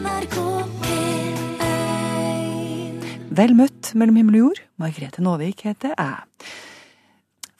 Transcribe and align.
NRK 0.00 0.36
P1 0.80 1.66
Vel 3.36 3.52
møtt 3.58 3.90
mellom 3.98 4.16
himmel 4.16 4.36
og 4.38 4.42
jord. 4.44 4.60
Margrethe 4.80 5.20
Nåvik 5.24 5.64
heter 5.66 5.92
jeg. 5.92 6.48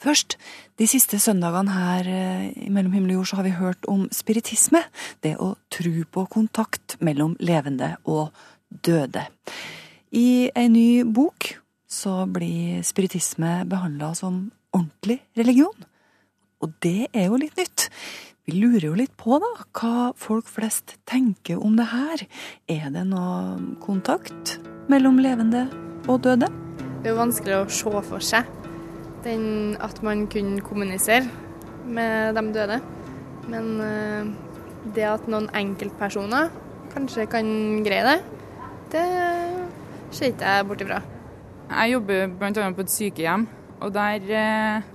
Først, 0.00 0.38
de 0.80 0.86
siste 0.88 1.20
søndagene 1.20 1.74
her 1.74 2.08
eh, 2.08 2.46
i 2.64 2.70
Mellom 2.72 2.94
himmel 2.96 3.12
og 3.12 3.18
jord 3.18 3.28
så 3.28 3.36
har 3.40 3.44
vi 3.44 3.52
hørt 3.58 3.84
om 3.92 4.06
spiritisme. 4.14 4.80
Det 5.20 5.34
å 5.36 5.52
tro 5.72 5.92
på 6.16 6.24
kontakt 6.32 6.96
mellom 7.04 7.36
levende 7.44 7.96
og 8.08 8.32
døde. 8.70 9.26
I 10.16 10.48
ei 10.56 10.68
ny 10.72 11.04
bok 11.04 11.52
så 11.90 12.24
blir 12.24 12.80
spiritisme 12.86 13.68
behandla 13.68 14.14
som 14.16 14.46
ordentlig 14.72 15.20
religion. 15.36 15.76
Og 16.64 16.72
det 16.84 17.08
er 17.12 17.28
jo 17.28 17.36
litt 17.40 17.56
nytt. 17.60 17.90
Vi 18.48 18.56
lurer 18.56 18.86
jo 18.88 18.94
litt 18.96 19.12
på 19.20 19.36
da, 19.42 19.48
hva 19.76 20.10
folk 20.16 20.48
flest 20.48 20.96
tenker 21.08 21.60
om 21.60 21.74
det 21.76 21.90
her. 21.90 22.22
Er 22.72 22.86
det 22.94 23.02
noe 23.10 23.76
kontakt 23.84 24.56
mellom 24.90 25.20
levende 25.20 25.66
og 26.08 26.22
døde? 26.24 26.48
Det 27.00 27.10
er 27.10 27.12
jo 27.12 27.20
vanskelig 27.20 27.58
å 27.58 27.66
se 27.68 28.02
for 28.08 28.24
seg 28.24 28.48
den, 29.24 29.76
at 29.76 30.00
man 30.02 30.24
kunne 30.32 30.62
kommunisere 30.64 31.28
med 31.84 32.38
de 32.38 32.44
døde. 32.54 32.78
Men 33.50 33.68
eh, 33.84 34.30
det 34.96 35.04
at 35.04 35.28
noen 35.28 35.50
enkeltpersoner 35.56 36.48
kanskje 36.94 37.28
kan 37.30 37.50
greie 37.84 38.06
det, 38.06 38.16
det 38.94 39.04
ser 40.16 40.32
ikke 40.32 40.54
jeg 40.56 40.68
bort 40.70 40.86
ifra. 40.86 41.02
Jeg 41.70 41.92
jobber 41.92 42.32
bl.a. 42.40 42.72
på 42.74 42.86
et 42.86 42.96
sykehjem, 42.96 43.46
og 43.84 43.94
der 43.94 44.34
eh, 44.40 44.90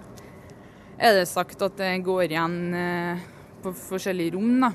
er 0.98 1.18
det 1.22 1.30
sagt 1.30 1.62
at 1.62 1.78
det 1.80 1.94
går 2.04 2.28
igjen 2.28 2.60
eh, 2.76 3.24
på 3.66 3.74
forskjellige 3.90 4.36
rom. 4.38 4.60
da. 4.64 4.72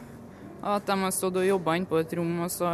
Og 0.61 0.75
At 0.77 0.91
de 0.91 0.98
har 1.05 1.15
stått 1.15 1.39
og 1.41 1.47
jobba 1.47 1.77
inne 1.79 1.89
på 1.89 2.01
et 2.01 2.12
rom, 2.19 2.35
og 2.45 2.51
så 2.53 2.71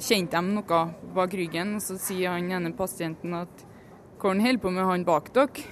kjente 0.00 0.38
de 0.38 0.54
noe 0.56 0.80
bak 1.14 1.36
ryggen. 1.36 1.76
Og 1.76 1.84
så 1.84 1.98
sier 2.00 2.36
han 2.36 2.50
ene 2.50 2.72
pasienten 2.76 3.36
at 3.42 3.66
hva 4.20 4.34
holder 4.36 4.60
på 4.60 4.72
med, 4.72 4.84
han 4.84 5.06
bak 5.08 5.32
dere. 5.36 5.68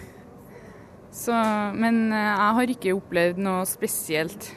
Så, 1.12 1.32
men 1.74 2.12
eh, 2.12 2.30
jeg 2.30 2.54
har 2.58 2.72
ikke 2.72 2.96
opplevd 2.96 3.38
noe 3.40 3.64
spesielt. 3.68 4.50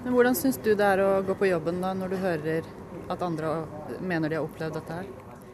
Men 0.00 0.14
Hvordan 0.14 0.36
syns 0.36 0.56
du 0.64 0.72
det 0.72 0.86
er 0.86 1.02
å 1.04 1.10
gå 1.24 1.36
på 1.36 1.50
jobben 1.50 1.82
da, 1.84 1.92
når 1.96 2.14
du 2.14 2.20
hører 2.22 2.68
at 3.12 3.24
andre 3.24 3.66
mener 4.00 4.32
de 4.32 4.38
har 4.38 4.46
opplevd 4.46 4.78
dette 4.78 5.00
her? 5.02 5.10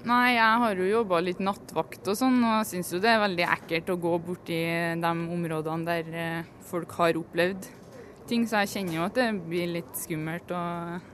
Nei, 0.07 0.37
jeg 0.37 0.61
har 0.63 0.79
jo 0.79 0.87
jobba 0.87 1.19
litt 1.25 1.41
nattvakt 1.43 2.07
og 2.13 2.15
sånn, 2.15 2.39
og 2.39 2.61
jeg 2.61 2.69
syns 2.71 2.93
jo 2.95 3.01
det 3.03 3.11
er 3.11 3.25
veldig 3.25 3.49
ekkelt 3.57 3.91
å 3.91 3.99
gå 4.05 4.13
borti 4.29 4.61
de 5.03 5.11
områdene 5.11 5.89
der 5.89 6.13
eh, 6.23 6.53
folk 6.71 6.95
har 7.01 7.19
opplevd 7.19 7.67
ting, 8.29 8.47
så 8.49 8.65
jeg 8.65 8.73
kjenner 8.75 8.99
jo 8.99 9.07
at 9.07 9.17
det 9.19 9.29
blir 9.47 9.71
litt 9.79 9.99
skummelt. 9.99 10.53
Og... 10.55 11.13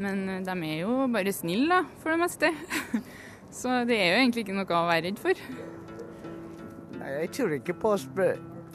Men 0.00 0.22
eh, 0.28 0.44
de 0.46 0.54
er 0.68 0.78
jo 0.82 1.08
bare 1.12 1.34
snille, 1.34 1.68
da, 1.72 1.82
for 2.02 2.14
det 2.14 2.20
meste. 2.22 2.52
så 3.60 3.82
det 3.88 3.98
er 3.98 4.12
jo 4.12 4.22
egentlig 4.22 4.46
ikke 4.46 4.56
noe 4.56 4.78
å 4.78 4.86
være 4.88 5.08
redd 5.08 5.20
for. 5.20 5.42
Nei, 7.00 7.12
jeg 7.22 7.32
tror 7.36 7.56
ikke 7.56 7.76
på 7.80 7.94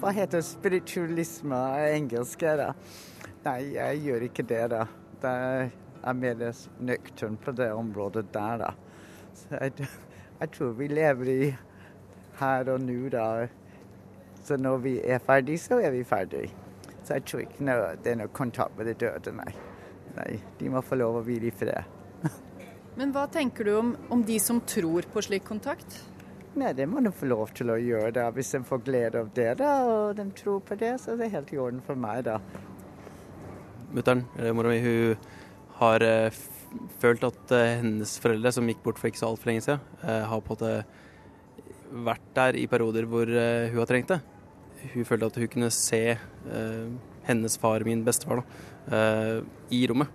hva 0.02 0.12
heter 0.14 0.44
spiritualisme 0.46 1.60
engelsk. 1.94 2.46
Da. 2.60 2.72
Nei, 3.46 3.60
jeg 3.78 4.02
gjør 4.08 4.28
ikke 4.30 4.48
det. 4.50 4.64
da. 4.74 4.86
Det 5.22 5.36
er 6.06 6.18
mer 6.20 6.44
nøktern 6.86 7.38
på 7.42 7.54
det 7.58 7.72
området 7.74 8.28
der, 8.34 8.66
da. 8.66 8.74
Så 9.36 9.62
jeg, 9.62 9.88
jeg 10.40 10.52
tror 10.56 10.76
vi 10.78 10.90
lever 10.92 11.32
i 11.32 11.40
her 12.40 12.74
og 12.74 12.84
nå, 12.84 13.00
da. 13.14 13.48
Så 14.46 14.58
når 14.62 14.78
vi 14.84 15.00
er 15.02 15.24
ferdig, 15.24 15.58
så 15.64 15.80
er 15.82 15.96
vi 15.96 16.04
ferdig. 16.06 16.52
Så 17.06 17.20
jeg 17.20 17.26
tror 17.30 17.44
ikke 17.46 17.68
noe, 17.68 17.94
det 18.02 18.14
er 18.16 18.20
noe 18.24 18.34
kontakt 18.34 18.78
med 18.80 18.90
de 18.90 18.96
døde, 19.06 19.34
nei. 19.38 19.52
nei. 20.16 20.32
De 20.58 20.72
må 20.74 20.82
få 20.82 20.98
lov 20.98 21.20
å 21.20 21.24
hvile 21.26 21.52
i 21.52 21.54
fred. 21.54 21.94
Men 23.00 23.14
hva 23.14 23.28
tenker 23.30 23.68
du 23.68 23.76
om, 23.78 23.94
om 24.10 24.24
de 24.26 24.40
som 24.42 24.62
tror 24.66 25.06
på 25.14 25.24
slik 25.26 25.46
kontakt? 25.46 26.00
Nei, 26.56 26.72
det 26.74 26.88
må 26.88 27.04
de 27.04 27.12
få 27.12 27.28
lov 27.28 27.52
til 27.54 27.70
å 27.74 27.78
gjøre. 27.78 28.14
da. 28.16 28.30
Hvis 28.34 28.54
de 28.56 28.64
får 28.66 28.84
glede 28.88 29.22
av 29.22 29.32
det, 29.36 29.50
da, 29.60 29.72
og 29.92 30.16
de 30.18 30.26
tror 30.40 30.62
på 30.66 30.78
det, 30.80 30.96
så 31.04 31.14
er 31.14 31.22
det 31.22 31.34
helt 31.36 31.52
i 31.54 31.60
orden 31.62 31.84
for 31.86 32.00
meg, 32.00 32.24
da. 32.30 32.40
Mutter'n, 33.96 34.24
eller 34.40 34.56
mora 34.56 34.72
mi, 34.72 34.80
hun 34.82 35.28
har 35.78 36.04
eh, 36.04 36.38
følt 37.04 37.26
at 37.28 37.52
eh, 37.56 37.78
hennes 37.82 38.16
foreldre, 38.24 38.54
som 38.56 38.72
gikk 38.72 38.82
bort 38.86 39.02
for 39.02 39.12
ikke 39.12 39.22
så 39.22 39.34
altfor 39.34 39.52
lenge 39.52 39.66
siden, 39.68 39.84
eh, 40.02 40.24
har 40.32 40.42
på 40.42 40.56
en 40.56 40.64
måte 40.64 42.06
vært 42.06 42.32
der 42.36 42.58
i 42.60 42.66
perioder 42.72 43.08
hvor 43.10 43.30
eh, 43.30 43.70
hun 43.72 43.82
har 43.84 43.92
trengt 43.92 44.16
det. 44.16 44.22
Hun 44.94 45.06
følte 45.08 45.30
at 45.32 45.38
hun 45.40 45.52
kunne 45.52 45.72
se 45.74 46.02
eh, 46.16 46.88
hennes 47.26 47.58
far, 47.58 47.84
min 47.88 48.04
bestefar, 48.06 48.42
da, 48.42 48.98
eh, 48.98 49.40
i 49.74 49.86
rommet. 49.90 50.10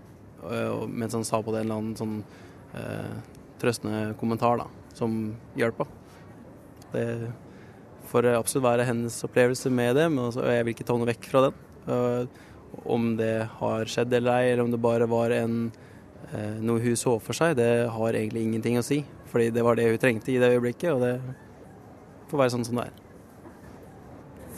eh, 0.44 0.68
og 0.70 0.88
mens 0.88 1.16
han 1.16 1.26
sa 1.26 1.42
på 1.42 1.52
det 1.52 1.62
en 1.62 1.68
eller 1.68 1.80
annen 1.80 1.96
sånn 1.98 2.22
eh, 2.74 3.16
trøstende 3.60 4.14
kommentar 4.20 4.62
da, 4.62 4.68
som 4.96 5.34
hjalp. 5.58 5.82
Det 6.92 7.06
får 8.10 8.30
absolutt 8.34 8.66
være 8.66 8.86
hennes 8.88 9.18
opplevelse 9.26 9.70
med 9.70 9.96
det, 9.98 10.08
men 10.10 10.24
altså, 10.28 10.46
jeg 10.48 10.64
vil 10.64 10.74
ikke 10.74 10.86
ta 10.88 10.96
noe 10.98 11.10
vekk 11.10 11.28
fra 11.30 11.44
den. 11.48 11.60
Eh, 11.86 12.40
om 12.86 13.16
det 13.18 13.34
har 13.58 13.90
skjedd 13.90 14.12
eller 14.14 14.38
ei, 14.38 14.52
eller 14.52 14.64
om 14.64 14.70
det 14.70 14.78
bare 14.82 15.08
var 15.10 15.34
en, 15.34 15.72
noe 16.62 16.78
hun 16.84 16.94
så 16.94 17.16
for 17.18 17.34
seg, 17.34 17.56
det 17.58 17.88
har 17.90 18.14
egentlig 18.14 18.44
ingenting 18.46 18.76
å 18.78 18.84
si. 18.86 19.00
Fordi 19.32 19.48
det 19.50 19.64
var 19.66 19.74
det 19.74 19.88
hun 19.88 19.98
trengte 19.98 20.30
i 20.30 20.38
det 20.38 20.52
øyeblikket, 20.54 20.92
og 20.94 21.02
det 21.02 21.16
får 22.30 22.38
være 22.38 22.52
sånn 22.54 22.66
som 22.68 22.78
det 22.78 22.84
er. 22.86 23.09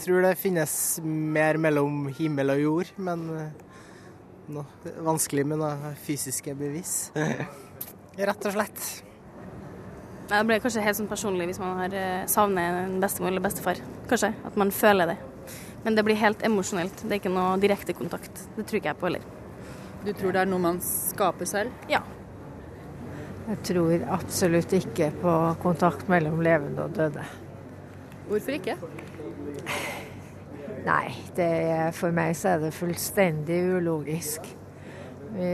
Tror 0.02 0.24
det 0.26 0.34
finnes 0.40 0.74
mer 1.04 1.58
mellom 1.60 2.06
himmel 2.18 2.54
og 2.54 2.62
jord, 2.62 2.92
men 2.96 3.24
eh, 3.36 3.64
no, 4.54 4.66
vanskelig 5.06 5.46
med 5.48 5.62
noe 5.62 5.94
fysiske 6.04 6.54
bevis. 6.58 7.10
Rett 8.28 8.46
og 8.48 8.54
slett. 8.54 8.86
Nei, 10.28 10.38
Det 10.38 10.46
blir 10.48 10.62
kanskje 10.64 10.84
helt 10.84 10.98
sånn 10.98 11.10
personlig 11.10 11.50
hvis 11.50 11.60
man 11.62 11.78
har 11.80 11.94
eh, 11.96 12.24
savner 12.30 12.82
en 12.86 12.98
bestemor 13.02 13.32
eller 13.32 13.44
bestefar. 13.44 13.80
Kanskje. 14.10 14.32
At 14.48 14.58
man 14.60 14.72
føler 14.74 15.12
det. 15.12 15.18
Men 15.82 15.96
det 15.98 16.04
blir 16.06 16.18
helt 16.20 16.42
emosjonelt. 16.46 17.04
Det 17.04 17.10
er 17.10 17.20
ikke 17.20 17.32
noe 17.32 17.58
direkte 17.62 17.96
kontakt. 17.96 18.44
Det 18.56 18.64
tror 18.64 18.78
ikke 18.78 18.92
jeg 18.92 19.00
på 19.00 19.08
heller. 19.10 19.30
Du 20.02 20.12
tror 20.12 20.34
det 20.34 20.42
er 20.42 20.50
noe 20.50 20.62
man 20.62 20.80
skaper 20.82 21.48
selv? 21.48 21.74
Ja. 21.90 22.02
Jeg 23.48 23.58
tror 23.66 24.04
absolutt 24.14 24.72
ikke 24.78 25.10
på 25.22 25.32
kontakt 25.62 26.08
mellom 26.10 26.40
levende 26.44 26.86
og 26.86 26.94
døde. 26.96 27.24
Hvorfor 28.28 28.56
ikke? 28.56 28.76
Nei, 30.82 31.12
er, 31.38 31.92
for 31.94 32.10
meg 32.14 32.34
så 32.34 32.56
er 32.56 32.64
det 32.64 32.72
fullstendig 32.74 33.60
ulogisk. 33.76 34.48
Vi, 35.32 35.52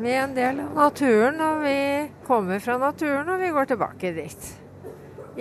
vi 0.00 0.10
er 0.10 0.22
en 0.24 0.34
del 0.34 0.62
av 0.64 0.72
naturen, 0.78 1.38
og 1.44 1.60
vi 1.62 1.78
kommer 2.26 2.62
fra 2.64 2.78
naturen, 2.80 3.28
og 3.30 3.42
vi 3.42 3.52
går 3.54 3.68
tilbake 3.74 4.14
dit. 4.16 4.48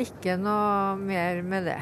Ikke 0.04 0.36
noe 0.42 0.98
mer 1.00 1.40
med 1.48 1.70
det. 1.72 1.80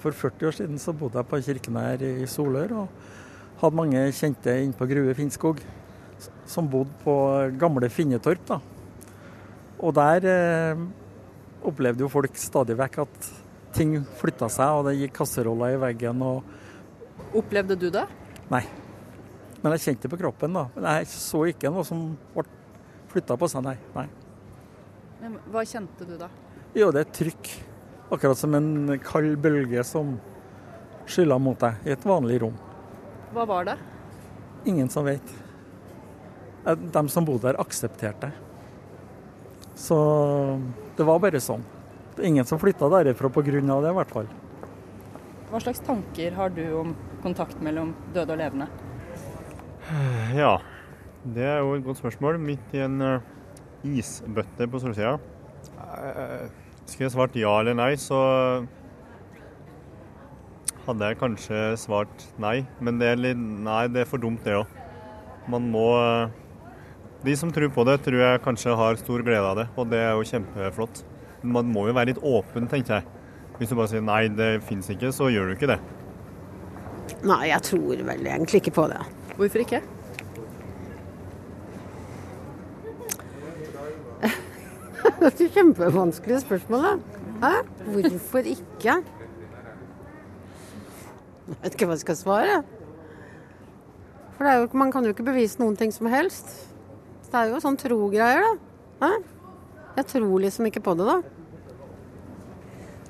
For 0.00 0.12
40 0.16 0.48
år 0.50 0.56
siden 0.56 0.80
så 0.80 0.92
bodde 0.96 1.20
jeg 1.20 1.28
på 1.30 1.40
Kirkenær 1.44 2.04
i 2.04 2.28
Solør 2.28 2.76
og 2.84 3.02
hadde 3.60 3.76
mange 3.76 4.06
kjente 4.16 4.54
inne 4.62 4.76
på 4.76 4.88
Grue 4.88 5.16
Finnskog 5.16 5.60
som 6.48 6.68
bodde 6.70 6.92
på 7.04 7.14
gamle 7.60 7.88
Finnetorp. 7.92 8.46
da. 8.48 8.60
Og 9.80 9.94
der 9.96 10.26
eh, 10.28 10.80
opplevde 11.64 12.04
jo 12.04 12.12
folk 12.12 12.36
stadig 12.36 12.76
vekk 12.78 12.98
at 13.04 13.30
ting 13.76 13.98
flytta 14.20 14.48
seg, 14.52 14.78
og 14.78 14.88
det 14.88 14.96
gikk 14.98 15.18
kasseroller 15.20 15.76
i 15.76 15.80
veggen 15.88 16.24
og 16.26 16.56
Opplevde 17.36 17.76
du 17.78 17.90
det? 17.94 18.06
Nei. 18.50 18.64
Men 19.60 19.74
jeg 19.76 19.82
kjente 19.84 20.08
det 20.08 20.10
på 20.14 20.18
kroppen, 20.22 20.56
da. 20.56 20.64
Men 20.74 20.86
jeg 20.88 21.10
så 21.12 21.44
ikke 21.50 21.70
noe 21.70 21.84
som 21.86 22.00
ble 22.34 22.46
flytta 23.12 23.36
på 23.38 23.48
seg, 23.52 23.62
nei. 23.66 23.76
nei. 23.94 24.06
Men 25.20 25.36
hva 25.52 25.62
kjente 25.68 26.06
du 26.08 26.16
da? 26.18 26.30
Jo, 26.74 26.88
det 26.94 27.04
er 27.04 27.12
trykk. 27.14 27.50
Akkurat 28.10 28.40
som 28.40 28.56
en 28.58 28.96
kald 29.04 29.36
bølge 29.44 29.84
som 29.86 30.16
skylla 31.10 31.38
mot 31.42 31.60
deg 31.60 31.86
i 31.86 31.94
et 31.94 32.06
vanlig 32.06 32.40
rom. 32.42 32.56
Hva 33.34 33.46
var 33.46 33.68
det? 33.68 33.76
Ingen 34.70 34.90
som 34.90 35.06
vet. 35.06 35.34
De 36.64 37.02
som 37.12 37.26
bodde 37.28 37.46
der, 37.46 37.60
aksepterte. 37.60 38.32
Så 39.78 39.98
det 40.96 41.06
var 41.06 41.22
bare 41.22 41.40
sånn. 41.42 41.62
Ingen 42.18 42.44
som 42.44 42.58
flytta 42.58 42.88
derifra 42.90 43.30
pga. 43.30 43.42
det, 43.44 43.90
i 43.90 43.96
hvert 43.98 44.10
fall. 44.10 44.26
Hva 45.50 45.60
slags 45.60 45.80
tanker 45.82 46.32
har 46.32 46.50
du 46.54 46.64
om 46.78 46.94
kontakt 47.22 47.60
mellom 47.62 47.94
døde 48.14 48.32
og 48.32 48.38
levende? 48.38 48.68
Ja, 50.36 50.60
det 51.24 51.44
er 51.44 51.58
jo 51.58 51.74
et 51.74 51.84
godt 51.84 51.98
spørsmål. 51.98 52.38
Midt 52.38 52.74
i 52.74 52.84
en 52.84 53.00
eh, 53.02 53.20
isbøtte 53.84 54.68
på 54.70 54.80
solsida. 54.82 55.16
Uh, 55.80 56.46
skulle 56.86 57.08
jeg 57.08 57.14
svart 57.14 57.36
ja 57.38 57.50
eller 57.60 57.74
nei, 57.74 57.92
så 57.98 58.18
hadde 60.86 61.10
jeg 61.10 61.18
kanskje 61.20 61.58
svart 61.80 62.26
nei. 62.42 62.60
Men 62.80 63.00
det 63.00 63.10
er 63.12 63.20
litt 63.20 63.40
Nei, 63.40 63.84
det 63.92 64.04
er 64.04 64.10
for 64.10 64.22
dumt, 64.22 64.42
det 64.46 64.56
òg. 64.60 64.78
Man 65.50 65.66
må 65.72 65.86
eh, 65.98 66.32
De 67.24 67.34
som 67.36 67.50
tror 67.52 67.72
på 67.74 67.84
det, 67.88 67.98
tror 68.04 68.22
jeg 68.22 68.42
kanskje 68.44 68.76
har 68.76 68.98
stor 69.00 69.24
glede 69.26 69.44
av 69.44 69.58
det, 69.58 69.66
og 69.76 69.90
det 69.90 70.00
er 70.00 70.14
jo 70.16 70.28
kjempeflott. 70.30 71.02
Man 71.42 71.70
må 71.72 71.86
jo 71.88 71.94
være 71.96 72.12
litt 72.12 72.20
åpen, 72.26 72.68
tenker 72.68 73.00
jeg. 73.00 73.04
Hvis 73.60 73.70
du 73.72 73.76
bare 73.76 73.90
sier 73.92 74.04
nei, 74.04 74.22
det 74.32 74.50
fins 74.64 74.88
ikke, 74.92 75.12
så 75.12 75.28
gjør 75.32 75.50
du 75.50 75.56
ikke 75.56 75.70
det. 75.70 75.78
Nei, 77.26 77.42
jeg 77.50 77.62
tror 77.66 78.04
vel 78.08 78.26
egentlig 78.26 78.60
ikke 78.62 78.72
på 78.76 78.86
det. 78.92 79.00
Hvorfor 79.36 79.64
ikke? 79.64 79.80
Det 85.00 85.26
er 85.26 85.32
et 85.32 85.52
kjempevanskelig 85.52 86.40
spørsmål, 86.44 86.84
da. 86.86 86.92
Hæ? 87.40 87.52
Hvorfor 87.92 88.38
ikke? 88.38 88.94
Jeg 91.50 91.58
vet 91.62 91.74
ikke 91.74 91.88
hva 91.88 91.96
jeg 91.96 92.04
skal 92.04 92.16
svare. 92.16 92.56
For 94.36 94.46
det 94.46 94.52
er 94.52 94.62
jo, 94.62 94.68
man 94.80 94.92
kan 94.92 95.04
jo 95.04 95.12
ikke 95.12 95.26
bevise 95.26 95.60
noen 95.60 95.76
ting 95.76 95.92
som 95.92 96.08
helst. 96.08 96.52
Det 97.28 97.36
er 97.36 97.52
jo 97.52 97.60
sånn 97.60 97.76
tro-greier, 97.80 98.40
da. 98.44 98.52
Hæ? 99.04 99.10
Jeg 99.96 100.06
tror 100.12 100.40
liksom 100.44 100.68
ikke 100.68 100.82
på 100.84 100.94
det, 100.98 101.06
da. 101.08 101.18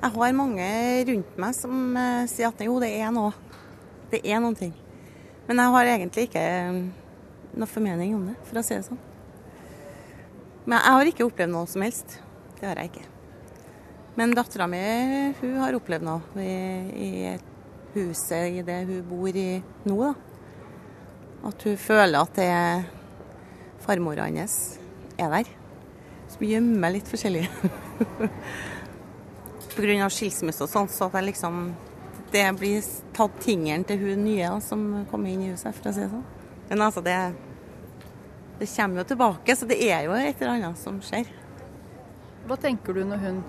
Jeg 0.01 0.13
har 0.15 0.33
mange 0.33 0.67
rundt 1.11 1.37
meg 1.43 1.53
som 1.53 1.93
uh, 1.93 2.25
sier 2.29 2.49
at 2.49 2.63
jo, 2.65 2.79
det 2.81 2.89
er 2.97 3.11
noe. 3.13 3.35
Det 4.09 4.23
er 4.25 4.41
noen 4.41 4.57
ting. 4.57 4.73
Men 5.45 5.61
jeg 5.61 5.73
har 5.75 5.91
egentlig 5.91 6.25
ikke 6.27 6.45
um, 6.71 6.81
noe 7.53 7.69
formening 7.69 8.15
om 8.17 8.25
det, 8.31 8.35
for 8.49 8.59
å 8.59 8.65
si 8.65 8.73
det 8.73 8.87
sånn. 8.87 8.99
Men 10.65 10.77
jeg 10.79 10.97
har 10.97 11.11
ikke 11.11 11.27
opplevd 11.27 11.53
noe 11.53 11.69
som 11.69 11.85
helst. 11.85 12.17
Det 12.57 12.65
har 12.65 12.81
jeg 12.81 12.91
ikke. 12.91 13.05
Men 14.17 14.35
dattera 14.35 14.67
mi 14.69 14.81
hun 15.39 15.55
har 15.61 15.77
opplevd 15.77 16.05
noe 16.05 16.43
i, 16.43 16.51
i 16.97 17.09
huset 17.93 18.57
i 18.57 18.65
det 18.65 18.81
hun 18.89 19.05
bor 19.07 19.29
i 19.37 19.47
nå. 19.85 20.01
da. 20.01 20.11
At 21.51 21.65
hun 21.65 21.79
føler 21.81 22.19
at 22.19 22.37
det 22.37 22.49
er 22.51 22.85
farmora 23.85 24.27
hennes 24.29 24.61
er 25.17 25.33
der. 25.37 25.60
Som 26.41 26.49
gjemmer 26.49 26.89
litt 26.89 27.05
forskjellig. 27.05 27.43
Pga. 29.75 30.07
skilsmisse 30.09 30.63
og 30.65 30.71
sånn, 30.71 30.87
så 30.89 31.05
at 31.05 31.19
jeg 31.19 31.27
liksom 31.27 31.59
det 32.33 32.47
blir 32.57 32.87
tatt 33.13 33.35
tingene 33.43 33.85
til 33.85 33.99
hun 34.01 34.23
nye 34.25 34.47
som 34.65 34.87
kommer 35.11 35.29
inn 35.29 35.43
i 35.45 35.51
huset, 35.51 35.69
for 35.77 35.91
å 35.91 35.93
si 35.93 36.01
det 36.01 36.07
sånn. 36.09 36.23
Men 36.71 36.81
altså, 36.87 37.03
det, 37.05 37.13
det 38.57 38.71
kommer 38.71 39.03
jo 39.03 39.05
tilbake, 39.11 39.55
så 39.59 39.69
det 39.69 39.77
er 39.85 40.07
jo 40.07 40.17
et 40.17 40.41
eller 40.41 40.55
annet 40.55 40.81
som 40.81 40.97
skjer. 41.05 41.29
Hva 42.49 42.57
tenker 42.65 42.97
du 42.97 43.03
når 43.05 43.21
hun 43.21 43.39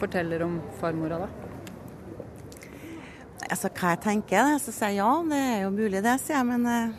forteller 0.00 0.46
om 0.48 0.56
farmora, 0.80 1.20
da? 1.26 1.28
Altså, 3.50 3.68
hva 3.68 3.92
jeg 3.92 4.04
tenker, 4.08 4.56
så 4.64 4.72
sier 4.72 4.96
jeg 4.96 5.02
ja, 5.02 5.12
det 5.28 5.44
er 5.44 5.62
jo 5.66 5.76
mulig 5.76 6.00
det, 6.08 6.16
sier 6.24 6.38
jeg. 6.38 6.48
Men 6.54 6.68
eh, 6.72 6.98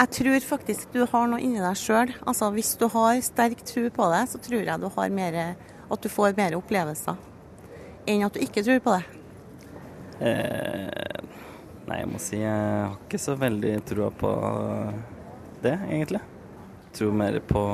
jeg 0.00 0.12
tror 0.16 0.44
faktisk 0.48 0.94
du 0.94 1.02
har 1.04 1.26
noe 1.28 1.42
inni 1.44 1.60
deg 1.60 1.76
sjøl. 1.76 2.12
Altså, 2.24 2.48
hvis 2.54 2.72
du 2.80 2.86
har 2.88 3.18
sterk 3.24 3.60
tro 3.68 3.84
på 3.92 4.06
det, 4.14 4.22
så 4.32 4.40
tror 4.40 4.62
jeg 4.64 4.80
du 4.80 4.88
har 4.94 5.12
mer, 5.12 5.40
at 5.90 6.00
du 6.00 6.08
får 6.08 6.36
mer 6.38 6.56
opplevelser 6.56 7.18
enn 8.08 8.24
at 8.24 8.34
du 8.34 8.40
ikke 8.42 8.64
tror 8.64 8.80
på 8.82 8.94
det. 8.96 9.02
Eh, 10.24 11.20
nei, 11.86 11.98
jeg 12.00 12.08
må 12.10 12.20
si 12.22 12.40
jeg 12.40 12.48
har 12.50 12.96
ikke 12.96 13.20
så 13.20 13.36
veldig 13.38 13.74
trua 13.88 14.08
på 14.22 14.30
det, 15.60 15.76
egentlig. 15.90 16.22
Jeg 16.86 16.96
tror 16.96 17.14
mer 17.20 17.36
på 17.46 17.64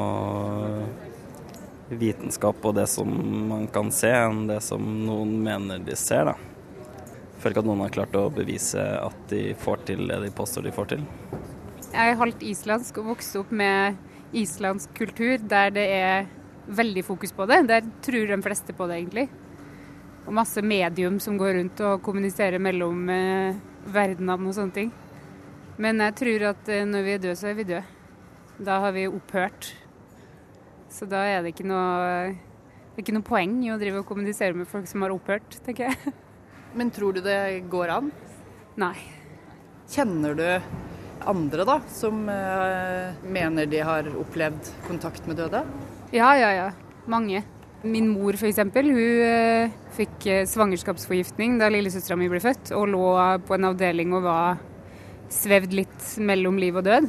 vitenskap 1.87 2.65
og 2.67 2.75
det 2.77 2.89
som 2.91 3.15
man 3.53 3.71
kan 3.73 3.93
se, 3.95 4.11
enn 4.11 4.49
det 4.51 4.59
som 4.67 4.83
noen 5.07 5.39
mener 5.47 5.83
de 5.87 5.97
ser, 5.99 6.27
da. 6.33 6.37
Jeg 6.37 7.43
føler 7.43 7.55
ikke 7.55 7.63
at 7.63 7.71
noen 7.71 7.85
har 7.85 7.95
klart 7.95 8.19
å 8.19 8.29
bevise 8.35 8.83
at 8.99 9.27
de 9.31 9.43
får 9.63 9.87
til 9.89 10.07
det 10.11 10.23
de 10.25 10.35
påstår 10.35 10.67
de 10.67 10.75
får 10.75 10.97
til. 10.97 11.05
Jeg 11.97 12.13
er 12.13 12.19
halvt 12.21 12.43
islandsk 12.45 12.99
og 13.01 13.07
vokste 13.15 13.39
opp 13.41 13.53
med 13.57 13.97
islandsk 14.37 14.91
kultur 14.99 15.41
der 15.41 15.71
det 15.73 15.85
er 15.97 16.27
veldig 16.69 17.05
fokus 17.07 17.31
på 17.33 17.47
det. 17.49 17.63
Der 17.71 17.87
tror 18.05 18.27
de 18.29 18.37
fleste 18.45 18.75
på 18.77 18.89
det, 18.91 18.99
egentlig. 19.01 19.31
Og 20.27 20.35
masse 20.37 20.61
medium 20.61 21.17
som 21.25 21.39
går 21.41 21.55
rundt 21.57 21.81
og 21.81 22.03
kommuniserer 22.05 22.61
mellom 22.61 23.09
eh, 23.09 23.57
verdenene 23.89 24.37
og 24.37 24.57
sånne 24.59 24.77
ting. 24.77 24.91
Men 25.81 26.03
jeg 26.05 26.17
tror 26.21 26.45
at 26.51 26.69
eh, 26.69 26.85
når 26.85 27.07
vi 27.07 27.15
er 27.15 27.23
døde, 27.23 27.39
så 27.41 27.49
er 27.49 27.57
vi 27.57 27.67
døde. 27.71 27.85
Da 28.69 28.77
har 28.85 28.93
vi 28.93 29.07
opphørt. 29.09 29.71
Så 30.93 31.09
da 31.09 31.23
er 31.31 31.41
det 31.47 31.55
ikke 31.55 31.69
noe, 31.71 32.35
det 32.93 33.07
ikke 33.07 33.17
noe 33.17 33.25
poeng 33.25 33.57
i 33.65 33.73
å 33.73 33.79
drive 33.81 34.03
og 34.03 34.11
kommunisere 34.11 34.53
med 34.59 34.69
folk 34.69 34.85
som 34.91 35.07
har 35.07 35.17
opphørt, 35.17 35.63
tenker 35.65 35.89
jeg. 35.89 36.13
Men 36.77 36.93
tror 36.93 37.17
du 37.17 37.23
det 37.25 37.39
går 37.73 37.95
an? 37.97 38.13
Nei. 38.77 38.99
Kjenner 39.89 40.37
du 40.37 40.45
andre 41.29 41.67
da, 41.69 41.81
som 41.93 42.25
eh, 42.31 43.17
mener 43.27 43.69
de 43.71 43.83
har 43.85 44.09
opplevd 44.21 44.71
kontakt 44.87 45.27
med 45.29 45.41
døde? 45.41 45.63
Ja, 46.15 46.33
ja, 46.39 46.51
ja. 46.55 46.71
Mange. 47.11 47.43
Min 47.87 48.09
mor 48.11 48.35
f.eks. 48.39 48.59
Hun 48.75 48.89
eh, 48.97 49.75
fikk 49.97 50.27
eh, 50.31 50.47
svangerskapsforgiftning 50.49 51.59
da 51.61 51.71
lillesøstera 51.73 52.19
mi 52.19 52.31
ble 52.31 52.41
født, 52.43 52.73
og 52.79 52.89
lå 52.95 53.05
på 53.47 53.57
en 53.57 53.69
avdeling 53.71 54.15
og 54.17 54.27
var 54.27 54.61
svevd 55.33 55.75
litt 55.75 56.11
mellom 56.23 56.59
liv 56.63 56.79
og 56.79 56.87
død. 56.87 57.09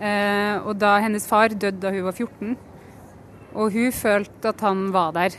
Eh, 0.00 0.56
og 0.64 0.74
da 0.80 0.96
hennes 1.04 1.28
far 1.28 1.52
døde 1.52 1.80
da 1.82 1.92
hun 1.92 2.06
var 2.08 2.16
14, 2.16 2.56
og 3.50 3.74
hun 3.74 3.92
følte 3.92 4.52
at 4.52 4.64
han 4.64 4.88
var 4.94 5.12
der 5.16 5.36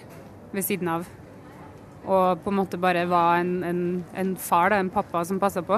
ved 0.51 0.65
siden 0.67 0.91
av. 0.91 1.07
Og 2.01 2.41
på 2.41 2.49
en 2.49 2.57
måte 2.57 2.79
bare 2.81 3.05
var 3.09 3.41
en, 3.41 3.61
en, 3.65 3.81
en 4.17 4.35
far, 4.37 4.71
da, 4.73 4.81
en 4.81 4.93
pappa 4.93 5.23
som 5.25 5.39
passa 5.41 5.61
på. 5.65 5.77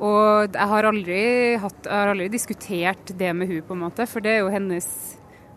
Og 0.00 0.54
jeg 0.56 0.68
har, 0.72 0.86
aldri 0.88 1.22
hatt, 1.60 1.80
jeg 1.84 1.92
har 1.92 2.10
aldri 2.14 2.28
diskutert 2.32 3.10
det 3.20 3.32
med 3.36 3.50
hun 3.50 3.64
på 3.66 3.76
en 3.76 3.82
måte, 3.82 4.06
for 4.08 4.24
det 4.24 4.32
er 4.32 4.38
jo 4.40 4.52
hennes 4.52 4.86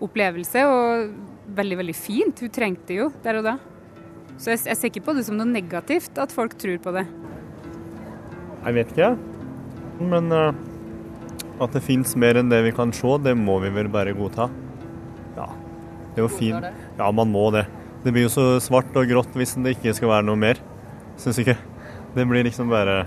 opplevelse, 0.03 0.65
og 0.67 1.13
veldig, 1.55 1.77
veldig 1.79 1.95
fint. 1.95 2.43
Hun 2.43 2.51
trengte 2.51 2.89
det 2.91 2.99
jo 2.99 3.07
der 3.23 3.39
og 3.39 3.47
da. 3.47 3.53
Så 4.35 4.51
jeg, 4.51 4.65
jeg 4.67 4.79
ser 4.79 4.91
ikke 4.91 5.05
på 5.05 5.15
det 5.15 5.23
som 5.27 5.37
noe 5.39 5.47
negativt 5.47 6.19
at 6.19 6.33
folk 6.35 6.57
tror 6.59 6.81
på 6.83 6.95
det. 6.95 7.05
Jeg 8.63 8.77
vet 8.79 8.91
ikke, 8.93 9.09
men 10.11 10.29
uh, 10.33 10.51
at 11.63 11.75
det 11.75 11.83
fins 11.85 12.15
mer 12.19 12.39
enn 12.39 12.51
det 12.51 12.63
vi 12.65 12.75
kan 12.75 12.91
se, 12.95 13.15
det 13.23 13.35
må 13.39 13.59
vi 13.63 13.71
vel 13.75 13.91
bare 13.91 14.15
godta. 14.17 14.49
Ja, 15.37 15.47
det 16.13 16.19
er 16.19 16.25
jo 16.25 16.31
fint. 16.31 16.69
Ja, 16.99 17.09
man 17.15 17.31
må 17.31 17.47
det. 17.55 17.65
Det 18.03 18.11
blir 18.11 18.27
jo 18.27 18.33
så 18.33 18.47
svart 18.63 18.91
og 18.99 19.07
grått 19.07 19.35
hvis 19.39 19.55
det 19.63 19.77
ikke 19.77 19.95
skal 19.95 20.17
være 20.17 20.27
noe 20.27 20.39
mer. 20.39 20.59
Syns 21.21 21.39
ikke. 21.39 21.55
Det 22.13 22.25
blir 22.27 22.43
liksom 22.43 22.67
bare 22.71 23.05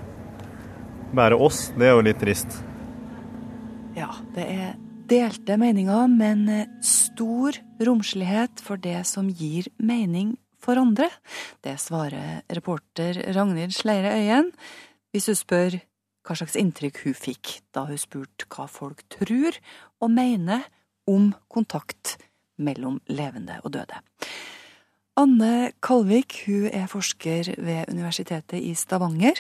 bare 1.17 1.39
oss. 1.39 1.71
Det 1.77 1.89
er 1.89 1.97
jo 1.97 2.05
litt 2.05 2.21
trist. 2.21 2.59
Ja, 3.97 4.11
det 4.37 4.45
er 4.45 4.75
delte 5.09 5.57
meninger, 5.61 6.09
men 6.11 6.49
stor 6.85 7.57
romslighet 7.81 8.61
for 8.63 8.81
det 8.83 9.01
som 9.09 9.31
gir 9.31 9.71
mening 9.79 10.35
for 10.61 10.79
andre. 10.81 11.09
Det 11.65 11.77
svarer 11.81 12.43
reporter 12.53 13.23
Ragnhild 13.37 13.75
Sleire 13.77 14.17
Øyen 14.19 14.51
hvis 15.15 15.31
hun 15.31 15.39
spør 15.39 15.79
hva 16.27 16.35
slags 16.37 16.59
inntrykk 16.59 17.05
hun 17.05 17.15
fikk 17.17 17.61
da 17.75 17.87
hun 17.89 18.01
spurte 18.01 18.49
hva 18.51 18.67
folk 18.71 19.05
tror 19.13 19.57
og 20.03 20.13
mener 20.13 20.67
om 21.07 21.31
kontakt 21.53 22.17
mellom 22.59 22.99
levende 23.07 23.61
og 23.63 23.77
døde. 23.77 24.01
Anne 25.17 25.73
Kalvik 25.81 26.43
hun 26.45 26.67
er 26.69 26.91
forsker 26.91 27.55
ved 27.57 27.93
Universitetet 27.93 28.59
i 28.59 28.75
Stavanger. 28.77 29.39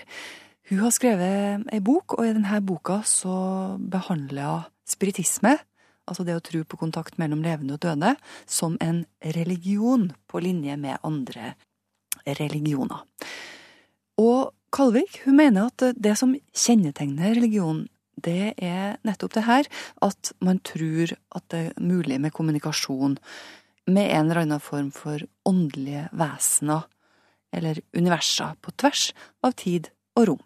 Hun 0.66 0.80
har 0.82 0.90
skrevet 0.90 1.66
ei 1.70 1.78
bok, 1.78 2.16
og 2.18 2.26
i 2.26 2.32
denne 2.34 2.58
boka 2.66 2.98
så 3.06 3.36
behandler 3.78 4.48
hun 4.50 4.72
spiritisme, 4.86 5.52
altså 6.06 6.24
det 6.26 6.34
å 6.38 6.42
tro 6.42 6.62
på 6.66 6.78
kontakt 6.78 7.20
mellom 7.22 7.40
levende 7.42 7.76
og 7.76 7.82
døde, 7.82 8.12
som 8.46 8.74
en 8.82 9.04
religion 9.34 10.08
på 10.30 10.42
linje 10.42 10.76
med 10.78 10.98
andre 11.06 11.54
religioner. 12.26 13.02
Og 14.18 14.52
Kalvik 14.74 15.20
hun 15.24 15.38
mener 15.38 15.70
at 15.70 15.94
det 15.94 16.16
som 16.18 16.34
kjennetegner 16.34 17.36
religion, 17.38 17.84
det 18.18 18.56
er 18.58 18.98
nettopp 19.06 19.36
det 19.36 19.44
her, 19.46 19.70
at 20.02 20.32
man 20.42 20.58
tror 20.66 21.14
at 21.36 21.46
det 21.54 21.62
er 21.68 21.78
mulig 21.78 22.18
med 22.20 22.34
kommunikasjon 22.34 23.16
med 23.86 24.10
en 24.10 24.26
eller 24.26 24.42
annen 24.42 24.62
form 24.62 24.90
for 24.90 25.22
åndelige 25.46 26.08
vesener, 26.16 26.88
eller 27.54 27.78
universer, 27.94 28.58
på 28.60 28.74
tvers 28.74 29.12
av 29.46 29.54
tid 29.62 29.92
og 30.18 30.30
rom. 30.32 30.44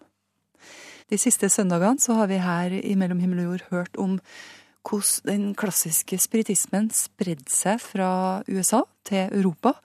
De 1.11 1.17
siste 1.19 1.49
søndagene 1.51 1.99
så 1.99 2.15
har 2.15 2.29
vi 2.31 2.39
her 2.39 2.71
i 2.71 2.95
Mellom 2.95 3.19
himmel 3.19 3.43
og 3.43 3.49
jord 3.49 3.63
hørt 3.71 3.97
om 3.99 4.17
hvordan 4.87 5.27
den 5.27 5.49
klassiske 5.59 6.15
spiritismen 6.17 6.87
spredde 6.95 7.51
seg 7.51 7.81
fra 7.83 8.11
USA 8.47 8.85
til 9.05 9.27
Europa 9.27 9.75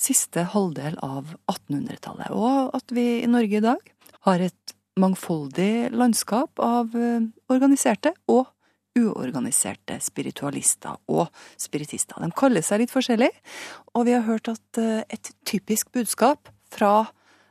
siste 0.00 0.46
halvdel 0.54 0.96
av 1.04 1.34
1800-tallet, 1.52 2.32
og 2.32 2.72
at 2.74 2.96
vi 2.96 3.20
i 3.20 3.28
Norge 3.28 3.60
i 3.60 3.62
dag 3.62 3.92
har 4.24 4.46
et 4.46 4.74
mangfoldig 5.00 5.92
landskap 5.92 6.58
av 6.64 6.96
organiserte 7.52 8.14
og 8.32 8.48
uorganiserte 8.96 10.00
spiritualister 10.02 10.96
og 11.12 11.28
spiritister. 11.60 12.18
De 12.24 12.32
kaller 12.34 12.64
seg 12.64 12.82
litt 12.82 12.96
forskjellig, 12.96 13.30
og 13.94 14.08
vi 14.08 14.16
har 14.16 14.26
hørt 14.26 14.50
at 14.50 14.80
et 14.80 15.32
typisk 15.46 15.92
budskap 15.94 16.48
fra 16.72 17.10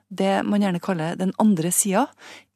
det 0.10 0.40
man 0.42 0.66
gjerne 0.66 0.82
kaller 0.84 1.18
den 1.20 1.32
andre 1.40 1.72
sida, 1.72 2.08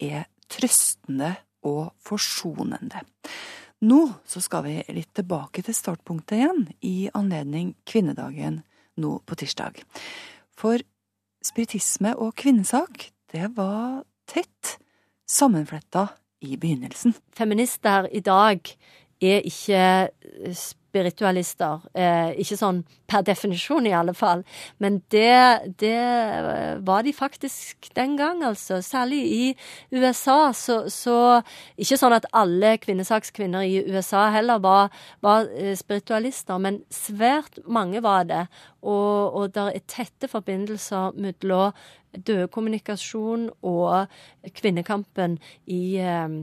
er 0.01 0.25
trøstende 0.53 1.33
og 1.65 1.93
forsonende. 2.03 3.03
Nå 3.83 4.00
skal 4.29 4.63
vi 4.67 4.75
litt 4.95 5.12
tilbake 5.17 5.63
til 5.65 5.75
startpunktet 5.75 6.38
igjen, 6.38 6.63
i 6.79 7.10
anledning 7.17 7.74
kvinnedagen 7.89 8.62
nå 9.01 9.17
på 9.27 9.38
tirsdag. 9.39 9.81
For 10.55 10.79
spiritisme 11.43 12.13
og 12.15 12.36
kvinnesak, 12.39 13.10
det 13.33 13.50
var 13.57 14.03
tett 14.29 14.77
sammenfletta 15.27 16.07
i 16.43 16.55
begynnelsen. 16.60 17.15
Feminister 17.36 18.07
i 18.12 18.22
dag 18.24 18.69
er 19.24 19.43
ikke 19.48 19.83
spiritualister. 20.93 21.81
Eh, 21.97 22.35
ikke 22.43 22.57
sånn 22.59 22.83
per 23.09 23.23
definisjon, 23.25 23.88
i 23.89 23.95
alle 23.97 24.13
fall. 24.13 24.43
Men 24.77 25.00
det, 25.13 25.73
det 25.81 25.97
var 26.85 27.05
de 27.05 27.13
faktisk 27.13 27.89
den 27.97 28.15
gang, 28.19 28.43
altså. 28.45 28.79
Særlig 28.85 29.21
i 29.25 29.43
USA. 29.91 30.53
Så, 30.53 30.83
så 30.93 31.41
Ikke 31.77 31.97
sånn 31.97 32.13
at 32.13 32.27
alle 32.33 32.75
kvinnesakskvinner 32.81 33.65
i 33.65 33.81
USA 33.89 34.27
heller 34.33 34.62
var, 34.62 34.93
var 35.25 35.50
eh, 35.57 35.73
spiritualister, 35.77 36.62
men 36.62 36.83
svært 36.93 37.59
mange 37.65 38.03
var 38.05 38.29
det. 38.29 38.45
Og, 38.83 39.33
og 39.33 39.53
det 39.55 39.67
er 39.73 39.88
tette 39.89 40.29
forbindelser 40.29 41.17
mellom 41.17 41.73
dødkommunikasjon 42.13 43.47
og 43.65 44.51
kvinnekampen 44.53 45.39
i 45.65 45.97
eh, 45.97 46.35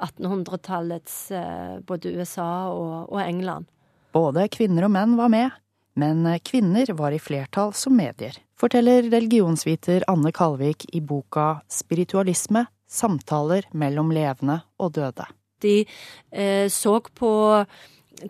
1800-tallets 0.00 1.18
eh, 1.36 1.76
både 1.84 2.14
USA 2.16 2.48
og, 2.72 3.12
og 3.12 3.20
England. 3.26 3.68
Både 4.14 4.48
kvinner 4.50 4.88
og 4.88 4.94
menn 4.94 5.16
var 5.18 5.30
med, 5.30 5.56
men 5.98 6.24
kvinner 6.46 6.90
var 6.98 7.14
i 7.14 7.20
flertall 7.22 7.74
som 7.76 7.96
medier, 7.98 8.34
forteller 8.58 9.06
religionsviter 9.12 10.06
Anne 10.10 10.32
Kalvik 10.34 10.88
i 10.94 11.00
boka 11.00 11.60
Spiritualisme 11.70 12.66
samtaler 12.90 13.68
mellom 13.70 14.10
levende 14.14 14.60
og 14.82 14.94
døde. 14.98 15.26
De 15.62 15.74
eh, 15.84 16.66
så 16.72 16.98
på 17.14 17.32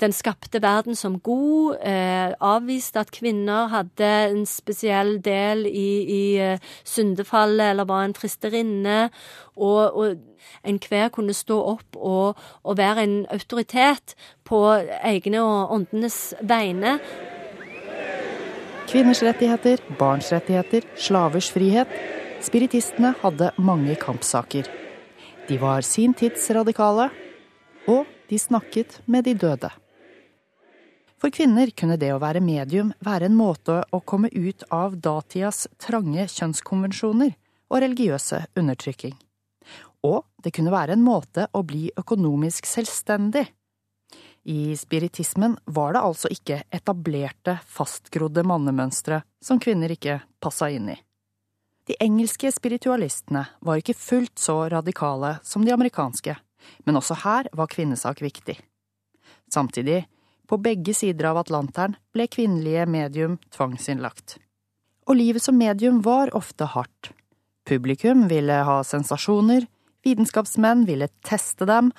den 0.00 0.12
skapte 0.12 0.60
verden 0.62 0.96
som 0.96 1.18
god, 1.20 1.80
eh, 1.82 2.32
avviste 2.40 3.00
at 3.00 3.10
kvinner 3.10 3.70
hadde 3.72 4.10
en 4.30 4.44
spesiell 4.46 5.18
del 5.24 5.66
i, 5.66 5.90
i 6.04 6.24
uh, 6.38 6.58
syndefallet 6.84 7.72
eller 7.72 7.88
var 7.88 8.04
en 8.04 8.14
fristerinne, 8.14 9.10
og, 9.56 9.96
og 9.96 10.16
enhver 10.64 11.10
kunne 11.14 11.34
stå 11.36 11.58
opp 11.72 11.96
og, 11.96 12.38
og, 12.62 12.76
være 12.78 13.04
en 13.04 13.16
autoritet 13.32 14.14
på 14.44 14.62
egne 15.02 15.42
og 15.42 15.74
åndenes 15.74 16.20
vegne. 16.40 16.98
Kvinners 18.90 19.22
rettigheter, 19.22 19.82
barns 19.98 20.32
rettigheter, 20.34 20.86
slavers 20.98 21.50
frihet. 21.54 21.90
Spiritistene 22.42 23.12
hadde 23.20 23.52
mange 23.60 23.94
kampsaker. 24.00 24.66
De 25.46 25.60
var 25.60 25.84
sin 25.86 26.14
tids 26.14 26.48
radikale, 26.54 27.10
og 27.86 28.08
de 28.30 28.38
snakket 28.38 29.00
med 29.06 29.26
de 29.28 29.34
døde. 29.34 29.70
For 31.20 31.28
kvinner 31.28 31.68
kunne 31.76 31.98
det 32.00 32.14
å 32.14 32.20
være 32.20 32.40
medium 32.40 32.94
være 33.04 33.28
en 33.28 33.36
måte 33.36 33.82
å 33.92 34.00
komme 34.00 34.30
ut 34.32 34.64
av 34.72 34.96
datidas 35.04 35.66
trange 35.82 36.24
kjønnskonvensjoner 36.32 37.34
og 37.70 37.82
religiøse 37.84 38.46
undertrykking. 38.56 39.12
Og 40.08 40.24
det 40.40 40.54
kunne 40.56 40.72
være 40.72 40.96
en 40.96 41.04
måte 41.04 41.44
å 41.52 41.60
bli 41.66 41.90
økonomisk 42.00 42.64
selvstendig. 42.66 43.44
I 44.48 44.72
spiritismen 44.80 45.58
var 45.68 45.92
det 45.92 46.00
altså 46.00 46.30
ikke 46.32 46.62
etablerte, 46.72 47.58
fastgrodde 47.68 48.40
mannemønstre 48.48 49.20
som 49.44 49.60
kvinner 49.60 49.92
ikke 49.92 50.22
passa 50.40 50.70
inn 50.72 50.88
i. 50.94 50.96
De 51.84 51.98
engelske 52.00 52.48
spiritualistene 52.54 53.44
var 53.60 53.80
ikke 53.80 53.98
fullt 53.98 54.40
så 54.40 54.56
radikale 54.72 55.34
som 55.44 55.66
de 55.66 55.74
amerikanske, 55.74 56.32
men 56.88 56.96
også 56.96 57.18
her 57.26 57.50
var 57.52 57.68
kvinnesak 57.68 58.22
viktig. 58.24 58.56
Samtidig 59.52 60.06
på 60.50 60.58
begge 60.58 60.94
sider 60.94 61.28
av 61.30 61.38
Atlanteren 61.44 61.94
ble 62.14 62.26
kvinnelige 62.26 62.86
medium 62.90 63.36
tvangsinnlagt. 63.54 64.40
Og 65.06 65.18
livet 65.20 65.44
som 65.44 65.54
medium 65.58 66.00
var 66.02 66.32
ofte 66.34 66.66
hardt. 66.72 67.12
Publikum 67.68 68.24
ville 68.30 68.56
ha 68.66 68.80
sensasjoner, 68.82 69.68
vitenskapsmenn 70.02 70.82
ville 70.88 71.06
teste 71.26 71.68
dem, 71.70 71.92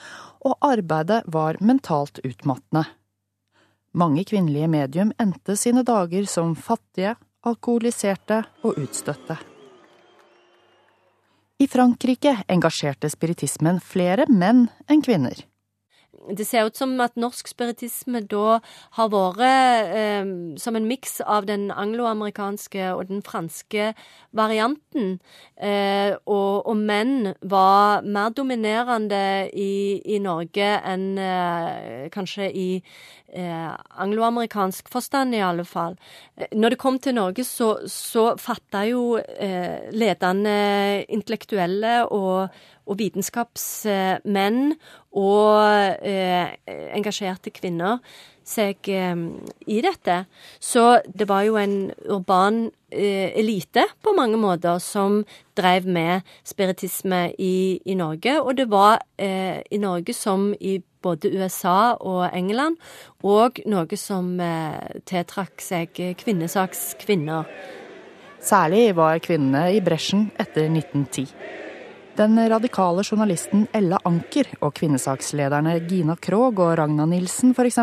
og 0.43 0.57
arbeidet 0.67 1.21
var 1.31 1.59
mentalt 1.63 2.19
utmattende. 2.27 2.89
Mange 3.95 4.25
kvinnelige 4.27 4.67
medium 4.71 5.13
endte 5.19 5.55
sine 5.59 5.85
dager 5.87 6.27
som 6.27 6.51
fattige, 6.55 7.15
alkoholiserte 7.47 8.41
og 8.67 8.81
utstøtte. 8.83 9.37
I 11.61 11.67
Frankrike 11.71 12.35
engasjerte 12.51 13.07
spiritismen 13.13 13.79
flere 13.85 14.25
menn 14.27 14.65
enn 14.89 15.03
kvinner 15.05 15.45
det 16.29 16.45
ser 16.47 16.67
ut 16.69 16.77
som 16.77 16.93
at 17.01 17.17
norsk 17.19 17.49
spiritisme 17.49 18.21
da 18.29 18.59
har 18.97 19.11
vært 19.11 19.41
eh, 19.97 20.31
som 20.61 20.77
en 20.77 20.87
miks 20.87 21.19
av 21.25 21.47
den 21.49 21.69
angloamerikanske 21.73 22.91
og 22.93 23.07
den 23.09 23.23
franske 23.25 23.91
varianten. 24.37 25.17
Eh, 25.57 26.13
og, 26.25 26.67
og, 26.67 26.77
menn 26.77 27.33
var 27.41 28.05
mer 28.05 28.31
dominerende 28.35 29.49
i, 29.53 30.01
i 30.05 30.19
Norge 30.23 30.69
enn 30.93 31.07
eh, 31.21 32.07
kanskje 32.13 32.51
i 32.51 32.69
eh, 33.33 33.71
angloamerikansk 34.03 34.91
forstand, 34.91 35.35
i 35.35 35.43
alle 35.45 35.65
fall. 35.67 35.97
Eh, 36.37 36.51
når 36.53 36.75
det 36.75 36.81
kom 36.81 36.99
til 36.99 37.17
Norge, 37.17 37.45
så, 37.47 37.73
så 37.87 38.31
fatta 38.41 38.85
jo 38.89 39.17
eh, 39.17 39.89
ledende 39.95 41.05
intellektuelle 41.09 42.01
og 42.09 42.61
og 42.87 42.99
vitenskapsmenn 42.99 44.75
og 45.17 46.03
eh, 46.07 46.53
engasjerte 46.95 47.53
kvinner 47.53 47.99
seg 48.47 48.89
eh, 48.89 49.15
i 49.69 49.79
dette. 49.83 50.17
Så 50.59 51.01
det 51.07 51.27
var 51.29 51.45
jo 51.47 51.57
en 51.59 51.75
urban 52.09 52.63
eh, 52.89 53.31
elite 53.39 53.85
på 54.03 54.15
mange 54.17 54.39
måter 54.41 54.79
som 54.83 55.21
drev 55.57 55.87
med 55.87 56.27
spiritisme 56.47 57.27
i, 57.37 57.79
i 57.85 57.97
Norge. 57.99 58.39
Og 58.41 58.55
det 58.57 58.69
var 58.71 59.01
eh, 59.17 59.61
i 59.71 59.81
Norge 59.81 60.15
som 60.17 60.51
i 60.59 60.79
både 61.01 61.31
USA 61.33 61.95
og 61.97 62.27
England, 62.29 62.77
og 63.25 63.57
noe 63.65 63.97
som 63.97 64.35
eh, 64.39 65.01
tiltrakk 65.09 65.63
seg 65.63 65.97
kvinnesakskvinner. 66.21 67.49
Særlig 68.41 68.95
var 68.97 69.21
kvinnene 69.21 69.67
i 69.75 69.81
bresjen 69.85 70.31
etter 70.41 70.65
1910. 70.65 71.27
Den 72.21 72.37
radikale 72.49 73.01
journalisten 73.01 73.63
Ella 73.73 73.97
Anker 74.05 74.45
og 74.61 74.75
kvinnesakslederne 74.77 75.71
Gina 75.89 76.13
Krog 76.21 76.59
og 76.61 76.75
Ragna 76.77 77.07
Nilsen 77.09 77.55
f.eks. 77.57 77.79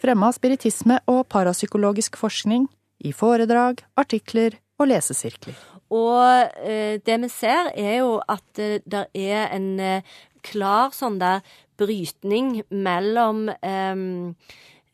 fremma 0.00 0.30
spiritisme 0.32 0.96
og 1.12 1.26
parapsykologisk 1.28 2.16
forskning 2.16 2.64
i 3.04 3.12
foredrag, 3.12 3.82
artikler 4.00 4.56
og 4.80 4.88
lesesirkler. 4.88 5.58
Og 5.92 6.24
eh, 6.64 7.02
det 7.04 7.18
vi 7.26 7.30
ser, 7.34 7.68
er 7.76 7.98
jo 7.98 8.14
at 8.24 8.62
eh, 8.64 8.80
det 8.80 9.04
er 9.12 9.52
en 9.58 9.68
eh, 9.76 10.16
klar 10.40 10.96
sånn 10.96 11.20
der 11.20 11.44
brytning 11.76 12.62
mellom 12.72 13.50
eh, 13.52 14.06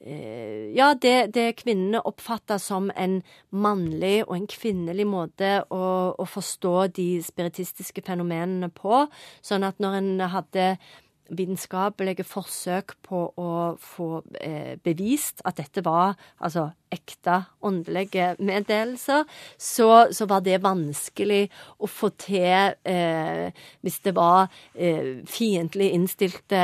ja, 0.01 0.93
det, 0.95 1.35
det 1.35 1.57
kvinnene 1.59 2.01
oppfatter 2.07 2.61
som 2.63 2.87
en 2.95 3.19
mannlig 3.51 4.23
og 4.29 4.37
en 4.37 4.47
kvinnelig 4.47 5.07
måte 5.11 5.51
å, 5.75 5.83
å 6.15 6.27
forstå 6.29 6.75
de 7.01 7.09
spiritistiske 7.27 8.05
fenomenene 8.07 8.71
på. 8.71 9.07
Sånn 9.43 9.67
at 9.67 9.83
når 9.83 9.99
en 9.99 10.13
hadde 10.31 10.69
vitenskapelige 11.29 12.25
forsøk 12.27 12.95
på 13.05 13.23
å 13.37 13.53
få 13.81 14.23
eh, 14.41 14.77
bevist 14.85 15.43
at 15.49 15.59
dette 15.61 15.83
var 15.85 16.17
altså 16.39 16.71
ekte 16.93 17.43
åndelige 17.65 18.31
meddelelser, 18.41 19.25
så, 19.61 20.09
så, 20.13 20.27
var 20.29 20.41
det 20.47 20.61
vanskelig 20.65 21.49
å 21.79 21.89
få 21.91 22.11
til 22.21 22.73
eh, 22.89 23.53
hvis 23.85 23.99
det 24.07 24.15
var 24.17 24.49
eh, 24.73 25.21
fiendtlig 25.29 25.91
innstilte 25.97 26.63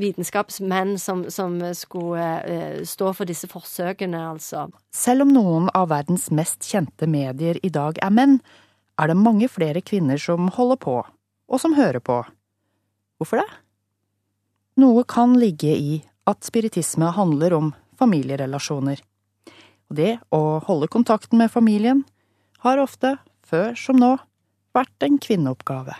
vitenskapsmenn 0.00 0.94
som, 1.02 1.26
som 1.30 1.58
skulle 1.74 2.28
eh, 2.46 2.78
stå 2.86 3.12
for 3.18 3.30
disse 3.30 3.50
forsøkene, 3.50 4.20
altså. 4.34 4.68
Selv 4.94 5.26
om 5.26 5.34
noen 5.34 5.68
av 5.74 5.90
verdens 5.90 6.30
mest 6.30 6.66
kjente 6.70 7.10
medier 7.10 7.58
i 7.62 7.72
dag 7.74 7.98
er 8.02 8.14
menn, 8.14 8.38
er 9.00 9.10
det 9.10 9.18
mange 9.18 9.50
flere 9.50 9.82
kvinner 9.82 10.20
som 10.22 10.52
holder 10.54 10.78
på, 10.78 11.00
og 11.02 11.60
som 11.60 11.74
hører 11.74 12.02
på. 12.04 12.22
Hvorfor 13.18 13.42
det? 13.42 13.63
Noe 14.74 15.04
kan 15.06 15.36
ligge 15.38 15.70
i 15.70 15.98
at 16.26 16.42
spiritisme 16.42 17.12
handler 17.14 17.54
om 17.54 17.68
familierelasjoner. 18.00 18.98
Og 19.86 19.98
det 20.00 20.16
å 20.34 20.58
holde 20.66 20.88
kontakten 20.90 21.38
med 21.38 21.52
familien 21.52 22.02
har 22.64 22.82
ofte, 22.82 23.14
før 23.46 23.78
som 23.78 24.00
nå, 24.00 24.16
vært 24.74 25.06
en 25.06 25.20
kvinneoppgave. 25.22 25.94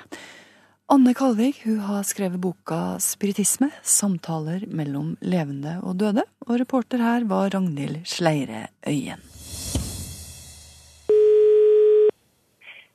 Anne 0.90 1.14
Kalvik 1.14 1.62
hun 1.68 1.78
har 1.86 2.02
skrevet 2.04 2.42
boka 2.42 2.98
Spiritisme 3.00 3.70
samtaler 3.80 4.66
mellom 4.66 5.14
levende 5.22 5.78
og 5.86 6.00
døde, 6.02 6.26
og 6.44 6.58
reporter 6.58 7.00
her 7.00 7.30
var 7.30 7.54
Ragnhild 7.54 8.02
Sleire 8.10 8.66
Øyen. 8.90 9.22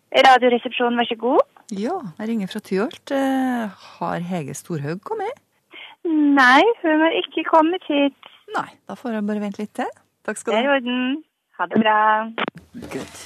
Radioresepsjonen, 0.09 0.99
vær 0.99 1.07
så 1.07 1.15
god. 1.21 1.43
Ja, 1.71 2.01
jeg 2.19 2.33
ringer 2.33 2.49
fra 2.51 2.59
Tyholt. 2.65 3.13
Eh, 3.13 3.85
har 3.99 4.25
Hege 4.27 4.57
Storhaug 4.57 5.05
kommet? 5.07 5.37
Nei, 6.09 6.61
hun 6.81 7.03
har 7.05 7.15
ikke 7.19 7.45
kommet 7.49 7.85
hit. 7.89 8.29
Nei, 8.55 8.69
da 8.89 8.95
får 8.97 9.19
jeg 9.19 9.27
bare 9.29 9.43
vente 9.43 9.61
litt 9.61 9.75
til. 9.77 9.89
Takk 10.25 10.39
skal 10.41 10.55
du 10.55 10.57
ha. 10.57 10.61
Det 10.61 10.65
er 10.65 10.69
i 10.69 10.77
orden. 10.77 11.19
Ha 11.59 11.67
det 11.69 11.81
bra. 11.83 11.99
Good. 12.89 13.21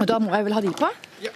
Og 0.00 0.06
da 0.10 0.18
må 0.18 0.32
jeg 0.34 0.46
vel 0.48 0.56
ha 0.56 0.62
de 0.64 0.72
på? 0.74 0.88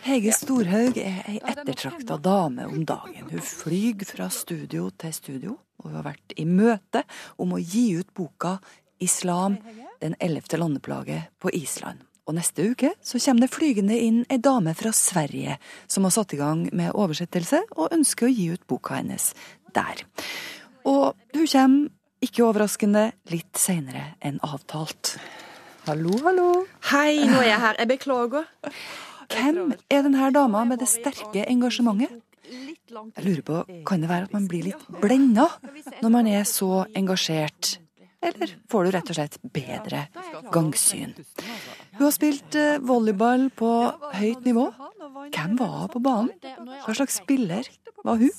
Hege 0.04 0.32
Storhaug 0.34 0.98
er 1.00 1.20
ei 1.30 1.38
ettertrakta 1.38 2.18
dame 2.20 2.66
om 2.66 2.82
dagen. 2.88 3.28
Hun 3.30 3.44
flyr 3.44 4.02
fra 4.08 4.26
studio 4.34 4.88
til 4.98 5.14
studio, 5.14 5.54
og 5.78 5.88
hun 5.88 6.00
har 6.00 6.08
vært 6.10 6.34
i 6.36 6.44
møte 6.48 7.04
om 7.38 7.54
å 7.54 7.62
gi 7.62 7.92
ut 8.00 8.10
boka 8.14 8.58
'Islam 8.98 9.60
den 10.02 10.16
ellevte 10.20 10.58
landeplage 10.58 11.22
på 11.38 11.54
Island'. 11.54 12.02
Og 12.28 12.34
neste 12.36 12.66
uke 12.70 12.90
så 13.00 13.16
kommer 13.24 13.46
det 13.46 13.54
flygende 13.54 13.96
inn 13.96 14.24
ei 14.28 14.36
dame 14.36 14.74
fra 14.76 14.92
Sverige 14.92 15.56
som 15.86 16.04
har 16.04 16.12
satt 16.12 16.34
i 16.34 16.40
gang 16.40 16.66
med 16.76 16.92
oversettelse 16.92 17.62
og 17.76 17.94
ønsker 17.96 18.28
å 18.28 18.34
gi 18.34 18.50
ut 18.52 18.66
boka 18.68 18.98
hennes 18.98 19.30
der. 19.76 20.04
Og 20.88 21.14
hun 21.34 21.46
kommer, 21.46 21.88
ikke 22.24 22.46
overraskende, 22.48 23.12
litt 23.30 23.58
seinere 23.60 24.14
enn 24.24 24.40
avtalt. 24.42 25.16
Hallo, 25.86 26.16
hallo. 26.24 26.48
Hei, 26.90 27.20
nå 27.24 27.38
er 27.40 27.52
jeg 27.52 27.60
her. 27.62 27.76
Jeg 27.78 27.88
beklager. 27.92 28.48
Hvem 29.28 29.74
er 29.92 30.02
denne 30.02 30.30
dama 30.34 30.64
med 30.68 30.80
det 30.82 30.88
sterke 30.90 31.44
engasjementet? 31.48 32.16
Jeg 32.48 33.24
lurer 33.24 33.42
på, 33.44 33.58
Kan 33.86 34.00
det 34.00 34.08
være 34.08 34.28
at 34.28 34.32
man 34.32 34.48
blir 34.48 34.70
litt 34.70 34.86
blenda 35.02 35.46
når 36.00 36.10
man 36.10 36.26
er 36.26 36.44
så 36.48 36.86
engasjert? 36.96 37.78
Eller 38.20 38.54
får 38.70 38.84
du 38.84 38.90
rett 38.90 39.10
og 39.12 39.18
slett 39.18 39.36
bedre 39.54 40.06
gangsyn? 40.52 41.12
Hun 41.94 42.02
har 42.02 42.14
spilt 42.14 42.56
eh, 42.58 42.80
volleyball 42.82 43.46
på 43.54 43.70
høyt 44.18 44.46
nivå. 44.48 44.66
Hvem 45.34 45.54
var 45.60 45.86
på 45.92 46.02
banen? 46.02 46.32
Hva 46.84 46.96
slags 46.98 47.20
spiller 47.22 47.68
var 48.06 48.18
hun? 48.18 48.34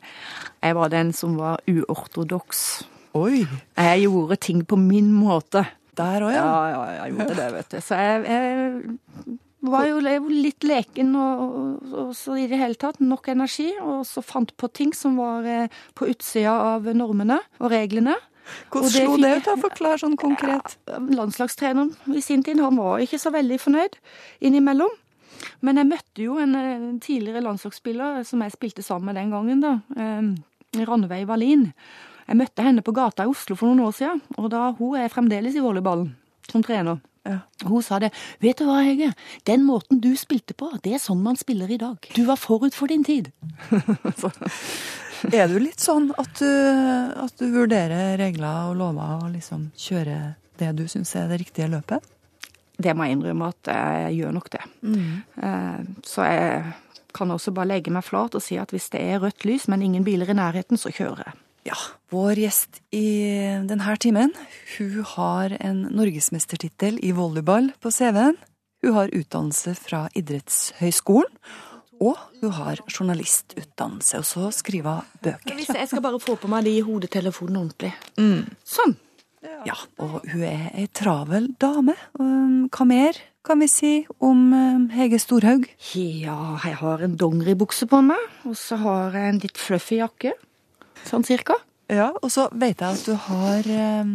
Jeg 0.64 0.76
var 0.80 0.90
den 0.90 1.14
som 1.14 1.38
var 1.38 1.62
uortodoks. 1.70 2.84
Oi. 3.14 3.44
Jeg 3.78 4.04
gjorde 4.08 4.40
ting 4.42 4.64
på 4.66 4.78
min 4.80 5.12
måte. 5.14 5.62
Der 5.94 6.26
òg, 6.26 6.34
ja. 6.34 6.42
Ja, 6.42 6.62
ja, 6.72 6.78
jeg 7.04 7.12
gjorde 7.14 7.34
det, 7.38 7.44
vet 7.54 7.68
du. 7.70 7.76
Så 7.86 7.98
jeg, 8.00 8.24
jeg 8.26 9.36
var 9.70 9.84
jo 9.86 10.00
litt 10.26 10.66
leken 10.66 11.12
og, 11.14 11.42
og, 11.44 11.92
og, 12.02 12.08
så 12.18 12.34
i 12.42 12.48
det 12.50 12.58
hele 12.58 12.74
tatt. 12.74 12.98
Nok 12.98 13.30
energi. 13.30 13.68
Og 13.78 14.02
så 14.08 14.24
fant 14.26 14.50
på 14.58 14.70
ting 14.74 14.90
som 14.96 15.14
var 15.20 15.46
eh, 15.46 15.70
på 15.94 16.08
utsida 16.10 16.56
av 16.74 16.90
normene 16.98 17.38
og 17.60 17.70
reglene. 17.70 18.16
Hvordan 18.70 18.90
slo 18.90 19.16
det 19.20 19.30
ut? 19.36 19.46
da? 19.46 19.54
Forklar 19.60 20.00
sånn 20.02 20.16
konkret. 20.20 20.76
Ja, 20.90 20.98
landslagstreneren 21.20 21.94
i 22.14 22.22
sin 22.24 22.44
tid, 22.46 22.60
han 22.62 22.78
var 22.80 23.02
ikke 23.04 23.20
så 23.20 23.32
veldig 23.34 23.60
fornøyd 23.62 23.98
innimellom. 24.44 24.92
Men 25.64 25.80
jeg 25.80 25.90
møtte 25.90 26.24
jo 26.24 26.38
en, 26.40 26.54
en 26.56 26.98
tidligere 27.02 27.42
landslagsspiller 27.44 28.22
som 28.28 28.42
jeg 28.44 28.54
spilte 28.54 28.84
sammen 28.84 29.10
med 29.10 29.18
den 29.20 29.32
gangen, 29.34 29.64
da. 29.64 29.78
Eh, 29.96 30.84
Ranveig 30.84 31.26
Wallin. 31.28 31.70
Jeg 32.24 32.40
møtte 32.40 32.64
henne 32.64 32.84
på 32.84 32.94
gata 32.96 33.26
i 33.26 33.30
Oslo 33.30 33.56
for 33.58 33.70
noen 33.70 33.84
år 33.84 33.96
siden, 33.96 34.22
og 34.38 34.48
da 34.52 34.70
hun 34.78 34.96
er 34.98 35.12
fremdeles 35.12 35.56
i 35.58 35.64
volleyballen 35.64 36.14
som 36.50 36.64
trener. 36.64 37.02
Ja. 37.24 37.38
Hun 37.64 37.82
sa 37.82 37.98
det. 37.98 38.10
'Vet 38.40 38.58
du 38.60 38.66
hva, 38.68 38.82
Hege? 38.84 39.14
Den 39.48 39.64
måten 39.64 40.00
du 40.00 40.12
spilte 40.16 40.52
på, 40.52 40.68
det 40.84 40.92
er 40.92 41.00
sånn 41.00 41.22
man 41.24 41.40
spiller 41.40 41.70
i 41.72 41.80
dag. 41.80 41.96
Du 42.14 42.24
var 42.28 42.36
forut 42.36 42.76
for 42.76 42.86
din 42.86 43.04
tid.' 43.04 43.32
Er 45.34 45.48
du 45.48 45.58
litt 45.62 45.80
sånn 45.80 46.10
at 46.20 46.40
du, 46.40 46.48
at 47.24 47.36
du 47.40 47.46
vurderer 47.54 48.18
regler 48.20 48.70
og 48.70 48.78
lover 48.80 49.24
og 49.24 49.30
liksom 49.34 49.70
kjører 49.78 50.34
det 50.60 50.70
du 50.78 50.84
syns 50.90 51.14
er 51.18 51.30
det 51.32 51.40
riktige 51.42 51.70
løpet? 51.72 52.04
Det 52.76 52.94
må 52.94 53.06
jeg 53.06 53.16
innrømme 53.16 53.48
at 53.52 53.70
jeg 53.70 54.18
gjør 54.18 54.34
nok 54.34 54.48
det. 54.50 54.62
Mm. 54.82 55.94
Så 56.02 56.26
jeg 56.26 56.74
kan 57.14 57.30
også 57.30 57.54
bare 57.54 57.70
legge 57.70 57.92
meg 57.94 58.02
flat 58.06 58.34
og 58.34 58.42
si 58.42 58.58
at 58.58 58.74
hvis 58.74 58.90
det 58.94 59.02
er 59.02 59.22
rødt 59.22 59.46
lys, 59.46 59.68
men 59.70 59.84
ingen 59.86 60.06
biler 60.06 60.30
i 60.30 60.36
nærheten, 60.36 60.80
så 60.80 60.90
kjører 60.94 61.22
jeg. 61.28 61.36
Ja, 61.70 61.76
vår 62.12 62.42
gjest 62.42 62.82
i 62.92 63.06
denne 63.64 63.94
timen, 64.02 64.34
hun 64.76 65.04
har 65.14 65.54
en 65.64 65.86
norgesmestertittel 65.96 66.98
i 67.00 67.14
volleyball 67.16 67.70
på 67.80 67.92
CV-en. 67.94 68.36
Hun 68.84 68.98
har 68.98 69.14
utdannelse 69.16 69.72
fra 69.78 70.02
Idrettshøgskolen. 70.18 71.30
Og 72.02 72.18
hun 72.40 72.52
har 72.56 72.80
journalistutdannelse, 72.90 74.18
og 74.20 74.26
så 74.26 74.50
skriver 74.54 75.02
hun 75.02 75.22
bøker. 75.24 75.62
Jeg 75.62 75.88
skal 75.88 76.02
bare 76.04 76.20
få 76.22 76.36
på 76.40 76.50
meg 76.50 76.66
de 76.66 76.78
hodetelefonene 76.84 77.62
ordentlig. 77.62 77.94
Mm. 78.18 78.48
Sånn. 78.66 78.96
Ja, 79.64 79.76
og 80.00 80.24
hun 80.30 80.42
er 80.44 80.68
ei 80.76 80.86
travel 80.92 81.50
dame. 81.60 81.94
Um, 82.20 82.66
hva 82.72 82.86
mer 82.88 83.18
kan 83.44 83.60
vi 83.60 83.68
si 83.68 83.92
om 84.24 84.46
um, 84.56 84.86
Hege 84.92 85.20
Storhaug? 85.20 85.66
Ja, 85.92 86.56
jeg 86.64 86.78
har 86.80 87.04
en 87.04 87.16
dongeribukse 87.20 87.88
på 87.90 88.00
meg, 88.04 88.20
og 88.48 88.56
så 88.60 88.78
har 88.80 89.16
jeg 89.16 89.34
en 89.34 89.40
litt 89.44 89.60
fluffy 89.60 90.00
jakke. 90.00 90.32
Sånn 91.04 91.26
cirka. 91.28 91.58
Ja, 91.92 92.10
og 92.16 92.30
så 92.32 92.48
vet 92.56 92.80
jeg 92.80 92.96
at 92.96 93.04
du 93.04 93.12
har 93.26 93.66
um, 94.00 94.14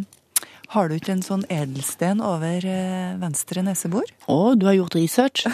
Har 0.73 0.89
du 0.89 0.95
ikke 0.95 1.13
en 1.13 1.25
sånn 1.25 1.43
edelsten 1.53 2.21
over 2.25 2.65
uh, 2.65 3.17
venstre 3.21 3.61
nesebor? 3.65 4.09
Å, 4.25 4.39
du 4.57 4.65
har 4.69 4.77
gjort 4.79 4.97
research? 4.97 5.45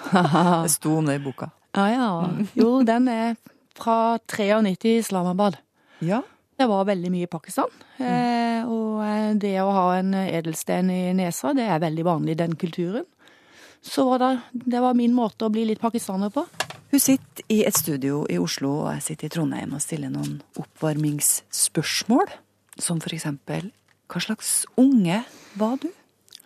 det 0.64 0.72
sto 0.76 0.98
om 1.00 1.08
det 1.08 1.18
i 1.20 1.24
boka. 1.24 1.48
Ja, 1.74 1.88
ja. 1.90 2.08
Jo, 2.54 2.82
den 2.86 3.08
er 3.10 3.34
fra 3.74 4.18
93 4.30 4.84
i 4.84 4.96
Islamabad. 5.00 5.58
Ja. 5.98 6.22
Det 6.56 6.68
var 6.70 6.86
veldig 6.86 7.10
mye 7.10 7.26
i 7.26 7.30
Pakistan. 7.30 7.70
Eh, 7.98 8.62
og 8.70 9.02
det 9.42 9.56
å 9.58 9.72
ha 9.74 9.88
en 9.98 10.14
edelsten 10.14 10.90
i 10.94 11.00
nesa, 11.18 11.50
det 11.56 11.66
er 11.66 11.82
veldig 11.82 12.04
vanlig 12.06 12.36
i 12.36 12.42
den 12.44 12.54
kulturen. 12.58 13.06
Så 13.84 14.06
det, 14.22 14.30
det 14.52 14.80
var 14.80 14.94
min 14.96 15.12
måte 15.16 15.48
å 15.48 15.52
bli 15.52 15.66
litt 15.68 15.82
pakistaner 15.82 16.30
på. 16.32 16.46
Hun 16.94 17.02
sitter 17.02 17.42
i 17.50 17.64
et 17.66 17.74
studio 17.76 18.22
i 18.30 18.38
Oslo, 18.38 18.70
og 18.84 18.92
jeg 18.94 19.02
sitter 19.08 19.26
i 19.26 19.34
Trondheim 19.34 19.74
og 19.74 19.82
stiller 19.82 20.12
noen 20.14 20.38
oppvarmingsspørsmål. 20.62 22.30
Som 22.78 23.02
for 23.02 23.14
eksempel 23.14 23.68
hva 24.10 24.20
slags 24.22 24.62
unge 24.78 25.20
var 25.58 25.76
du? 25.82 25.88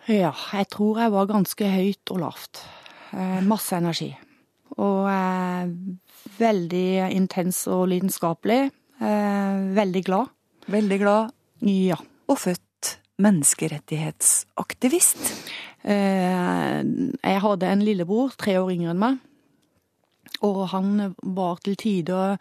Ja, 0.09 0.33
jeg 0.57 0.69
tror 0.73 0.99
jeg 1.03 1.13
var 1.13 1.29
ganske 1.29 1.69
høyt 1.69 2.13
og 2.15 2.21
lavt. 2.23 2.63
Eh, 3.13 3.39
masse 3.45 3.77
energi. 3.77 4.09
Og 4.77 5.09
eh, 5.09 5.69
veldig 6.39 7.11
intens 7.15 7.67
og 7.71 7.87
lidenskapelig. 7.91 8.71
Eh, 8.99 9.55
veldig 9.75 10.03
glad. 10.05 10.25
Veldig 10.69 10.99
glad. 11.01 11.31
Ja. 11.65 11.97
Og 12.29 12.37
født 12.39 12.99
menneskerettighetsaktivist. 13.19 15.17
Eh, 15.83 16.79
jeg 16.83 17.43
hadde 17.45 17.65
en 17.67 17.83
lillebror, 17.83 18.29
tre 18.37 18.59
år 18.59 18.71
yngre 18.75 18.91
enn 18.93 19.03
meg. 19.05 19.17
Og 20.45 20.67
han 20.71 21.15
var 21.35 21.55
til 21.65 21.75
tider 21.79 22.37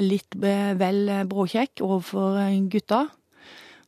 litt 0.00 0.34
vel 0.38 1.10
bråkjekk 1.28 1.80
overfor 1.84 2.38
gutta. 2.72 3.08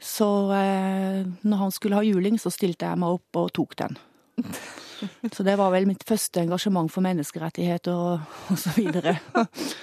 Så 0.03 0.53
når 0.53 1.57
han 1.63 1.73
skulle 1.73 1.97
ha 1.97 2.05
juling, 2.05 2.37
så 2.37 2.51
stilte 2.53 2.87
jeg 2.91 2.99
meg 3.01 3.11
opp 3.17 3.37
og 3.41 3.53
tok 3.57 3.73
den. 3.81 3.97
Så 5.33 5.45
det 5.47 5.57
var 5.59 5.73
vel 5.75 5.89
mitt 5.89 6.05
første 6.09 6.41
engasjement 6.41 6.91
for 6.93 7.05
menneskerettigheter 7.05 7.93
og, 7.93 8.39
og 8.53 8.61
så 8.61 8.73
videre. 8.77 9.19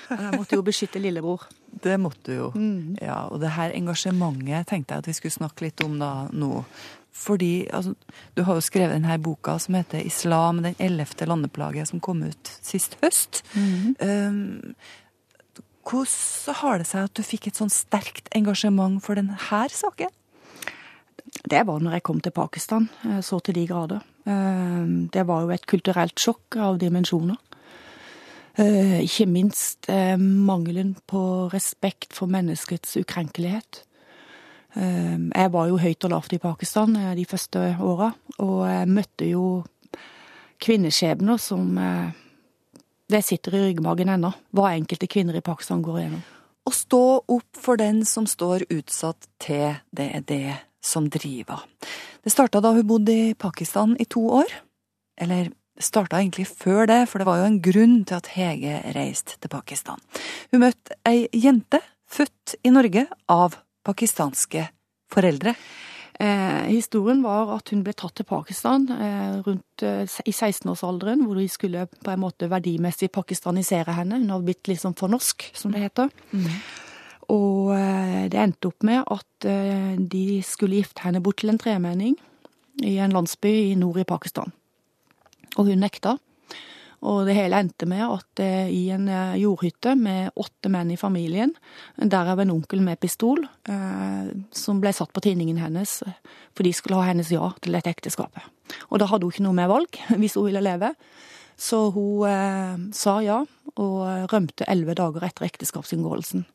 Jeg 0.10 0.34
måtte 0.38 0.58
jo 0.58 0.66
beskytte 0.66 1.02
lillebror. 1.02 1.46
Det 1.84 2.00
måtte 2.00 2.32
du 2.32 2.34
jo. 2.38 2.50
Mm. 2.56 2.98
Ja, 3.02 3.24
og 3.30 3.42
det 3.44 3.54
her 3.58 3.74
engasjementet 3.76 4.70
tenkte 4.70 4.96
jeg 4.96 5.04
at 5.04 5.10
vi 5.10 5.16
skulle 5.18 5.36
snakke 5.36 5.68
litt 5.68 5.84
om 5.86 6.00
da 6.02 6.12
nå. 6.34 6.64
Fordi 7.14 7.68
altså, 7.70 7.94
du 8.34 8.42
har 8.48 8.58
jo 8.58 8.66
skrevet 8.66 8.96
denne 8.98 9.20
boka 9.22 9.60
som 9.62 9.78
heter 9.78 10.02
'Islam 10.02 10.64
den 10.64 10.76
ellevte 10.80 11.26
landeplage', 11.30 11.86
som 11.86 12.00
kom 12.00 12.24
ut 12.24 12.58
sist 12.62 12.98
høst. 13.04 13.44
Mm. 13.54 13.96
Um, 14.02 14.76
hvordan 15.84 16.56
har 16.56 16.78
det 16.78 16.88
seg 16.88 17.04
at 17.04 17.14
du 17.14 17.24
fikk 17.24 17.48
et 17.48 17.60
sånn 17.60 17.70
sterkt 17.70 18.30
engasjement 18.36 19.04
for 19.04 19.20
denne 19.20 19.38
saken? 19.38 20.10
Det 21.50 21.66
var 21.68 21.80
når 21.80 21.92
jeg 21.92 22.04
kom 22.04 22.20
til 22.22 22.32
Pakistan, 22.32 22.90
så 23.22 23.40
til 23.40 23.56
de 23.56 23.68
grader. 23.68 24.02
Det 24.24 25.24
var 25.28 25.44
jo 25.44 25.52
et 25.52 25.66
kulturelt 25.68 26.20
sjokk 26.20 26.56
av 26.64 26.78
dimensjoner. 26.80 27.36
Ikke 29.02 29.26
minst 29.28 29.90
mangelen 30.20 30.94
på 31.10 31.50
respekt 31.52 32.14
for 32.14 32.32
menneskets 32.32 32.96
ukrenkelighet. 33.02 33.84
Jeg 34.74 35.50
var 35.54 35.68
jo 35.70 35.78
høyt 35.82 36.06
og 36.08 36.14
lavt 36.14 36.34
i 36.34 36.42
Pakistan 36.42 36.96
de 37.18 37.26
første 37.30 37.76
åra, 37.84 38.12
og 38.40 38.64
jeg 38.70 38.90
møtte 38.90 39.28
jo 39.30 39.46
kvinneskjebner 40.64 41.38
som 41.42 41.78
Det 43.14 43.20
sitter 43.22 43.54
i 43.54 43.60
ryggmagen 43.68 44.10
ennå, 44.10 44.32
hva 44.56 44.72
enkelte 44.74 45.10
kvinner 45.12 45.36
i 45.38 45.44
Pakistan 45.44 45.84
går 45.84 46.00
igjennom. 46.00 46.22
Å 46.64 46.72
stå 46.72 47.02
opp 47.28 47.60
for 47.60 47.76
den 47.78 48.06
som 48.08 48.26
står 48.26 48.64
utsatt 48.72 49.28
til, 49.44 49.76
det 49.92 50.08
er 50.16 50.24
det 50.26 50.56
som 50.84 51.10
driva. 51.12 51.62
Det 52.24 52.32
starta 52.32 52.62
da 52.64 52.74
hun 52.76 52.88
bodde 52.88 53.16
i 53.16 53.34
Pakistan 53.40 53.96
i 54.00 54.06
to 54.06 54.26
år. 54.42 54.52
Eller 55.22 55.52
det 55.74 55.86
starta 55.88 56.20
egentlig 56.20 56.46
før 56.52 56.86
det, 56.90 57.00
for 57.10 57.22
det 57.22 57.28
var 57.28 57.42
jo 57.42 57.48
en 57.50 57.62
grunn 57.64 57.96
til 58.06 58.20
at 58.20 58.30
Hege 58.36 58.82
reiste 58.96 59.40
til 59.42 59.52
Pakistan. 59.52 60.02
Hun 60.52 60.66
møtte 60.66 61.00
ei 61.10 61.26
jente 61.34 61.82
født 62.14 62.60
i 62.64 62.74
Norge 62.74 63.08
av 63.32 63.58
pakistanske 63.84 64.68
foreldre. 65.14 65.56
Eh, 66.22 66.70
historien 66.70 67.24
var 67.26 67.50
at 67.56 67.72
hun 67.74 67.82
ble 67.86 67.94
tatt 67.98 68.14
til 68.20 68.28
Pakistan 68.30 68.86
eh, 68.94 69.40
rundt 69.48 69.84
eh, 69.86 70.06
i 70.06 70.34
16-årsalderen, 70.34 71.24
hvor 71.26 71.40
de 71.42 71.48
skulle 71.50 71.88
på 71.90 72.14
en 72.14 72.22
måte 72.22 72.50
verdimessig 72.52 73.10
pakistanisere 73.14 73.96
henne. 73.98 74.22
Hun 74.22 74.30
har 74.36 74.44
blitt 74.46 74.70
liksom 74.70 74.94
for 75.00 75.10
norsk, 75.10 75.48
som 75.58 75.74
det 75.74 75.82
heter. 75.88 76.14
Mm. 76.32 76.52
Og 77.34 77.74
det 78.30 78.38
endte 78.38 78.70
opp 78.70 78.86
med 78.86 79.08
at 79.10 79.48
de 80.14 80.26
skulle 80.46 80.78
gifte 80.78 81.02
henne 81.02 81.22
bort 81.24 81.40
til 81.42 81.50
en 81.50 81.58
tremenning 81.58 82.14
i 82.82 82.98
en 83.02 83.14
landsby 83.14 83.52
i 83.72 83.74
nord 83.80 83.98
i 84.02 84.08
Pakistan. 84.08 84.54
Og 85.58 85.70
hun 85.70 85.82
nekta. 85.82 86.18
Og 87.04 87.26
det 87.28 87.36
hele 87.36 87.60
endte 87.60 87.88
med 87.90 88.04
at 88.06 88.40
eh, 88.40 88.70
i 88.72 88.84
en 88.96 89.10
eh, 89.12 89.36
jordhytte 89.42 89.92
med 90.00 90.32
åtte 90.40 90.70
menn 90.72 90.94
i 90.94 91.00
familien, 91.00 91.52
derav 92.00 92.40
en 92.40 92.54
onkel 92.54 92.80
med 92.84 93.02
pistol, 93.04 93.44
eh, 93.68 94.30
som 94.56 94.80
ble 94.80 94.94
satt 94.96 95.12
på 95.12 95.24
tinningen 95.26 95.60
hennes, 95.60 95.98
for 96.56 96.64
de 96.64 96.72
skulle 96.72 97.02
ha 97.02 97.10
hennes 97.10 97.34
ja 97.34 97.52
til 97.60 97.76
dette 97.76 97.92
ekteskapet. 97.92 98.48
Og 98.88 99.04
da 99.04 99.10
hadde 99.12 99.28
hun 99.28 99.36
ikke 99.36 99.48
noe 99.50 99.60
mer 99.60 99.72
valg 99.74 100.00
hvis 100.22 100.40
hun 100.40 100.48
ville 100.48 100.64
leve. 100.64 100.94
Så 101.60 101.90
hun 101.92 102.24
eh, 102.30 102.88
sa 102.96 103.20
ja, 103.26 103.42
og 103.74 104.32
rømte 104.32 104.68
elleve 104.70 104.96
dager 104.96 105.28
etter 105.28 105.50
ekteskapsinngåelsen. 105.50 106.48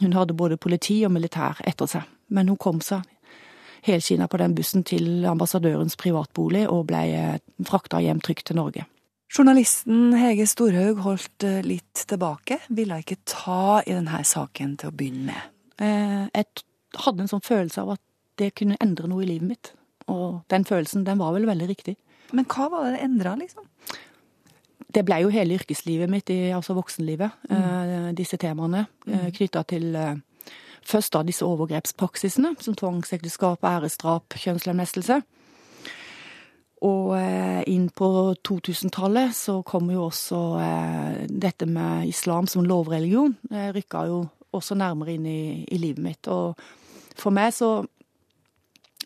Hun 0.00 0.16
hadde 0.16 0.36
både 0.36 0.58
politi 0.60 1.02
og 1.06 1.12
militær 1.14 1.60
etter 1.66 1.90
seg, 1.90 2.08
men 2.34 2.50
hun 2.50 2.60
kom 2.60 2.80
seg 2.84 3.04
helskinna 3.84 4.28
på 4.32 4.40
den 4.40 4.54
bussen 4.56 4.84
til 4.86 5.26
ambassadørens 5.28 5.96
privatbolig 6.00 6.64
og 6.72 6.86
ble 6.88 7.04
frakta 7.68 8.00
hjem 8.00 8.22
trygt 8.24 8.48
til 8.48 8.58
Norge. 8.58 8.86
Journalisten 9.34 10.14
Hege 10.14 10.46
Storhaug 10.46 11.00
holdt 11.02 11.44
eh, 11.46 11.60
litt 11.66 12.04
tilbake, 12.08 12.60
ville 12.68 13.00
ikke 13.02 13.18
ta 13.26 13.80
i 13.82 13.92
denne 13.96 14.20
saken 14.24 14.76
til 14.80 14.92
å 14.92 14.94
begynne 14.94 15.32
med. 15.32 15.52
Eh, 15.82 16.26
jeg 16.30 16.64
hadde 17.02 17.24
en 17.24 17.32
sånn 17.32 17.44
følelse 17.44 17.82
av 17.82 17.96
at 17.96 18.02
det 18.38 18.52
kunne 18.58 18.78
endre 18.84 19.10
noe 19.10 19.24
i 19.24 19.28
livet 19.32 19.48
mitt. 19.48 19.72
Og 20.12 20.44
den 20.52 20.66
følelsen, 20.68 21.06
den 21.06 21.18
var 21.18 21.34
vel 21.34 21.48
veldig 21.48 21.68
riktig. 21.70 21.96
Men 22.36 22.46
hva 22.50 22.68
var 22.70 22.86
det 22.86 22.96
det 22.96 23.04
endra, 23.08 23.34
liksom? 23.40 23.66
Det 24.94 25.02
ble 25.06 25.20
jo 25.24 25.32
hele 25.34 25.58
yrkeslivet 25.58 26.10
mitt, 26.10 26.30
altså 26.54 26.76
voksenlivet, 26.76 27.34
mm. 27.50 28.12
disse 28.14 28.38
temaene 28.38 28.84
mm. 29.06 29.32
knytta 29.34 29.64
til 29.66 29.88
først 30.84 31.14
da 31.16 31.22
disse 31.26 31.46
overgrepspraksisene, 31.46 32.54
som 32.62 32.76
tvangsekteskap, 32.78 33.64
æresdrap, 33.64 34.36
kjønnslemlestelse. 34.38 35.18
Og 36.84 37.14
inn 37.70 37.88
på 37.96 38.08
2000-tallet 38.44 39.32
så 39.34 39.56
kom 39.66 39.88
jo 39.90 40.04
også 40.10 40.40
dette 41.26 41.66
med 41.66 42.10
islam 42.10 42.46
som 42.50 42.66
lovreligion. 42.68 43.38
Det 43.48 43.70
rykka 43.74 44.04
jo 44.10 44.18
også 44.54 44.76
nærmere 44.78 45.16
inn 45.16 45.26
i, 45.26 45.64
i 45.64 45.78
livet 45.80 46.04
mitt. 46.04 46.28
Og 46.28 46.58
for 47.16 47.34
meg 47.34 47.54
så 47.56 47.78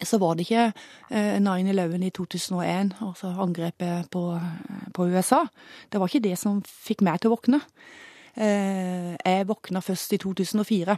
så 0.02 0.18
var 0.18 0.36
det 0.36 0.46
ikke 0.46 0.72
9-11 1.10 2.04
i 2.06 2.10
2001, 2.14 2.94
altså 3.04 3.32
angrepet 3.42 4.10
på, 4.12 4.22
på, 4.94 5.08
USA. 5.08 5.44
Det 5.90 6.00
var 6.00 6.10
ikke 6.10 6.26
det 6.28 6.36
som 6.38 6.62
fikk 6.62 7.04
meg 7.06 7.20
til 7.20 7.30
å 7.30 7.36
våkne. 7.36 7.60
Jeg 8.38 9.48
våkna 9.48 9.82
først 9.82 10.14
i 10.14 10.20
2004. 10.22 10.94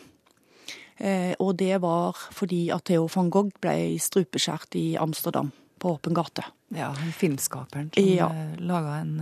Og 1.41 1.53
det 1.57 1.79
var 1.81 2.19
fordi 2.37 2.67
at 2.75 2.85
Theo 2.91 3.07
van 3.15 3.31
Gogh 3.33 3.55
ble 3.63 3.97
strupeskjært 4.03 4.77
i 4.77 4.85
Amsterdam, 5.01 5.49
på 5.81 5.95
åpen 5.97 6.17
gate. 6.17 6.45
Ja, 6.77 6.91
filmskaperen 7.17 7.89
som 7.95 8.11
ja. 8.11 8.29
laga 8.61 8.99
en 9.01 9.15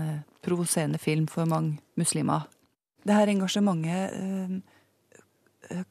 provoserende 0.42 0.98
film 0.98 1.28
for 1.30 1.46
mange 1.46 1.78
muslimer. 1.94 2.48
Det 3.06 3.14
her 3.14 3.30
engasjementet 3.30 4.66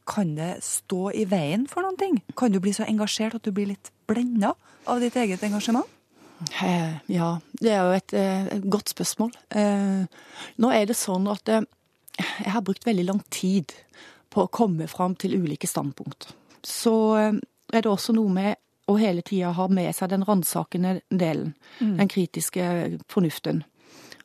kan 0.08 0.34
det 0.36 0.58
stå 0.64 1.12
i 1.14 1.24
veien 1.28 1.66
for 1.70 1.86
noen 1.86 1.98
ting? 2.00 2.18
Kan 2.38 2.54
du 2.54 2.60
bli 2.62 2.72
så 2.76 2.86
engasjert 2.88 3.38
at 3.38 3.46
du 3.46 3.52
blir 3.54 3.70
litt 3.70 3.92
blenda 4.10 4.54
av 4.88 5.00
ditt 5.04 5.16
eget 5.16 5.44
engasjement? 5.46 5.86
Eh, 6.62 6.94
ja, 7.06 7.40
det 7.60 7.72
er 7.72 7.82
jo 7.82 7.96
et, 7.96 8.14
et 8.14 8.52
eh, 8.54 8.62
godt 8.70 8.92
spørsmål. 8.94 9.32
Eh, 9.50 10.06
nå 10.62 10.70
er 10.74 10.86
det 10.86 10.96
sånn 10.98 11.26
at 11.30 11.50
jeg 11.50 12.52
har 12.52 12.64
brukt 12.66 12.86
veldig 12.86 13.06
lang 13.08 13.20
tid 13.34 13.74
på 14.30 14.44
å 14.44 14.52
komme 14.52 14.86
fram 14.90 15.16
til 15.18 15.38
ulike 15.38 15.68
standpunkt. 15.70 16.30
Så 16.66 16.94
er 17.16 17.82
det 17.82 17.90
også 17.90 18.14
noe 18.16 18.30
med 18.32 18.58
å 18.88 18.96
hele 18.98 19.22
tida 19.22 19.52
ha 19.56 19.68
med 19.70 19.90
seg 19.96 20.10
den 20.12 20.24
ransakende 20.26 20.98
delen. 21.08 21.54
Mm. 21.78 21.94
Den 22.00 22.10
kritiske 22.10 22.66
fornuften. 23.10 23.62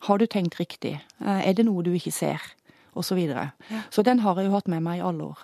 Har 0.08 0.20
du 0.20 0.26
tenkt 0.28 0.60
riktig? 0.60 0.98
Er 1.24 1.54
det 1.56 1.66
noe 1.68 1.86
du 1.86 1.94
ikke 1.96 2.12
ser? 2.16 2.44
Og 2.94 3.06
så 3.06 3.18
videre. 3.18 3.52
Ja. 3.70 3.84
Så 3.94 4.06
den 4.06 4.22
har 4.24 4.40
jeg 4.40 4.50
jo 4.50 4.56
hatt 4.56 4.70
med 4.72 4.84
meg 4.86 5.02
i 5.02 5.06
alle 5.06 5.32
år. 5.34 5.44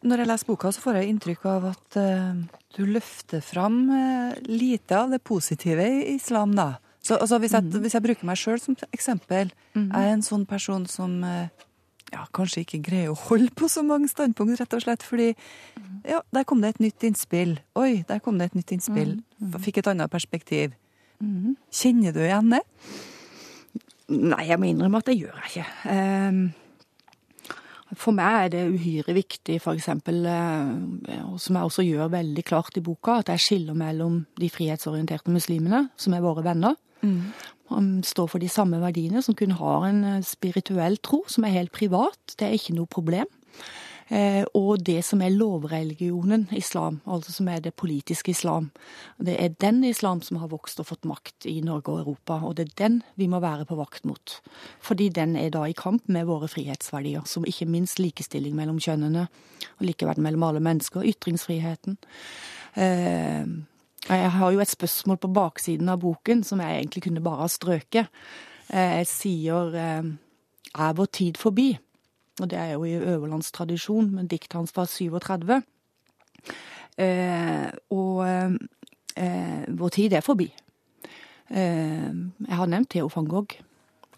Når 0.00 0.22
jeg 0.22 0.30
leser 0.30 0.48
boka, 0.48 0.70
så 0.72 0.80
får 0.80 1.00
jeg 1.00 1.10
inntrykk 1.12 1.42
av 1.50 1.64
at 1.74 1.98
uh, 2.00 2.60
du 2.76 2.84
løfter 2.88 3.42
fram 3.44 3.82
uh, 3.92 4.36
lite 4.48 4.96
av 4.96 5.10
det 5.12 5.20
positive 5.20 5.84
i 5.84 6.14
islam, 6.14 6.54
da. 6.56 6.78
Så 7.04 7.16
altså, 7.16 7.38
hvis, 7.40 7.52
jeg, 7.56 7.64
mm. 7.64 7.80
hvis, 7.84 7.96
jeg, 7.96 8.04
bruker 8.04 8.28
meg 8.28 8.40
sjøl 8.40 8.60
som 8.60 8.76
eksempel, 8.92 9.52
mm. 9.74 9.90
er 9.90 10.06
jeg 10.06 10.16
en 10.16 10.24
sånn 10.24 10.46
person 10.48 10.86
som 10.88 11.18
uh, 11.24 11.52
ja, 12.12 12.24
kanskje 12.36 12.64
ikke 12.64 12.80
greier 12.88 13.12
å 13.12 13.18
holde 13.28 13.52
på 13.56 13.68
så 13.72 13.84
mange 13.84 14.08
standpunkt, 14.08 14.56
rett 14.60 14.76
og 14.76 14.84
slett 14.84 15.04
fordi 15.06 15.30
ja, 16.08 16.22
der 16.32 16.48
kom 16.48 16.64
det 16.64 16.74
et 16.74 16.82
nytt 16.84 17.06
innspill. 17.08 17.58
Oi, 17.78 18.02
der 18.08 18.24
kom 18.24 18.40
det 18.40 18.50
et 18.50 18.58
nytt 18.58 18.72
innspill. 18.76 19.18
Mm. 19.36 19.58
Fikk 19.60 19.82
et 19.82 19.92
annet 19.92 20.12
perspektiv. 20.12 20.76
Kjenner 21.20 22.16
du 22.16 22.22
igjen 22.24 22.54
det? 22.54 22.62
Nei, 24.10 24.42
jeg 24.48 24.58
må 24.58 24.70
innrømme 24.70 25.00
at 25.00 25.10
det 25.10 25.20
gjør 25.20 25.36
jeg 25.44 25.50
ikke. 25.52 25.66
Um, 25.92 26.40
for 27.98 28.14
meg 28.14 28.46
er 28.46 28.52
det 28.52 28.62
uhyre 28.70 29.14
viktig, 29.16 29.58
eksempel, 29.72 30.22
eh, 30.28 31.24
som 31.40 31.56
jeg 31.56 31.70
også 31.70 31.84
gjør 31.86 32.12
veldig 32.12 32.44
klart 32.46 32.78
i 32.78 32.84
boka, 32.84 33.18
at 33.20 33.32
jeg 33.32 33.44
skiller 33.46 33.78
mellom 33.78 34.24
de 34.40 34.50
frihetsorienterte 34.52 35.32
muslimene, 35.34 35.88
som 35.96 36.14
er 36.14 36.24
våre 36.24 36.44
venner, 36.46 36.76
mm. 37.02 38.02
står 38.06 38.30
for 38.30 38.42
de 38.42 38.50
samme 38.50 38.80
verdiene, 38.82 39.22
som 39.22 39.34
kun 39.34 39.56
har 39.58 39.88
en 39.88 40.02
eh, 40.04 40.24
spirituell 40.26 41.00
tro, 41.02 41.24
som 41.26 41.46
er 41.46 41.56
helt 41.58 41.74
privat. 41.74 42.36
Det 42.36 42.46
er 42.46 42.58
ikke 42.58 42.76
noe 42.78 42.90
problem. 42.90 43.26
Eh, 44.10 44.42
og 44.58 44.82
det 44.82 45.04
som 45.06 45.20
er 45.22 45.30
lovreligionen 45.30 46.48
islam, 46.56 46.98
altså 47.06 47.30
som 47.32 47.48
er 47.48 47.60
det 47.62 47.76
politiske 47.78 48.32
islam. 48.34 48.70
Det 49.22 49.36
er 49.38 49.54
den 49.62 49.84
islam 49.86 50.22
som 50.26 50.40
har 50.42 50.50
vokst 50.50 50.80
og 50.82 50.88
fått 50.88 51.06
makt 51.06 51.46
i 51.46 51.60
Norge 51.62 51.92
og 51.92 52.00
Europa, 52.00 52.40
og 52.42 52.56
det 52.58 52.64
er 52.64 52.78
den 52.80 52.96
vi 53.14 53.28
må 53.30 53.38
være 53.38 53.68
på 53.70 53.78
vakt 53.78 54.04
mot. 54.04 54.40
Fordi 54.82 55.08
den 55.14 55.36
er 55.38 55.52
da 55.54 55.62
i 55.62 55.76
kamp 55.78 56.08
med 56.08 56.26
våre 56.26 56.48
frihetsverdier, 56.50 57.22
som 57.24 57.46
ikke 57.46 57.68
minst 57.70 58.02
likestilling 58.02 58.56
mellom 58.58 58.80
kjønnene, 58.82 59.28
og 59.78 59.86
likeverd 59.86 60.18
mellom 60.18 60.48
alle 60.48 60.62
mennesker, 60.64 61.06
ytringsfriheten. 61.06 61.98
Eh, 62.74 63.46
jeg 64.08 64.32
har 64.32 64.50
jo 64.50 64.64
et 64.64 64.72
spørsmål 64.72 65.20
på 65.22 65.30
baksiden 65.36 65.88
av 65.92 66.00
boken 66.02 66.42
som 66.42 66.58
jeg 66.58 66.80
egentlig 66.80 67.04
kunne 67.04 67.22
bare 67.22 67.44
ha 67.44 67.52
strøket. 67.52 68.10
Eh, 68.72 68.98
jeg 69.04 69.06
sier 69.06 69.78
er 69.78 70.98
vår 70.98 71.08
tid 71.14 71.38
forbi? 71.38 71.76
Og 72.40 72.50
det 72.50 72.58
er 72.58 72.74
jo 72.74 72.84
i 72.84 72.96
Øverlands 72.96 73.52
tradisjon, 73.52 74.10
men 74.14 74.28
diktet 74.30 74.56
hans 74.58 74.74
var 74.76 74.88
37. 74.90 75.60
Eh, 76.98 77.68
og 77.90 78.26
eh, 78.28 79.64
vår 79.68 79.88
tid 79.96 80.12
er 80.16 80.24
forbi. 80.24 80.48
Eh, 81.50 82.10
jeg 82.48 82.56
har 82.56 82.70
nevnt 82.70 82.90
Theo 82.90 83.10
van 83.14 83.28
Gogh. 83.28 83.58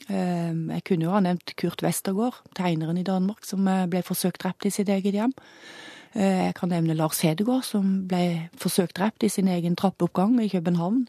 Eh, 0.08 0.52
jeg 0.74 0.84
kunne 0.88 1.06
jo 1.06 1.14
ha 1.14 1.22
nevnt 1.22 1.54
Kurt 1.56 1.82
Westergård, 1.82 2.42
tegneren 2.58 2.98
i 2.98 3.06
Danmark, 3.06 3.44
som 3.46 3.66
eh, 3.68 3.86
ble 3.90 4.02
forsøkt 4.06 4.42
drept 4.42 4.66
i 4.66 4.74
sitt 4.74 4.90
eget 4.90 5.14
hjem. 5.14 5.34
Eh, 6.14 6.48
jeg 6.48 6.54
kan 6.58 6.72
nevne 6.72 6.96
Lars 6.98 7.22
Hedegaard, 7.24 7.64
som 7.66 8.06
ble 8.08 8.48
forsøkt 8.58 8.96
drept 8.98 9.22
i 9.22 9.30
sin 9.32 9.48
egen 9.48 9.76
trappeoppgang 9.76 10.38
i 10.42 10.50
København. 10.52 11.06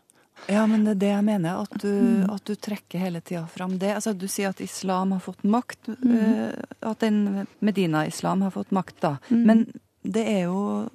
Ja, 0.52 0.66
men 0.68 0.84
det 0.86 0.98
er 0.98 1.02
det 1.04 1.12
jeg 1.12 1.26
mener, 1.28 1.62
at 1.64 1.78
du, 1.82 1.90
mm. 1.90 2.34
at 2.34 2.44
du 2.48 2.56
trekker 2.60 3.02
hele 3.02 3.22
tida 3.24 3.46
fram 3.52 3.78
det. 3.80 3.94
Altså, 3.98 4.14
du 4.18 4.28
sier 4.32 4.52
at 4.52 4.62
islam 4.64 5.16
har 5.16 5.24
fått 5.24 5.44
makt, 5.48 5.94
mm. 5.94 6.12
uh, 6.12 6.90
at 6.92 7.04
den 7.04 7.46
Medina-islam 7.64 8.44
har 8.46 8.54
fått 8.56 8.74
makt, 8.76 9.00
da. 9.04 9.16
Mm. 9.30 9.44
Men 9.50 9.66
det 10.04 10.26
er 10.28 10.46
jo 10.50 10.90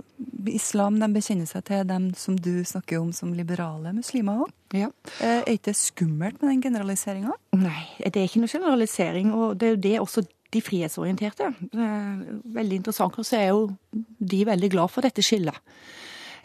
Islam 0.50 0.98
de 1.00 1.06
bekjenner 1.14 1.48
seg 1.48 1.62
til 1.64 1.84
dem 1.88 2.10
som 2.18 2.34
du 2.36 2.60
snakker 2.66 2.98
om 3.00 3.12
som 3.16 3.30
liberale 3.32 3.94
muslimer 3.96 4.42
òg. 4.44 4.50
Ja. 4.76 4.90
Uh, 5.20 5.40
er 5.40 5.54
ikke 5.54 5.70
det 5.70 5.78
skummelt 5.80 6.42
med 6.42 6.52
den 6.52 6.64
generaliseringa? 6.68 7.36
Nei, 7.56 7.84
det 8.04 8.16
er 8.16 8.28
ikke 8.28 8.42
noe 8.42 8.52
generalisering. 8.52 9.32
Og 9.32 9.56
det 9.60 9.70
er 9.70 9.74
jo 9.76 9.84
det 9.86 9.94
også 10.02 10.26
de 10.48 10.60
frihetsorienterte. 10.64 11.50
Veldig 11.72 12.78
interessant. 12.80 13.16
Og 13.20 13.26
så 13.26 13.36
er 13.36 13.50
jo 13.50 13.66
de 14.00 14.44
veldig 14.48 14.70
glad 14.72 14.92
for 14.92 15.04
dette 15.04 15.24
skillet. 15.24 15.56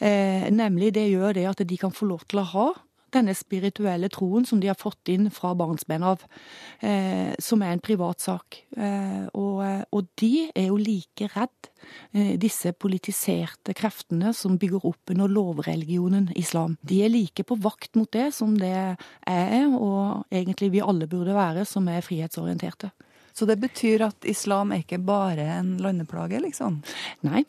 Eh, 0.04 0.50
nemlig 0.52 0.92
det 0.98 1.06
gjør 1.08 1.38
det 1.38 1.46
at 1.48 1.62
de 1.68 1.78
kan 1.80 1.94
få 1.96 2.10
lov 2.10 2.26
til 2.28 2.42
å 2.42 2.50
ha 2.50 2.66
denne 3.14 3.36
spirituelle 3.38 4.10
troen 4.14 4.46
som 4.48 4.60
de 4.62 4.70
har 4.72 4.80
fått 4.80 5.12
inn 5.14 5.30
fra 5.34 5.54
barnsben 5.58 6.04
av, 6.06 6.24
eh, 6.82 7.34
som 7.40 7.62
er 7.62 7.74
en 7.74 7.84
privatsak. 7.84 8.60
Eh, 8.78 9.26
og, 9.34 9.64
eh, 9.66 9.84
og, 9.92 10.10
de 10.20 10.50
er 10.56 10.68
jo 10.70 10.80
like 10.80 11.30
redd 11.36 11.70
eh, 12.14 12.36
disse 12.42 12.74
politiserte 12.74 13.76
kreftene 13.78 14.34
som 14.34 14.58
bygger 14.58 14.86
opp 14.90 15.14
under 15.14 15.32
lovreligionen 15.32 16.32
islam. 16.40 16.78
De 16.82 17.04
er 17.06 17.14
like 17.14 17.46
på 17.48 17.60
vakt 17.62 17.96
mot 18.00 18.12
det 18.12 18.32
som 18.34 18.58
det 18.58 18.74
jeg 18.74 18.98
er, 19.30 19.68
og 19.74 20.26
egentlig 20.34 20.74
vi 20.74 20.84
alle 20.84 21.08
burde 21.08 21.36
være, 21.36 21.66
som 21.66 21.88
er 21.88 22.06
frihetsorienterte. 22.06 22.92
Så 23.34 23.48
det 23.50 23.58
betyr 23.62 24.06
at 24.06 24.28
islam 24.30 24.72
er 24.72 24.84
ikke 24.84 25.02
bare 25.02 25.46
en 25.58 25.76
landeplage, 25.82 26.38
liksom? 26.44 26.82
Nei, 27.26 27.42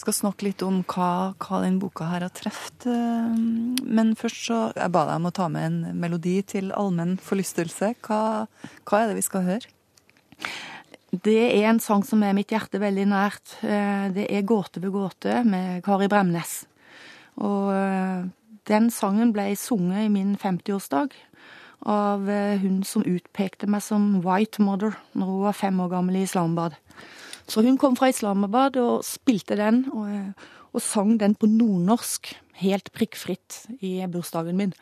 skal 0.00 0.16
snakke 0.16 0.46
litt 0.46 0.62
om 0.64 0.80
hva, 0.88 1.34
hva 1.40 1.60
den 1.64 1.78
boka 1.82 2.08
her 2.08 2.24
har 2.24 2.32
truffet. 2.34 2.86
Eh, 2.88 3.36
men 3.84 4.14
først 4.18 4.46
så 4.48 4.58
Jeg 4.76 4.92
ba 4.94 5.04
deg 5.08 5.20
om 5.20 5.28
å 5.28 5.34
ta 5.36 5.48
med 5.52 5.66
en 5.66 6.00
melodi 6.00 6.40
til 6.46 6.72
allmenn 6.76 7.18
forlystelse. 7.20 7.94
Hva, 8.06 8.46
hva 8.88 9.00
er 9.00 9.10
det 9.10 9.18
vi 9.20 9.26
skal 9.26 9.46
høre? 9.46 9.72
Det 11.10 11.38
er 11.50 11.68
en 11.68 11.80
sang 11.82 12.04
som 12.06 12.22
er 12.22 12.36
mitt 12.36 12.52
hjerte 12.52 12.80
veldig 12.80 13.06
nært. 13.10 13.56
Eh, 13.62 14.08
det 14.14 14.26
er 14.30 14.42
'Gåte 14.42 14.80
ved 14.80 14.92
gåte' 14.92 15.44
med 15.44 15.84
Kari 15.84 16.08
Bremnes. 16.08 16.66
Og 17.36 17.72
eh, 17.74 18.28
den 18.66 18.90
sangen 18.90 19.32
ble 19.32 19.56
sunget 19.56 20.06
i 20.06 20.08
min 20.08 20.36
50-årsdag. 20.36 21.12
av 21.82 22.28
hun 22.60 22.84
som 22.84 23.02
utpekte 23.02 23.66
meg 23.66 23.80
som 23.80 24.20
white 24.20 24.60
mother 24.60 24.92
når 25.14 25.26
hun 25.26 25.40
var 25.40 25.52
fem 25.56 25.80
år 25.80 25.88
gammel 25.88 26.16
i 26.16 26.22
Islamabad. 26.28 26.76
Så 27.50 27.64
hun 27.66 27.78
kom 27.82 27.96
fra 27.98 28.08
Islamabad 28.12 28.76
og 28.78 29.02
spilte 29.06 29.56
den, 29.58 29.84
og, 29.90 30.06
eh, 30.06 30.50
og 30.72 30.82
sang 30.84 31.16
den 31.18 31.34
på 31.34 31.48
nordnorsk, 31.50 32.30
helt 32.62 32.92
prikkfritt, 32.94 33.64
i 33.82 33.96
bursdagen 34.12 34.56
min. 34.60 34.74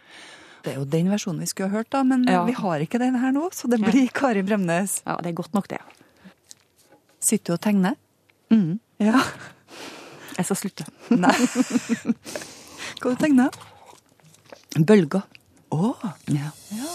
Det 0.64 0.74
er 0.74 0.80
jo 0.82 0.84
den 0.90 1.08
versjonen 1.08 1.40
vi 1.40 1.46
skulle 1.48 1.70
ha 1.70 1.78
hørt, 1.78 1.88
da, 1.94 2.02
men 2.04 2.26
Ja. 2.28 2.42
vi 2.44 2.52
har 2.52 2.82
ikke 2.84 2.98
den 3.00 3.14
her 3.16 3.32
nå, 3.32 3.48
så 3.54 3.70
det 3.70 3.78
blir 3.80 4.10
Kari 4.12 4.42
Bremnes. 4.42 4.98
Ja, 5.06 5.16
det 5.22 5.30
er 5.32 5.38
godt 5.38 5.54
nok, 5.54 5.68
det. 5.68 5.78
Sitter 7.20 7.52
du 7.52 7.52
og 7.54 7.60
tegner? 7.64 7.94
Mm. 8.50 8.80
Ja. 9.00 9.22
Jeg 10.36 10.44
skal 10.46 10.56
slutte. 10.56 10.84
Nei. 11.10 11.32
Hva 13.00 13.10
du 13.14 13.16
tegner 13.16 13.50
Bølger. 14.78 15.22
Å. 15.72 15.94
Ja. 16.28 16.50
Ja. 16.72 16.92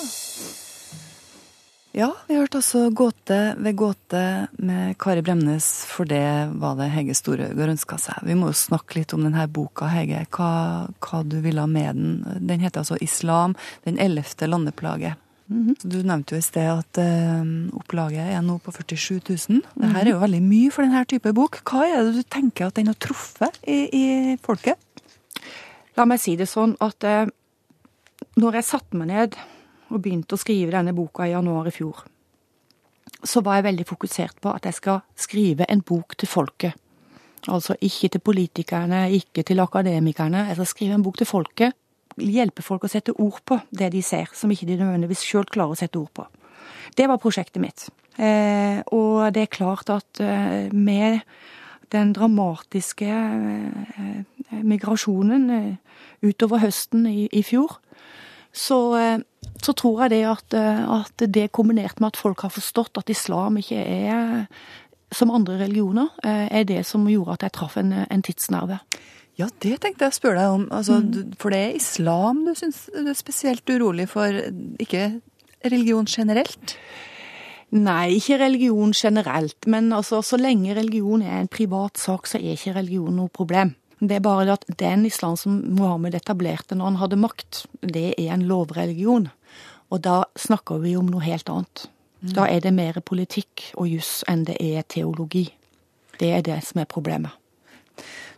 Ja, 1.93 2.07
vi 2.25 2.39
hørte 2.39 2.57
altså 2.57 2.87
Gåte 2.89 3.35
ved 3.61 3.75
gåte 3.77 4.21
med 4.57 4.95
Kari 4.97 5.21
Bremnes, 5.21 5.67
for 5.85 6.09
det 6.09 6.25
var 6.57 6.73
det 6.79 6.87
Hege 6.89 7.13
Storhaug 7.13 7.59
ønska 7.67 7.99
seg. 8.01 8.23
Vi 8.25 8.33
må 8.33 8.49
jo 8.49 8.57
snakke 8.57 8.97
litt 8.97 9.13
om 9.13 9.21
denne 9.21 9.45
boka, 9.45 9.91
Hege. 9.93 10.23
Hva, 10.33 10.87
hva 10.89 11.19
du 11.21 11.37
ville 11.45 11.67
med 11.69 11.99
den. 11.99 12.39
Den 12.49 12.65
heter 12.65 12.81
altså 12.81 12.97
'Islam 12.97 13.53
den 13.85 14.01
ellevte 14.01 14.49
landeplage'. 14.49 15.13
Så 15.53 15.87
Du 15.87 15.99
nevnte 16.01 16.33
jo 16.33 16.41
i 16.41 16.41
sted 16.41 16.65
at 16.65 16.97
uh, 16.97 17.45
opplaget 17.77 18.25
er 18.25 18.41
nå 18.41 18.57
på 18.57 18.73
47 18.73 19.21
000. 19.29 19.61
Det 19.61 19.93
her 19.93 20.01
er 20.07 20.13
jo 20.15 20.23
veldig 20.23 20.41
mye 20.41 20.73
for 20.73 20.81
denne 20.81 21.05
type 21.05 21.29
bok. 21.29 21.61
Hva 21.61 21.85
er 21.85 22.07
det 22.07 22.15
du 22.15 22.23
tenker 22.25 22.71
at 22.71 22.79
den 22.79 22.89
har 22.89 22.97
truffet 22.97 23.61
i, 23.69 23.85
i 23.93 24.05
folket? 24.41 24.81
La 25.93 26.09
meg 26.09 26.17
si 26.17 26.33
det 26.39 26.49
sånn 26.49 26.73
at 26.81 27.05
uh, 27.05 27.29
når 28.41 28.63
jeg 28.63 28.71
satte 28.71 28.97
meg 28.97 29.13
ned 29.13 29.37
og 29.93 30.01
begynte 30.01 30.35
å 30.35 30.41
skrive 30.41 30.73
denne 30.73 30.95
boka 30.97 31.27
i 31.27 31.33
januar 31.35 31.69
i 31.69 31.75
fjor, 31.75 32.03
så 33.23 33.43
var 33.45 33.59
jeg 33.59 33.67
veldig 33.69 33.85
fokusert 33.87 34.41
på 34.43 34.51
at 34.51 34.65
jeg 34.67 34.79
skal 34.79 35.03
skrive 35.15 35.67
en 35.69 35.83
bok 35.85 36.17
til 36.19 36.27
folket. 36.27 36.79
Altså 37.51 37.75
ikke 37.83 38.09
til 38.09 38.23
politikerne, 38.23 39.05
ikke 39.11 39.43
til 39.43 39.59
akademikerne. 39.59 40.47
Jeg 40.47 40.59
skal 40.59 40.69
skrive 40.69 40.97
en 40.97 41.03
bok 41.03 41.17
til 41.19 41.27
folket. 41.27 41.75
Hjelpe 42.17 42.63
folk 42.63 42.85
å 42.85 42.91
sette 42.91 43.15
ord 43.19 43.41
på 43.45 43.57
det 43.71 43.91
de 43.93 44.01
ser, 44.05 44.31
som 44.33 44.51
ikke 44.51 44.67
de 44.69 44.77
nødvendigvis 44.79 45.25
sjøl 45.25 45.47
klarer 45.49 45.75
å 45.75 45.79
sette 45.79 45.99
ord 45.99 46.11
på. 46.15 46.27
Det 46.95 47.07
var 47.09 47.19
prosjektet 47.21 47.61
mitt. 47.61 47.87
Eh, 48.17 48.79
og 48.93 49.33
det 49.33 49.47
er 49.47 49.55
klart 49.55 49.89
at 49.89 50.21
eh, 50.21 50.69
med 50.71 51.23
den 51.93 52.13
dramatiske 52.13 53.09
eh, 53.09 54.61
migrasjonen 54.61 55.77
utover 56.21 56.61
høsten 56.61 57.07
i, 57.09 57.27
i 57.33 57.41
fjor, 57.43 57.79
så, 58.53 58.77
så 59.61 59.75
tror 59.77 60.03
jeg 60.03 60.15
det 60.15 60.23
at, 60.27 60.55
eh, 60.57 60.83
at 60.99 61.25
det 61.35 61.51
kombinert 61.55 61.99
med 62.01 62.13
at 62.13 62.19
folk 62.19 62.41
har 62.45 62.53
forstått 62.53 62.97
at 62.99 63.11
islam 63.13 63.59
ikke 63.61 63.79
er 63.79 64.47
som 65.13 65.31
andre 65.31 65.59
religioner, 65.61 66.09
eh, 66.23 66.47
er 66.49 66.63
det 66.65 66.85
som 66.89 67.05
gjorde 67.07 67.37
at 67.37 67.45
jeg 67.45 67.55
traff 67.59 67.77
en, 67.77 67.93
en 67.93 68.25
tidsnerve. 68.25 68.79
Ja, 69.37 69.47
det 69.65 69.79
tenkte 69.81 70.05
jeg 70.05 70.13
å 70.13 70.17
spørre 70.17 70.41
deg 70.41 70.55
om. 70.57 70.65
Altså, 70.73 70.99
mm. 71.01 71.37
For 71.41 71.53
det 71.53 71.61
er 71.61 71.77
islam 71.77 72.43
du 72.45 72.53
syns 72.57 72.85
du 72.93 73.07
er 73.09 73.17
spesielt 73.17 73.69
urolig 73.69 74.07
for, 74.11 74.41
ikke 74.81 75.07
religion 75.65 76.09
generelt? 76.09 76.75
Nei, 77.73 78.19
ikke 78.19 78.37
religion 78.37 78.91
generelt, 78.93 79.65
men 79.65 79.89
altså, 79.97 80.19
så 80.21 80.37
lenge 80.37 80.75
religion 80.77 81.23
er 81.25 81.39
en 81.39 81.49
privat 81.49 81.97
sak, 81.97 82.29
så 82.29 82.37
er 82.37 82.53
ikke 82.53 82.75
religion 82.75 83.15
noe 83.17 83.33
problem. 83.33 83.73
Det 84.03 84.19
er 84.19 84.25
bare 84.25 84.57
at 84.57 84.67
den 84.77 85.07
islam 85.07 85.37
som 85.39 85.61
Mohammed 85.77 86.13
etablerte 86.17 86.75
når 86.77 86.91
han 86.91 86.99
hadde 87.01 87.21
makt, 87.23 87.63
det 87.81 88.11
er 88.19 88.33
en 88.35 88.45
lovreligion. 88.45 89.29
Og 89.93 90.01
da 90.01 90.23
snakker 90.39 90.81
vi 90.81 90.95
om 90.97 91.05
noe 91.13 91.21
helt 91.23 91.49
annet. 91.53 91.85
Da 92.33 92.47
er 92.47 92.63
det 92.63 92.71
mer 92.73 92.95
politikk 93.03 93.73
og 93.75 93.89
juss 93.91 94.23
enn 94.31 94.45
det 94.47 94.55
er 94.63 94.85
teologi. 94.87 95.43
Det 96.21 96.29
er 96.31 96.41
det 96.45 96.61
som 96.63 96.79
er 96.81 96.87
problemet. 96.89 97.31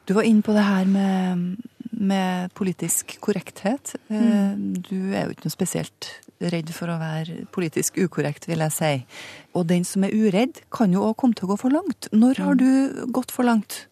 Du 0.05 0.13
var 0.17 0.25
inne 0.25 0.41
på 0.45 0.53
det 0.53 0.65
her 0.65 0.85
med, 0.89 1.57
med 1.91 2.51
politisk 2.57 3.15
korrekthet. 3.21 3.95
Mm. 4.09 4.81
Du 4.85 5.13
er 5.13 5.25
jo 5.25 5.31
ikke 5.35 5.45
noe 5.47 5.53
spesielt 5.53 6.09
redd 6.41 6.69
for 6.75 6.91
å 6.91 6.97
være 6.99 7.45
politisk 7.55 7.97
ukorrekt, 8.01 8.47
vil 8.49 8.61
jeg 8.65 8.73
si. 8.75 9.05
Og 9.55 9.69
den 9.69 9.85
som 9.87 10.03
er 10.05 10.13
uredd, 10.13 10.61
kan 10.73 10.93
jo 10.93 11.05
òg 11.07 11.15
komme 11.21 11.37
til 11.37 11.47
å 11.47 11.53
gå 11.53 11.57
for 11.61 11.73
langt. 11.73 12.09
Når 12.11 12.41
har 12.43 12.55
du 12.59 12.69
gått 13.15 13.31
for 13.33 13.43
langt? 13.47 13.85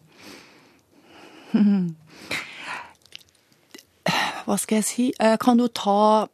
Hva 4.44 4.56
skal 4.60 4.82
jeg 4.82 4.86
si? 4.90 5.04
Eh, 5.16 5.36
Kan 5.40 5.56
du 5.58 5.66
ta 5.72 6.26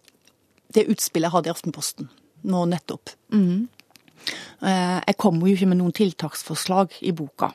det 0.74 0.86
utspillet 0.92 1.28
jeg 1.28 1.34
hadde 1.34 1.50
i 1.50 1.54
Aftenposten 1.54 2.10
nå 2.50 2.64
nettopp? 2.70 3.12
Mm. 3.34 3.68
Jeg 4.60 5.16
kommer 5.20 5.48
jo 5.48 5.54
ikke 5.56 5.68
med 5.70 5.80
noen 5.80 5.94
tiltaksforslag 5.96 6.92
i 7.08 7.12
boka. 7.16 7.50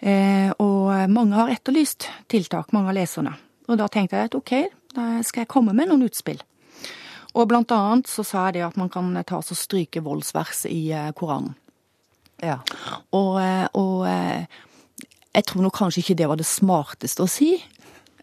Eh, 0.00 0.50
Og 0.58 1.10
mange 1.12 1.36
har 1.36 1.52
etterlyst 1.52 2.08
tiltak, 2.28 2.72
mange 2.72 2.92
av 2.92 2.96
leserne. 2.98 3.34
Og 3.68 3.78
da 3.80 3.88
tenkte 3.88 4.16
jeg 4.18 4.30
at 4.30 4.36
ok, 4.36 4.52
da 4.96 5.06
skal 5.24 5.44
jeg 5.44 5.52
komme 5.52 5.72
med 5.76 5.88
noen 5.88 6.04
utspill. 6.08 6.40
Og 7.34 7.48
blant 7.50 7.72
annet 7.74 8.08
så 8.10 8.24
sa 8.24 8.46
jeg 8.46 8.58
det 8.58 8.66
at 8.68 8.76
man 8.80 8.90
kan 8.92 9.12
ta 9.26 9.40
og 9.40 9.56
stryke 9.58 10.02
voldsvers 10.04 10.64
i 10.70 10.90
eh, 10.92 11.12
Koranen. 11.16 11.54
Ja. 12.42 12.58
Og, 13.14 13.38
og 13.78 14.00
jeg 15.34 15.44
tror 15.48 15.62
nok 15.64 15.76
kanskje 15.78 16.02
ikke 16.02 16.16
det 16.18 16.28
var 16.28 16.36
det 16.36 16.46
smarteste 16.48 17.24
å 17.24 17.30
si. 17.30 17.54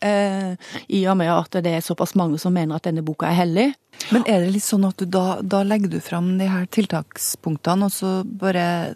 Eh, 0.06 0.54
I 0.90 1.02
og 1.12 1.18
med 1.20 1.32
at 1.34 1.60
det 1.64 1.76
er 1.78 1.86
såpass 1.86 2.16
mange 2.20 2.40
som 2.42 2.54
mener 2.56 2.78
at 2.78 2.88
denne 2.88 3.04
boka 3.06 3.30
er 3.30 3.40
hellig. 3.42 3.68
Men 4.12 4.26
er 4.26 4.44
det 4.44 4.56
litt 4.56 4.66
sånn 4.66 4.88
at 4.88 4.98
du 4.98 5.06
da, 5.06 5.42
da 5.44 5.62
legger 5.68 5.92
du 5.94 6.00
fram 6.04 6.34
de 6.40 6.48
her 6.50 6.66
tiltakspunktene, 6.74 7.90
og 7.90 7.94
så 7.94 8.14
bare 8.26 8.96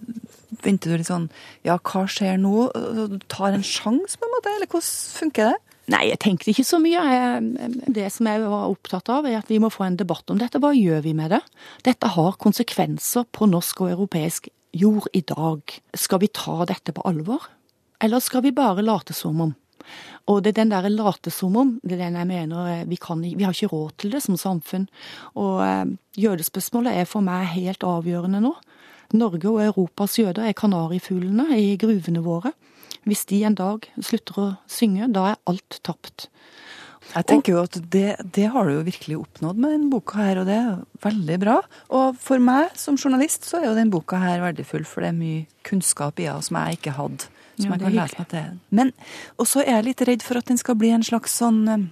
venter 0.63 0.91
du 0.91 0.97
litt 0.99 1.11
sånn 1.11 1.29
Ja, 1.67 1.77
hva 1.77 2.05
skjer 2.09 2.39
nå? 2.41 2.69
Du 3.11 3.19
tar 3.31 3.53
en 3.53 3.65
sjanse, 3.65 4.17
på 4.17 4.27
en 4.27 4.35
måte? 4.37 4.55
Eller 4.55 4.71
hvordan 4.71 5.21
funker 5.21 5.53
det? 5.53 5.61
Nei, 5.93 6.07
jeg 6.09 6.17
tenkte 6.23 6.49
ikke 6.49 6.65
så 6.65 6.79
mye. 6.81 7.01
Det 7.93 8.07
som 8.13 8.25
jeg 8.25 8.41
var 8.41 8.71
opptatt 8.71 9.09
av, 9.13 9.27
er 9.29 9.37
at 9.37 9.51
vi 9.51 9.59
må 9.61 9.69
få 9.69 9.85
en 9.85 9.99
debatt 9.99 10.31
om 10.33 10.39
dette. 10.41 10.57
Hva 10.61 10.71
gjør 10.73 11.03
vi 11.05 11.13
med 11.17 11.29
det? 11.35 11.41
Dette 11.85 12.09
har 12.15 12.39
konsekvenser 12.41 13.27
på 13.35 13.45
norsk 13.51 13.83
og 13.85 13.91
europeisk 13.93 14.49
jord 14.75 15.05
i 15.13 15.21
dag. 15.21 15.61
Skal 15.93 16.23
vi 16.25 16.31
ta 16.33 16.65
dette 16.65 16.95
på 16.95 17.05
alvor? 17.05 17.45
Eller 18.01 18.23
skal 18.23 18.43
vi 18.47 18.55
bare 18.55 18.83
late 18.85 19.13
som 19.15 19.39
om? 19.45 19.53
Og 20.31 20.41
det 20.41 20.53
er 20.53 20.63
den 20.63 20.71
der 20.73 20.87
late 20.89 21.29
som 21.29 21.55
om, 21.59 21.75
det 21.83 21.99
er 21.99 22.07
den 22.07 22.17
jeg 22.17 22.29
mener 22.29 22.69
eh, 22.71 22.85
vi 22.89 22.97
kan 22.97 23.21
Vi 23.21 23.43
har 23.43 23.53
ikke 23.53 23.73
råd 23.73 23.97
til 24.01 24.15
det 24.15 24.23
som 24.25 24.37
samfunn. 24.37 24.87
Og 25.37 25.61
eh, 25.65 25.85
jødespørsmålet 26.17 26.97
er 26.97 27.09
for 27.09 27.25
meg 27.25 27.45
helt 27.53 27.85
avgjørende 27.85 28.41
nå. 28.41 28.55
Norge 29.13 29.49
og 29.51 29.61
Europas 29.61 30.17
jøder 30.17 30.47
er 30.47 30.57
kanarifuglene 30.57 31.59
i 31.59 31.75
gruvene 31.77 32.23
våre. 32.25 32.55
Hvis 33.05 33.27
de 33.29 33.43
en 33.45 33.57
dag 33.57 33.85
slutter 34.01 34.39
å 34.41 34.47
synge, 34.65 35.11
da 35.13 35.27
er 35.31 35.43
alt 35.45 35.77
tapt. 35.85 36.29
Jeg 37.13 37.27
tenker 37.29 37.53
jo 37.53 37.61
at 37.67 37.77
det, 37.93 38.15
det 38.33 38.47
har 38.49 38.65
du 38.65 38.73
jo 38.73 38.85
virkelig 38.87 39.19
oppnådd 39.19 39.59
med 39.61 39.75
denne 39.75 39.91
boka 39.93 40.17
her, 40.23 40.39
og 40.41 40.49
det 40.49 40.55
er 40.57 40.79
veldig 41.05 41.37
bra. 41.43 41.59
Og 41.93 42.17
for 42.17 42.41
meg 42.41 42.73
som 42.81 42.97
journalist 42.97 43.45
så 43.45 43.61
er 43.61 43.69
jo 43.69 43.75
denne 43.77 43.93
boka 43.93 44.17
her 44.23 44.41
verdifull, 44.41 44.87
for 44.89 45.05
det 45.05 45.11
er 45.13 45.19
mye 45.19 45.45
kunnskap 45.67 46.17
i 46.19 46.25
henne 46.25 46.41
som 46.45 46.57
jeg 46.57 46.79
ikke 46.79 46.95
hadde. 46.97 47.29
Som 47.55 47.69
Ja, 47.69 47.75
jeg 47.75 47.83
kan 47.85 47.95
lese 47.95 48.19
meg 48.19 48.29
til. 48.31 48.57
Men 48.69 48.91
også 49.41 49.63
er 49.63 49.77
jeg 49.77 49.87
litt 49.89 50.03
redd 50.09 50.25
for 50.25 50.39
at 50.39 50.49
den 50.51 50.59
skal 50.59 50.77
bli 50.79 50.91
en 50.95 51.05
slags 51.05 51.37
sånn 51.39 51.61
eh, 51.71 51.85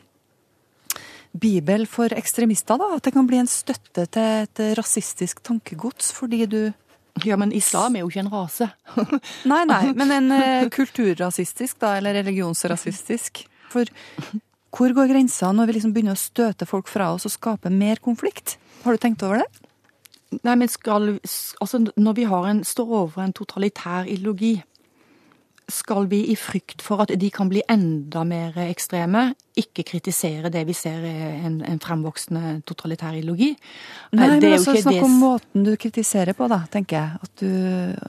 bibel 1.34 1.88
for 1.90 2.14
ekstremister, 2.14 2.78
da. 2.80 2.94
At 2.98 3.08
det 3.08 3.16
kan 3.16 3.28
bli 3.30 3.42
en 3.42 3.50
støtte 3.50 4.06
til 4.14 4.46
et 4.46 4.64
rasistisk 4.80 5.44
tankegods 5.46 6.14
fordi 6.16 6.46
du 6.46 6.62
Ja, 7.24 7.38
men 7.38 7.52
islam 7.54 7.96
er 7.96 8.02
jo 8.02 8.10
ikke 8.10 8.24
en 8.24 8.32
rase. 8.34 8.72
Nei, 9.52 9.64
nei, 9.70 9.84
men 9.94 10.12
en 10.12 10.32
eh, 10.34 10.70
kulturrasistisk, 10.74 11.78
da, 11.84 11.98
eller 12.00 12.18
religionsrasistisk. 12.18 13.44
For 13.70 13.86
hvor 14.74 14.96
går 14.98 15.12
grensa 15.12 15.52
når 15.54 15.70
vi 15.70 15.76
liksom 15.78 15.94
begynner 15.94 16.18
å 16.18 16.20
støte 16.20 16.66
folk 16.66 16.90
fra 16.90 17.12
oss 17.14 17.28
og 17.30 17.36
skape 17.36 17.70
mer 17.70 18.02
konflikt? 18.02 18.58
Har 18.82 18.98
du 18.98 19.02
tenkt 19.02 19.22
over 19.22 19.44
det? 19.44 19.64
Nei, 20.42 20.56
men 20.58 20.72
skal 20.72 21.20
Altså, 21.62 21.84
når 21.94 22.18
vi 22.18 22.26
har 22.30 22.48
en, 22.50 22.64
står 22.66 22.90
overfor 22.90 23.28
en 23.28 23.36
totalitær 23.38 24.10
ideologi, 24.10 24.56
skal 25.72 26.08
vi 26.12 26.20
i 26.32 26.36
frykt 26.40 26.84
for 26.84 27.04
at 27.04 27.14
de 27.20 27.30
kan 27.34 27.50
bli 27.52 27.62
enda 27.72 28.24
mer 28.28 28.58
ekstreme, 28.66 29.32
ikke 29.60 29.86
kritisere 29.86 30.50
det 30.54 30.64
vi 30.68 30.76
ser 30.76 31.04
er 31.06 31.46
en, 31.46 31.60
en 31.68 31.82
fremvoksende 31.82 32.56
totalitær 32.68 33.16
ideologi? 33.18 33.52
Nei, 34.16 34.30
det 34.42 34.50
men 34.50 34.58
altså 34.58 34.76
snakk 34.82 35.06
om 35.06 35.18
måten 35.22 35.68
du 35.68 35.74
kritiserer 35.80 36.38
på, 36.38 36.48
da, 36.52 36.64
tenker 36.74 37.00
jeg. 37.00 37.22
At 37.24 37.44
du, 37.44 37.52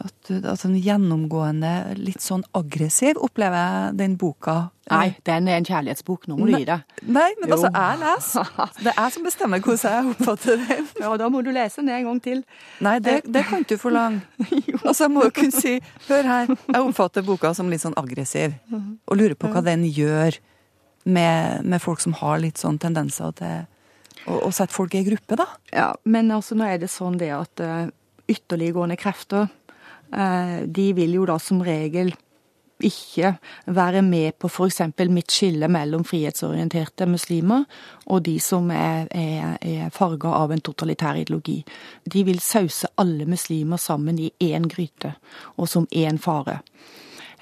at 0.09 0.31
du 0.31 0.49
at 0.55 0.65
en 0.69 0.79
gjennomgående 0.81 1.75
litt 2.01 2.25
sånn 2.25 2.47
aggressiv, 2.57 3.21
opplever 3.21 3.61
jeg 3.61 3.99
den 4.01 4.17
boka. 4.21 4.59
Nei, 4.91 5.15
den 5.25 5.49
er 5.49 5.57
en 5.57 5.65
kjærlighetsbok. 5.65 6.27
Nå 6.29 6.37
må 6.37 6.47
du 6.49 6.55
gi 6.59 6.67
deg. 6.69 6.83
Nei, 7.09 7.31
men 7.41 7.49
Jo. 7.49 7.57
altså, 7.57 7.71
jeg 7.73 8.01
leser. 8.03 8.51
Det 8.85 8.93
er 8.93 8.99
jeg 9.01 9.15
som 9.17 9.27
bestemmer 9.29 9.63
hvordan 9.65 9.95
jeg 9.97 10.11
oppfatter 10.13 10.65
den. 10.69 10.89
Ja, 11.05 11.13
da 11.21 11.29
må 11.33 11.41
du 11.47 11.51
lese 11.57 11.81
den 11.81 11.89
en 11.95 12.09
gang 12.11 12.21
til. 12.25 12.43
Nei, 12.85 12.99
det, 13.05 13.21
det 13.25 13.45
kan 13.49 13.65
du 13.69 13.77
forlange. 13.81 14.21
Altså, 14.85 15.07
jeg 15.07 15.13
må 15.15 15.25
jo 15.25 15.33
kunne 15.33 15.55
si 15.57 15.79
Hør 16.09 16.27
her, 16.29 16.51
jeg 16.53 16.81
oppfatter 16.83 17.25
boka 17.25 17.55
som 17.57 17.71
litt 17.73 17.81
sånn 17.81 17.97
aggressiv. 17.97 18.59
Og 19.09 19.17
lurer 19.17 19.37
på 19.39 19.49
hva 19.53 19.63
den 19.65 19.87
gjør 19.89 20.37
med, 21.05 21.65
med 21.65 21.81
folk 21.83 22.03
som 22.05 22.17
har 22.21 22.43
litt 22.43 22.61
sånn 22.61 22.79
tendenser 22.81 23.33
til 23.39 23.65
å, 24.29 24.39
å 24.49 24.51
sette 24.53 24.75
folk 24.75 24.95
i 24.97 25.05
gruppe, 25.07 25.37
da. 25.41 25.47
Ja, 25.73 25.89
men 26.05 26.31
altså 26.33 26.57
nå 26.57 26.67
er 26.69 26.81
det 26.83 26.91
sånn 26.93 27.19
det 27.21 27.31
at 27.37 27.61
uh, 27.65 27.87
ytterliggående 28.31 28.97
krefter, 29.01 29.49
uh, 30.17 30.59
de 30.65 30.87
vil 30.97 31.17
jo 31.19 31.27
da 31.29 31.39
som 31.43 31.61
regel 31.65 32.13
ikke 32.83 33.35
være 33.67 34.03
med 34.03 34.39
på 34.39 34.49
f.eks. 34.49 34.81
mitt 35.09 35.31
skille 35.31 35.69
mellom 35.69 36.05
frihetsorienterte 36.05 37.07
muslimer 37.07 37.65
og 38.07 38.25
de 38.27 38.39
som 38.43 38.71
er, 38.75 39.07
er, 39.11 39.57
er 39.61 39.95
farga 39.95 40.35
av 40.35 40.53
en 40.53 40.65
totalitær 40.65 41.21
ideologi. 41.21 41.61
De 42.05 42.25
vil 42.25 42.41
sause 42.41 42.91
alle 42.99 43.27
muslimer 43.27 43.81
sammen 43.81 44.19
i 44.19 44.33
én 44.43 44.69
gryte, 44.69 45.15
og 45.57 45.69
som 45.69 45.89
én 45.93 46.19
fare. 46.19 46.61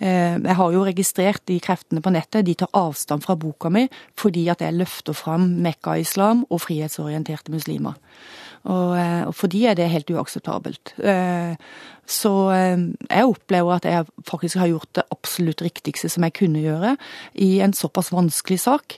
Eh, 0.03 0.39
jeg 0.39 0.57
har 0.59 0.73
jo 0.75 0.85
registrert 0.87 1.43
de 1.47 1.61
kreftene 1.63 2.03
på 2.03 2.11
nettet. 2.11 2.47
De 2.47 2.55
tar 2.59 2.73
avstand 2.75 3.23
fra 3.23 3.37
boka 3.39 3.71
mi 3.71 3.87
fordi 4.19 4.49
at 4.51 4.65
jeg 4.65 4.75
løfter 4.75 5.15
fram 5.15 5.49
Mekka-islam 5.63 6.47
og 6.51 6.65
frihetsorienterte 6.65 7.53
muslimer. 7.55 7.95
Og, 8.69 8.93
eh, 8.99 9.23
og 9.27 9.35
for 9.35 9.51
de 9.51 9.65
er 9.67 9.79
det 9.79 9.91
helt 9.91 10.11
uakseptabelt. 10.11 10.95
Eh, 10.99 11.55
så 12.13 12.33
jeg 12.51 13.25
opplever 13.25 13.77
at 13.77 13.87
jeg 13.87 14.09
faktisk 14.27 14.59
har 14.59 14.69
gjort 14.73 14.91
det 14.99 15.05
absolutt 15.15 15.63
riktigste 15.63 16.11
som 16.11 16.27
jeg 16.27 16.35
kunne 16.35 16.61
gjøre 16.61 16.97
i 17.41 17.61
en 17.63 17.73
såpass 17.73 18.11
vanskelig 18.13 18.59
sak. 18.59 18.97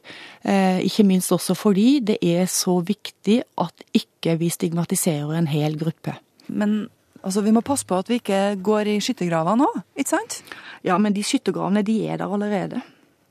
Ikke 0.82 1.04
minst 1.06 1.30
også 1.30 1.54
fordi 1.54 2.00
det 2.00 2.16
er 2.24 2.48
så 2.50 2.78
viktig 2.80 3.42
at 3.60 3.84
ikke 3.94 4.38
vi 4.40 4.48
stigmatiserer 4.48 5.36
en 5.36 5.52
hel 5.52 5.76
gruppe. 5.78 6.16
Men 6.48 6.88
Altså, 7.24 7.40
Vi 7.40 7.54
må 7.56 7.62
passe 7.64 7.86
på 7.88 7.96
at 7.96 8.10
vi 8.10 8.18
ikke 8.20 8.56
går 8.64 8.90
i 8.92 8.98
skyttergraver 9.00 9.56
nå, 9.56 9.70
ikke 9.96 10.12
sant? 10.12 10.42
Ja, 10.84 10.98
men 11.00 11.14
de 11.16 11.24
skyttergravene 11.24 11.84
de 11.86 12.02
er 12.04 12.20
der 12.20 12.28
allerede. 12.28 12.82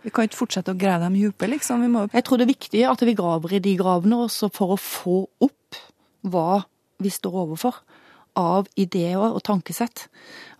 Vi 0.03 0.11
kan 0.11 0.25
ikke 0.27 0.41
fortsette 0.41 0.73
å 0.73 0.79
grave 0.79 1.05
dem 1.05 1.15
dype, 1.15 1.47
liksom. 1.47 1.85
Må... 1.93 2.07
Jeg 2.11 2.25
tror 2.27 2.41
det 2.41 2.47
er 2.47 2.55
viktig 2.55 2.81
at 2.89 3.03
vi 3.05 3.15
graver 3.15 3.53
i 3.55 3.61
de 3.63 3.75
gravene 3.79 4.23
også 4.25 4.49
for 4.51 4.73
å 4.73 4.79
få 4.81 5.19
opp 5.45 5.62
hva 6.23 6.63
vi 7.03 7.12
står 7.12 7.36
overfor 7.45 7.81
av 8.39 8.67
ideer 8.79 9.21
og 9.21 9.41
tankesett. 9.45 10.07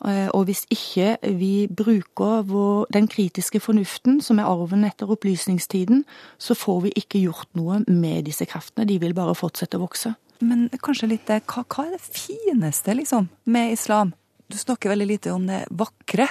Eh, 0.06 0.30
og 0.30 0.46
hvis 0.50 0.64
ikke 0.74 1.18
vi 1.38 1.68
bruker 1.68 2.44
vår, 2.50 2.86
den 2.94 3.08
kritiske 3.10 3.62
fornuften, 3.64 4.20
som 4.22 4.40
er 4.40 4.50
arven 4.50 4.86
etter 4.88 5.10
opplysningstiden, 5.10 6.04
så 6.38 6.58
får 6.58 6.84
vi 6.88 6.94
ikke 7.02 7.24
gjort 7.24 7.50
noe 7.58 7.82
med 7.88 8.28
disse 8.30 8.46
kreftene. 8.50 8.88
De 8.90 9.00
vil 9.02 9.16
bare 9.18 9.36
fortsette 9.38 9.80
å 9.80 9.86
vokse. 9.86 10.14
Men 10.44 10.68
kanskje 10.84 11.10
litt 11.14 11.28
det, 11.30 11.44
hva, 11.50 11.64
hva, 11.66 11.88
er 11.88 11.96
det 11.96 12.04
fineste 12.04 12.96
liksom, 12.98 13.30
med 13.46 13.74
islam? 13.78 14.14
Du 14.52 14.58
snakker 14.60 14.94
veldig 14.94 15.10
lite 15.10 15.34
om 15.34 15.48
det 15.48 15.64
vakre. 15.72 16.28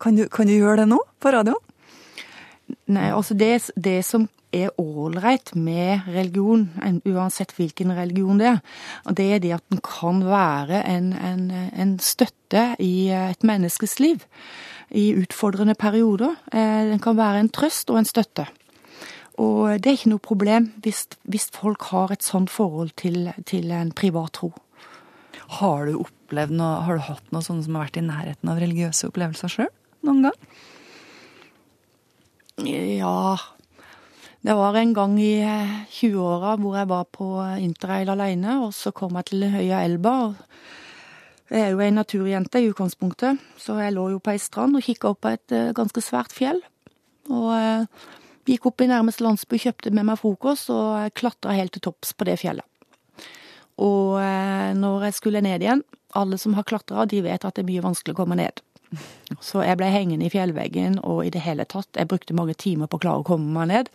Kan 0.00 0.16
du, 0.16 0.26
kan 0.32 0.48
du 0.48 0.54
gjøre 0.54 0.84
det 0.84 0.90
nå 0.92 1.00
på 1.20 1.32
radioen? 1.34 1.60
Nei, 2.90 3.10
altså 3.14 3.34
det, 3.38 3.70
det 3.78 4.00
som 4.06 4.26
er 4.56 4.74
ålreit 4.80 5.52
med 5.54 6.06
religion, 6.08 6.66
uansett 7.06 7.54
hvilken 7.56 7.92
religion 7.96 8.40
det 8.40 8.50
er, 8.54 8.60
og 9.04 9.16
det 9.18 9.26
er 9.34 9.42
det 9.44 9.54
at 9.58 9.64
den 9.72 9.82
kan 9.84 10.22
være 10.26 10.82
en, 10.90 11.12
en, 11.14 11.48
en 11.72 11.96
støtte 12.02 12.68
i 12.82 13.08
et 13.14 13.46
menneskes 13.46 13.98
liv. 14.02 14.24
I 14.90 15.10
utfordrende 15.18 15.74
perioder. 15.74 16.36
Eh, 16.52 16.84
den 16.92 17.00
kan 17.02 17.16
være 17.18 17.40
en 17.42 17.50
trøst 17.50 17.90
og 17.90 17.98
en 17.98 18.06
støtte. 18.06 18.44
Og 19.42 19.82
det 19.82 19.90
er 19.90 19.96
ikke 19.98 20.12
noe 20.12 20.22
problem 20.22 20.70
hvis, 20.84 21.04
hvis 21.28 21.50
folk 21.52 21.88
har 21.90 22.14
et 22.14 22.24
sånt 22.24 22.52
forhold 22.52 22.94
til, 22.96 23.32
til, 23.50 23.72
en 23.74 23.90
privat 23.92 24.38
tro. 24.38 24.52
Har 25.58 25.90
du 25.90 25.98
opplevd 26.04 26.54
noe, 26.56 26.86
har 26.86 26.96
du 26.96 27.04
hatt 27.08 27.34
noe 27.34 27.44
sånt 27.44 27.66
som 27.66 27.76
har 27.76 27.88
vært 27.88 27.98
i 28.00 28.06
nærheten 28.06 28.52
av 28.52 28.62
religiøse 28.62 29.10
opplevelser 29.10 29.52
sjøl? 29.52 29.74
Noen 30.06 30.30
gang? 30.30 30.40
Ja 32.64 33.36
Det 34.46 34.54
var 34.54 34.76
en 34.78 34.92
gang 34.94 35.16
i 35.18 35.40
20-åra 35.90 36.52
hvor 36.62 36.76
jeg 36.78 36.86
var 36.86 37.06
på 37.10 37.28
interrail 37.58 38.12
alene, 38.12 38.60
og 38.62 38.70
så 38.76 38.92
kom 38.94 39.16
jeg 39.18 39.26
til 39.32 39.42
Høya 39.50 39.80
Elba. 39.82 40.12
Jeg 41.50 41.64
er 41.64 41.72
jo 41.72 41.82
ei 41.82 41.90
naturjente 41.90 42.62
i 42.62 42.68
utgangspunktet, 42.70 43.42
så 43.58 43.80
jeg 43.82 43.96
lå 43.96 44.04
jo 44.12 44.20
på 44.22 44.30
ei 44.30 44.38
strand 44.38 44.78
og 44.78 44.86
kikka 44.86 45.10
opp 45.10 45.24
på 45.26 45.32
et 45.34 45.54
eh, 45.56 45.72
ganske 45.74 45.98
svært 45.98 46.30
fjell. 46.36 46.62
Og 47.26 47.50
eh, 47.56 48.06
Gikk 48.46 48.70
opp 48.70 48.86
i 48.86 48.86
nærmeste 48.86 49.26
landsby, 49.26 49.58
kjøpte 49.58 49.90
med 49.90 50.06
meg 50.06 50.20
frokost 50.20 50.70
og 50.70 51.10
klatra 51.18 51.58
helt 51.58 51.74
til 51.74 51.82
topps 51.88 52.14
på 52.14 52.30
det 52.30 52.38
fjellet. 52.38 52.62
Og 53.82 54.20
eh, 54.22 54.70
når 54.78 55.08
jeg 55.08 55.18
skulle 55.18 55.42
ned 55.42 55.64
igjen 55.64 55.82
Alle 56.14 56.38
som 56.38 56.54
har 56.54 56.64
klatra, 56.70 57.02
de 57.10 57.18
vet 57.26 57.42
at 57.42 57.58
det 57.58 57.64
er 57.64 57.72
mye 57.74 57.82
vanskelig 57.90 58.14
å 58.14 58.22
komme 58.22 58.38
ned. 58.38 58.62
Så 59.42 59.66
jeg 59.66 59.82
ble 59.82 59.90
hengende 59.90 60.28
i 60.28 60.30
fjellveggen, 60.30 61.00
og 61.02 61.24
i 61.26 61.34
det 61.34 61.42
hele 61.42 61.66
tatt 61.66 61.98
Jeg 61.98 62.06
brukte 62.06 62.38
mange 62.38 62.54
timer 62.54 62.86
på 62.86 63.00
å 63.00 63.02
klare 63.02 63.26
å 63.26 63.26
komme 63.26 63.50
meg 63.50 63.74
ned. 63.74 63.90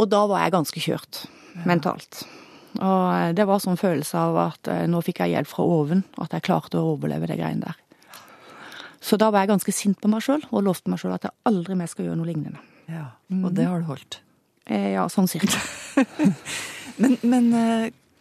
Og 0.00 0.10
da 0.10 0.24
var 0.30 0.44
jeg 0.44 0.54
ganske 0.54 0.82
kjørt 0.82 1.24
mentalt. 1.68 2.24
Og 2.80 3.06
eh, 3.14 3.30
det 3.36 3.46
var 3.46 3.62
sånn 3.62 3.78
følelse 3.78 4.18
av 4.18 4.38
at 4.48 4.70
eh, 4.70 4.84
nå 4.90 5.00
fikk 5.06 5.22
jeg 5.22 5.36
hjelp 5.36 5.50
fra 5.50 5.66
oven, 5.76 6.02
at 6.18 6.34
jeg 6.34 6.46
klarte 6.48 6.80
å 6.80 6.94
overleve 6.96 7.28
det 7.30 7.38
greiene 7.38 7.68
der. 7.68 7.80
Så 9.04 9.18
da 9.20 9.28
var 9.30 9.44
jeg 9.44 9.52
ganske 9.52 9.74
sint 9.76 10.00
på 10.00 10.08
meg 10.10 10.24
sjøl, 10.24 10.42
og 10.50 10.64
lovte 10.66 10.90
meg 10.90 11.02
sjøl 11.02 11.14
at 11.14 11.26
jeg 11.28 11.36
aldri 11.46 11.76
mer 11.78 11.90
skal 11.92 12.08
gjøre 12.08 12.18
noe 12.18 12.30
lignende. 12.30 12.62
Ja, 12.90 13.12
Og 13.30 13.52
det 13.56 13.68
har 13.68 13.80
du 13.80 13.88
holdt? 13.88 14.18
Eh, 14.66 14.94
ja, 14.96 15.04
sånn 15.12 15.28
cirka. 15.30 15.60
men, 17.02 17.18
men 17.22 17.52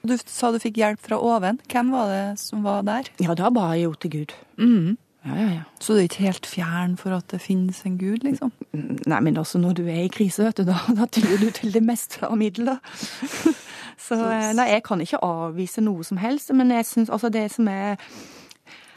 du 0.04 0.14
sa 0.20 0.52
du 0.52 0.60
fikk 0.60 0.82
hjelp 0.82 1.02
fra 1.02 1.18
oven. 1.24 1.62
Hvem 1.72 1.94
var 1.96 2.12
det 2.12 2.24
som 2.44 2.66
var 2.68 2.84
der? 2.88 3.10
Ja, 3.24 3.36
da 3.40 3.50
ba 3.56 3.72
jeg 3.74 3.88
jo 3.88 3.96
til 4.04 4.14
Gud. 4.18 4.36
Mm. 4.60 4.94
Ja, 5.24 5.36
ja, 5.38 5.50
ja. 5.54 5.64
Så 5.80 5.96
du 5.96 6.02
er 6.02 6.08
ikke 6.10 6.26
helt 6.26 6.48
fjern 6.48 6.98
for 7.00 7.16
at 7.16 7.30
det 7.32 7.40
finnes 7.44 7.80
en 7.88 7.96
gud, 8.00 8.26
liksom? 8.28 8.52
Nei, 8.74 9.20
men 9.24 9.38
altså, 9.40 9.60
når 9.62 9.78
du 9.80 9.84
er 9.88 10.04
i 10.04 10.12
krise, 10.12 10.44
vet 10.44 10.60
du, 10.60 10.66
da, 10.68 10.82
da 11.00 11.08
tyr 11.08 11.38
du 11.40 11.50
til 11.56 11.72
det 11.76 11.84
meste 11.86 12.26
av 12.28 12.36
midler. 12.40 12.82
Så 14.04 14.18
eh, 14.20 14.50
nei, 14.58 14.68
jeg 14.74 14.84
kan 14.84 15.02
ikke 15.04 15.22
avvise 15.24 15.84
noe 15.84 16.04
som 16.04 16.20
helst, 16.20 16.52
men 16.58 16.74
jeg 16.76 16.88
syns 16.90 17.12
altså 17.14 17.30
det 17.32 17.46
som 17.54 17.70
er 17.72 17.96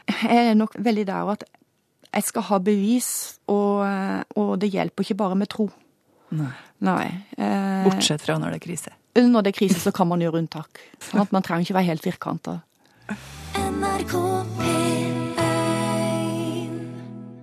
Jeg 0.07 0.49
er 0.51 0.55
nok 0.57 0.75
veldig 0.79 1.05
der 1.07 1.31
at 1.35 1.45
jeg 2.07 2.23
skal 2.23 2.45
ha 2.47 2.57
bevis, 2.63 3.09
og, 3.51 3.83
og, 4.39 4.53
det 4.59 4.71
hjelper 4.73 5.03
ikke 5.03 5.17
bare 5.19 5.35
med 5.37 5.51
tro. 5.51 5.67
Nei. 6.33 6.53
Nei. 6.83 7.05
Eh, 7.37 7.83
Bortsett 7.85 8.23
fra 8.23 8.39
når 8.39 8.55
det 8.55 8.61
er 8.61 8.63
krise. 8.63 8.95
Når 9.17 9.45
det 9.45 9.51
er 9.51 9.57
krise, 9.59 9.79
så 9.83 9.93
kan 9.93 10.09
man 10.09 10.23
gjøre 10.23 10.41
unntak. 10.41 10.81
Sånn 11.03 11.21
at 11.23 11.35
man 11.35 11.45
trenger 11.45 11.67
ikke 11.67 11.77
være 11.77 11.91
helt 11.91 12.07
firkanta. 12.07 12.59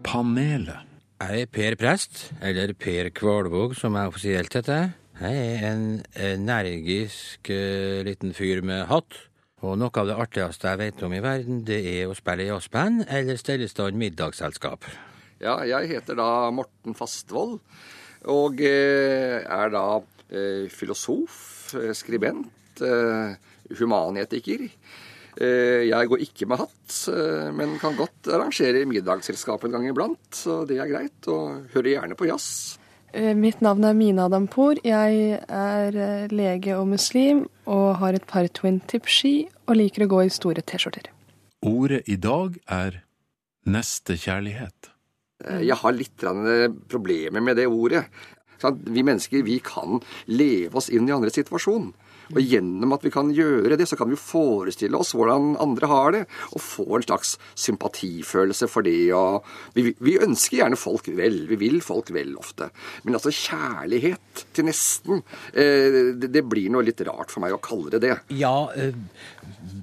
Panelet. 0.05 0.85
Jeg 1.25 1.45
er 1.45 1.49
Per 1.49 1.77
Prest, 1.81 2.27
eller 2.45 2.75
Per 2.77 3.09
Kvalvåg 3.17 3.73
som 3.79 3.97
jeg 3.97 4.11
offisielt 4.11 4.55
heter. 4.55 4.91
Jeg 5.21 5.45
er 5.45 5.65
en 5.71 5.87
energisk 6.15 7.49
uh, 7.49 8.03
liten 8.05 8.35
fyr 8.37 8.61
med 8.67 8.85
hatt. 8.91 9.17
Og 9.65 9.79
noe 9.81 9.95
av 9.97 10.11
det 10.11 10.17
artigste 10.21 10.69
jeg 10.69 10.81
vet 10.83 11.03
om 11.07 11.15
i 11.17 11.23
verden, 11.25 11.63
det 11.65 11.81
er 11.89 12.11
å 12.11 12.17
spille 12.17 12.51
jazzband 12.51 13.07
eller 13.09 13.39
stelle 13.41 13.65
i 13.65 13.71
stand 13.71 13.97
middagsselskap. 13.97 14.85
Ja, 15.41 15.57
jeg 15.65 15.89
heter 15.95 16.19
da 16.21 16.51
Morten 16.53 16.97
Fastvold, 16.97 17.57
og 18.31 18.61
eh, 18.65 19.41
er 19.41 19.73
da 19.73 19.87
eh, 20.29 20.69
filosof, 20.73 21.39
eh, 21.81 21.93
skribent, 21.97 22.53
humanetiker. 23.79 24.67
Jeg 25.41 26.09
går 26.11 26.23
ikke 26.23 26.47
med 26.47 26.61
hatt, 26.63 26.97
men 27.59 27.75
kan 27.83 27.97
godt 27.99 28.29
arrangere 28.31 28.85
middagsselskap 28.87 29.65
en 29.67 29.75
gang 29.75 29.89
iblant, 29.91 30.23
så 30.31 30.63
det 30.69 30.79
er 30.79 30.91
greit. 30.93 31.19
Og 31.27 31.67
hører 31.75 31.91
gjerne 31.97 32.19
på 32.19 32.29
jazz. 32.31 32.79
Mitt 33.15 33.61
navn 33.63 33.85
er 33.87 33.95
Mina 33.95 34.29
Dampour. 34.31 34.81
Jeg 34.83 35.41
er 35.47 36.31
lege 36.35 36.75
og 36.75 36.89
muslim 36.91 37.45
og 37.71 37.97
har 38.01 38.17
et 38.19 38.27
par 38.27 38.49
twin 38.51 38.81
tip-ski 38.91 39.47
og 39.69 39.79
liker 39.79 40.07
å 40.07 40.11
gå 40.11 40.23
i 40.27 40.33
store 40.35 40.65
T-skjorter. 40.67 41.11
Ordet 41.65 42.03
i 42.11 42.17
dag 42.19 42.59
er 42.67 43.03
nestekjærlighet. 43.71 44.91
Jeg 45.63 45.79
har 45.79 45.95
litt 45.95 46.25
problemer 46.91 47.43
med 47.43 47.59
det 47.59 47.69
ordet. 47.71 48.03
Vi 48.65 49.03
mennesker 49.07 49.45
vi 49.47 49.59
kan 49.65 50.03
leve 50.27 50.79
oss 50.81 50.91
inn 50.91 51.09
i 51.09 51.15
andres 51.15 51.37
situasjon. 51.39 51.93
Og 52.33 52.41
gjennom 52.41 52.95
at 52.97 53.05
vi 53.05 53.13
kan 53.15 53.33
gjøre 53.35 53.77
det, 53.79 53.89
så 53.91 53.99
kan 54.01 54.11
vi 54.11 54.19
forestille 54.21 54.99
oss 54.99 55.13
hvordan 55.17 55.55
andre 55.61 55.91
har 55.91 56.15
det, 56.17 56.23
og 56.57 56.63
få 56.65 56.87
en 56.99 57.07
slags 57.07 57.35
sympatifølelse 57.67 58.69
for 58.71 58.87
det. 58.87 59.13
Og 59.17 59.45
vi, 59.77 59.91
vi 60.05 60.17
ønsker 60.25 60.63
gjerne 60.63 60.81
folk 60.81 61.11
vel. 61.17 61.43
Vi 61.51 61.59
vil 61.61 61.81
folk 61.85 62.13
vel 62.15 62.35
ofte. 62.41 62.71
Men 63.05 63.19
altså 63.19 63.33
kjærlighet 63.35 64.45
til 64.57 64.69
nesten, 64.69 65.23
eh, 65.53 66.01
det, 66.19 66.31
det, 66.35 66.45
blir 66.49 66.73
noe 66.73 66.85
litt 66.87 67.01
rart 67.07 67.33
for 67.33 67.45
meg 67.45 67.55
å 67.57 67.63
kalle 67.63 67.95
det 67.95 68.03
det. 68.05 68.17
Ja, 68.37 68.71
eh, 68.77 68.97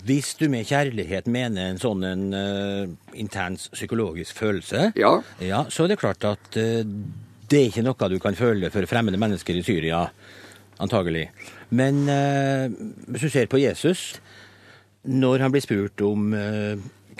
hvis 0.07 0.33
du 0.39 0.47
med 0.51 0.69
kjærlighet 0.69 1.29
mener 1.31 1.69
en 1.69 1.81
sånn 1.81 2.05
en 2.05 2.23
uh, 2.33 2.89
intens 3.17 3.67
psykologisk 3.73 4.37
følelse, 4.41 4.91
ja. 4.97 5.11
ja. 5.43 5.65
så 5.69 5.85
er 5.85 5.93
det 5.93 5.99
klart 6.01 6.25
at 6.27 6.57
uh, 6.57 6.81
det 7.51 7.59
er 7.59 7.69
ikke 7.69 7.85
noe 7.85 8.09
du 8.11 8.17
kan 8.23 8.37
føle 8.37 8.71
for 8.73 8.87
fremmede 8.89 9.19
mennesker 9.21 9.57
i 9.57 9.65
Syria, 9.65 10.05
antagelig. 10.81 11.27
Men 11.71 12.03
uh, 12.07 12.67
hvis 13.07 13.27
du 13.27 13.31
ser 13.31 13.51
på 13.51 13.61
Jesus, 13.61 14.19
når 15.07 15.45
han 15.45 15.53
blir 15.53 15.63
spurt 15.63 16.01
om 16.05 16.33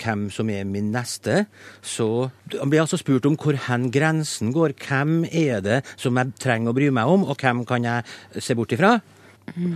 hvem 0.02 0.26
som 0.32 0.50
er 0.50 0.64
min 0.68 0.90
neste, 0.92 1.46
så 1.82 2.30
Han 2.58 2.70
blir 2.70 2.82
altså 2.82 2.98
spurt 3.00 3.26
om 3.26 3.36
hvor 3.36 3.56
hen 3.68 3.90
grensen 3.90 4.52
går. 4.52 4.74
Hvem 4.78 5.24
er 5.30 5.60
det 5.60 5.82
som 5.96 6.16
jeg 6.16 6.34
trenger 6.38 6.70
å 6.70 6.76
bry 6.76 6.90
meg 6.90 7.08
om, 7.08 7.24
og 7.24 7.36
hvem 7.40 7.64
kan 7.66 7.84
jeg 7.84 8.42
se 8.42 8.54
bort 8.54 8.72
ifra? 8.72 9.00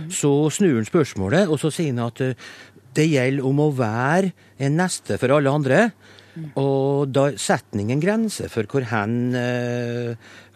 Så 0.09 0.49
snur 0.53 0.77
han 0.79 0.87
spørsmålet, 0.87 1.49
og 1.49 1.59
så 1.59 1.71
sier 1.73 1.91
han 1.91 2.07
at 2.07 2.21
eh, 2.23 2.37
det 2.95 3.09
gjelder 3.11 3.45
om 3.45 3.59
å 3.61 3.73
være 3.75 4.31
en 4.63 4.77
neste 4.79 5.17
for 5.19 5.33
alle 5.35 5.51
andre. 5.51 5.81
Og 6.57 7.09
da 7.11 7.31
setter 7.35 7.75
han 7.75 7.83
ingen 7.85 8.01
grense 8.01 8.47
for 8.49 8.69
hvor 8.69 8.87
hen 8.89 9.35
eh, 9.35 10.15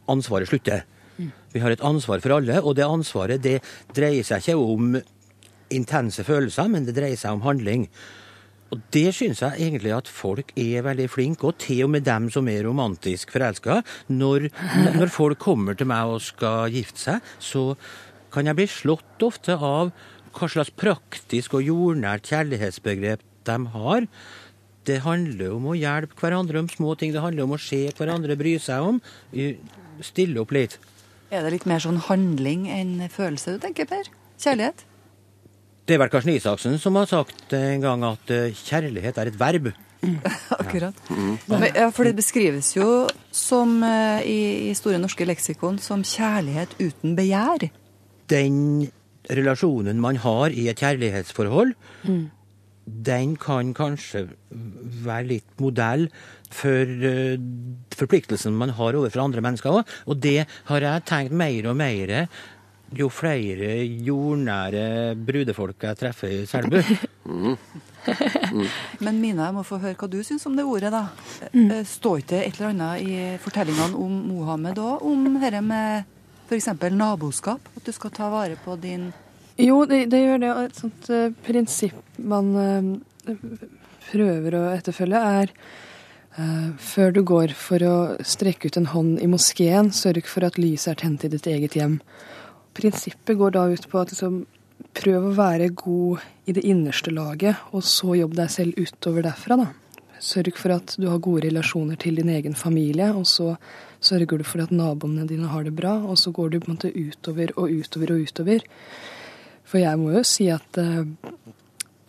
ansvaret 0.09 0.49
slutter. 0.49 0.85
Vi 1.51 1.61
har 1.63 1.73
et 1.73 1.83
ansvar 1.83 2.23
for 2.23 2.37
alle, 2.37 2.61
og 2.61 2.77
det 2.77 2.87
ansvaret 2.87 3.43
det 3.43 3.59
dreier 3.95 4.25
seg 4.27 4.43
ikke 4.43 4.57
om 4.59 4.95
intense 5.71 6.23
følelser, 6.27 6.67
men 6.71 6.87
det 6.87 6.95
dreier 6.97 7.19
seg 7.19 7.35
om 7.35 7.45
handling. 7.45 7.87
Og 8.71 8.79
det 8.95 9.09
syns 9.15 9.41
jeg 9.43 9.65
egentlig 9.65 9.91
at 9.91 10.07
folk 10.07 10.53
er 10.59 10.85
veldig 10.85 11.09
flinke, 11.11 11.49
og 11.49 11.59
til 11.59 11.83
og 11.85 11.91
med 11.95 12.05
dem 12.07 12.29
som 12.31 12.47
er 12.47 12.63
romantisk 12.63 13.33
forelska. 13.35 13.81
Når, 14.07 14.47
når 14.95 15.11
folk 15.11 15.41
kommer 15.43 15.75
til 15.75 15.89
meg 15.91 16.13
og 16.13 16.23
skal 16.23 16.71
gifte 16.71 17.03
seg, 17.03 17.33
så 17.39 17.65
kan 18.31 18.47
jeg 18.47 18.59
bli 18.61 18.67
slått 18.71 19.25
ofte 19.27 19.57
av 19.59 19.91
hva 20.31 20.47
slags 20.47 20.71
praktisk 20.71 21.57
og 21.59 21.67
jordnært 21.67 22.31
kjærlighetsbegrep 22.31 23.25
de 23.49 23.57
har. 23.73 24.07
Det 24.87 25.01
handler 25.03 25.57
om 25.57 25.67
å 25.67 25.75
hjelpe 25.77 26.15
hverandre 26.21 26.63
om 26.63 26.71
små 26.71 26.95
ting. 26.95 27.11
Det 27.11 27.23
handler 27.23 27.45
om 27.45 27.57
å 27.57 27.61
se 27.61 27.83
hverandre 27.97 28.39
bry 28.39 28.55
seg 28.61 28.87
om. 28.87 29.01
Stille 30.01 30.39
opp 30.41 30.55
litt. 30.55 30.79
Er 31.31 31.45
det 31.45 31.53
litt 31.53 31.67
mer 31.69 31.79
sånn 31.79 32.01
handling 32.09 32.65
enn 32.67 32.97
følelse 33.11 33.55
du 33.55 33.61
tenker, 33.63 33.87
Per? 33.87 34.09
Kjærlighet? 34.41 34.81
Det 35.87 35.95
er 35.95 36.01
vel 36.01 36.11
Karsten 36.11 36.33
Isaksen 36.33 36.75
som 36.79 36.97
har 36.99 37.07
sagt 37.07 37.55
en 37.55 37.83
gang 37.83 38.03
at 38.03 38.33
eh, 38.35 38.51
kjærlighet 38.67 39.19
er 39.21 39.31
et 39.31 39.37
verb. 39.39 39.69
Akkurat. 40.61 40.97
Men, 41.47 41.67
ja, 41.71 41.87
for 41.93 42.07
det 42.07 42.17
beskrives 42.17 42.73
jo 42.75 43.05
som 43.31 43.77
eh, 43.85 44.27
i, 44.27 44.39
i 44.67 44.75
Store 44.75 44.99
norske 44.99 45.27
leksikon 45.27 45.79
som 45.79 46.03
kjærlighet 46.03 46.75
uten 46.81 47.15
begjær. 47.15 47.69
Den 48.31 48.89
relasjonen 49.31 50.01
man 50.03 50.19
har 50.19 50.51
i 50.51 50.67
et 50.67 50.83
kjærlighetsforhold, 50.83 51.75
den 52.85 53.35
kan 53.39 53.73
kanskje 53.77 54.25
være 55.05 55.27
litt 55.35 55.59
modell 55.61 56.07
for 56.51 56.87
uh, 57.05 57.35
forpliktelsen 57.95 58.57
man 58.57 58.73
har 58.77 58.97
overfor 58.97 59.23
andre 59.23 59.43
mennesker 59.45 59.81
òg. 59.81 59.93
Og 60.09 60.17
det 60.23 60.47
har 60.71 60.87
jeg 60.87 61.05
tenkt 61.09 61.37
mer 61.37 61.69
og 61.71 61.77
mer 61.79 62.15
jo 62.91 63.07
flere 63.07 63.85
jordnære 64.03 65.15
brudefolk 65.15 65.85
jeg 65.87 65.99
treffer 65.99 66.33
i 66.33 66.45
Selbu. 66.49 66.81
Men 69.05 69.21
Mina, 69.21 69.45
jeg 69.47 69.55
må 69.55 69.63
få 69.63 69.79
høre 69.79 69.95
hva 69.95 70.09
du 70.11 70.19
syns 70.25 70.45
om 70.49 70.57
det 70.57 70.65
ordet, 70.67 70.91
da. 70.91 71.05
Mm. 71.53 71.85
Står 71.87 72.23
ikke 72.23 72.41
et 72.41 72.57
eller 72.57 72.73
annet 72.73 73.05
i 73.05 73.37
fortellingene 73.43 73.95
om 73.95 74.17
Mohammed 74.33 74.81
òg, 74.81 75.05
om 75.07 75.39
dette 75.39 75.61
med 75.63 76.03
f.eks. 76.49 76.73
naboskap? 76.91 77.71
At 77.77 77.87
du 77.87 77.95
skal 77.95 78.11
ta 78.15 78.27
vare 78.33 78.59
på 78.59 78.75
din 78.81 79.11
Jo, 79.61 79.83
det, 79.85 80.05
det 80.11 80.23
gjør 80.23 80.41
det. 80.41 80.51
Og 80.55 80.65
et 80.65 80.81
sånt 80.81 81.09
uh, 81.13 81.29
prinsipp 81.45 82.17
man 82.17 82.51
uh, 82.57 83.35
prøver 84.09 84.57
å 84.57 84.63
etterfølge, 84.73 85.21
er 85.41 85.53
uh, 86.37 86.71
før 86.81 87.13
du 87.15 87.21
går 87.27 87.53
for 87.57 87.85
å 87.85 87.95
strekke 88.25 88.71
ut 88.71 88.79
en 88.81 88.89
hånd 88.93 89.19
i 89.21 89.29
moskeen, 89.31 89.91
sørg 89.95 90.29
for 90.29 90.47
at 90.47 90.57
lyset 90.61 90.95
er 90.95 91.03
tent 91.03 91.27
i 91.27 91.31
ditt 91.33 91.49
eget 91.51 91.77
hjem. 91.77 91.99
Prinsippet 92.77 93.37
går 93.37 93.53
da 93.57 93.67
ut 93.69 93.85
på 93.91 94.01
at 94.01 94.13
liksom, 94.15 94.41
prøv 94.97 95.29
å 95.29 95.35
være 95.37 95.69
god 95.77 96.25
i 96.49 96.55
det 96.57 96.65
innerste 96.67 97.13
laget, 97.13 97.61
og 97.75 97.85
så 97.85 98.15
jobb 98.17 98.35
deg 98.39 98.51
selv 98.51 98.81
utover 98.81 99.27
derfra. 99.27 99.59
da. 99.61 99.69
Sørg 100.21 100.57
for 100.61 100.75
at 100.75 100.93
du 101.01 101.07
har 101.09 101.21
gode 101.23 101.47
relasjoner 101.47 101.97
til 102.01 102.19
din 102.19 102.29
egen 102.29 102.53
familie, 102.57 103.09
og 103.17 103.25
så 103.29 103.55
sørger 104.05 104.41
du 104.41 104.45
for 104.45 104.61
at 104.61 104.73
naboene 104.73 105.25
dine 105.29 105.49
har 105.49 105.65
det 105.65 105.73
bra, 105.77 105.95
og 106.01 106.17
så 106.21 106.33
går 106.33 106.51
du 106.51 106.59
på 106.59 106.69
en 106.69 106.77
måte 106.77 106.93
utover 106.93 107.53
og 107.57 107.73
utover 107.73 108.13
og 108.13 108.27
utover. 108.29 108.65
For 109.71 109.79
jeg 109.79 109.99
må 110.01 110.11
jo 110.17 110.23
si 110.27 110.49
at 110.51 110.79
eh, 110.81 111.05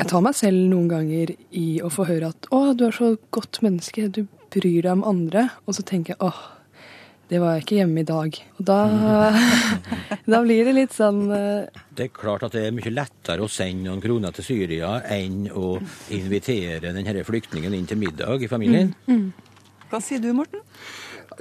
jeg 0.00 0.08
tar 0.10 0.24
meg 0.24 0.34
selv 0.34 0.64
noen 0.72 0.88
ganger 0.90 1.30
i 1.54 1.66
å 1.84 1.90
få 1.92 2.08
høre 2.08 2.32
at 2.32 2.48
'Å, 2.50 2.72
du 2.74 2.88
er 2.88 2.96
så 2.96 3.12
godt 3.30 3.60
menneske, 3.62 4.08
du 4.10 4.26
bryr 4.50 4.82
deg 4.82 4.90
om 4.96 5.06
andre', 5.06 5.46
og 5.62 5.76
så 5.78 5.84
tenker 5.86 6.16
jeg 6.16 6.20
'Åh, 6.26 6.40
det 7.30 7.38
var 7.40 7.54
jeg 7.54 7.62
ikke 7.62 7.78
hjemme 7.78 8.02
i 8.02 8.08
dag'. 8.08 8.40
Og 8.58 8.66
da, 8.66 8.80
da 10.32 10.42
blir 10.42 10.66
det 10.66 10.74
litt 10.74 10.96
sånn 10.96 11.30
eh, 11.30 11.70
Det 11.94 12.08
er 12.08 12.12
klart 12.18 12.42
at 12.42 12.58
det 12.58 12.66
er 12.66 12.74
mye 12.74 12.90
lettere 12.90 13.46
å 13.46 13.52
sende 13.52 13.86
noen 13.86 14.02
kroner 14.02 14.34
til 14.34 14.48
Syria 14.48 14.96
enn 15.06 15.46
å 15.54 15.78
invitere 16.10 16.90
denne 16.90 17.24
flyktningen 17.24 17.78
inn 17.78 17.86
til 17.86 18.02
middag 18.02 18.42
i 18.42 18.50
familien. 18.50 18.90
Hva 19.86 20.02
sier 20.02 20.18
du, 20.18 20.32
Morten? 20.34 20.66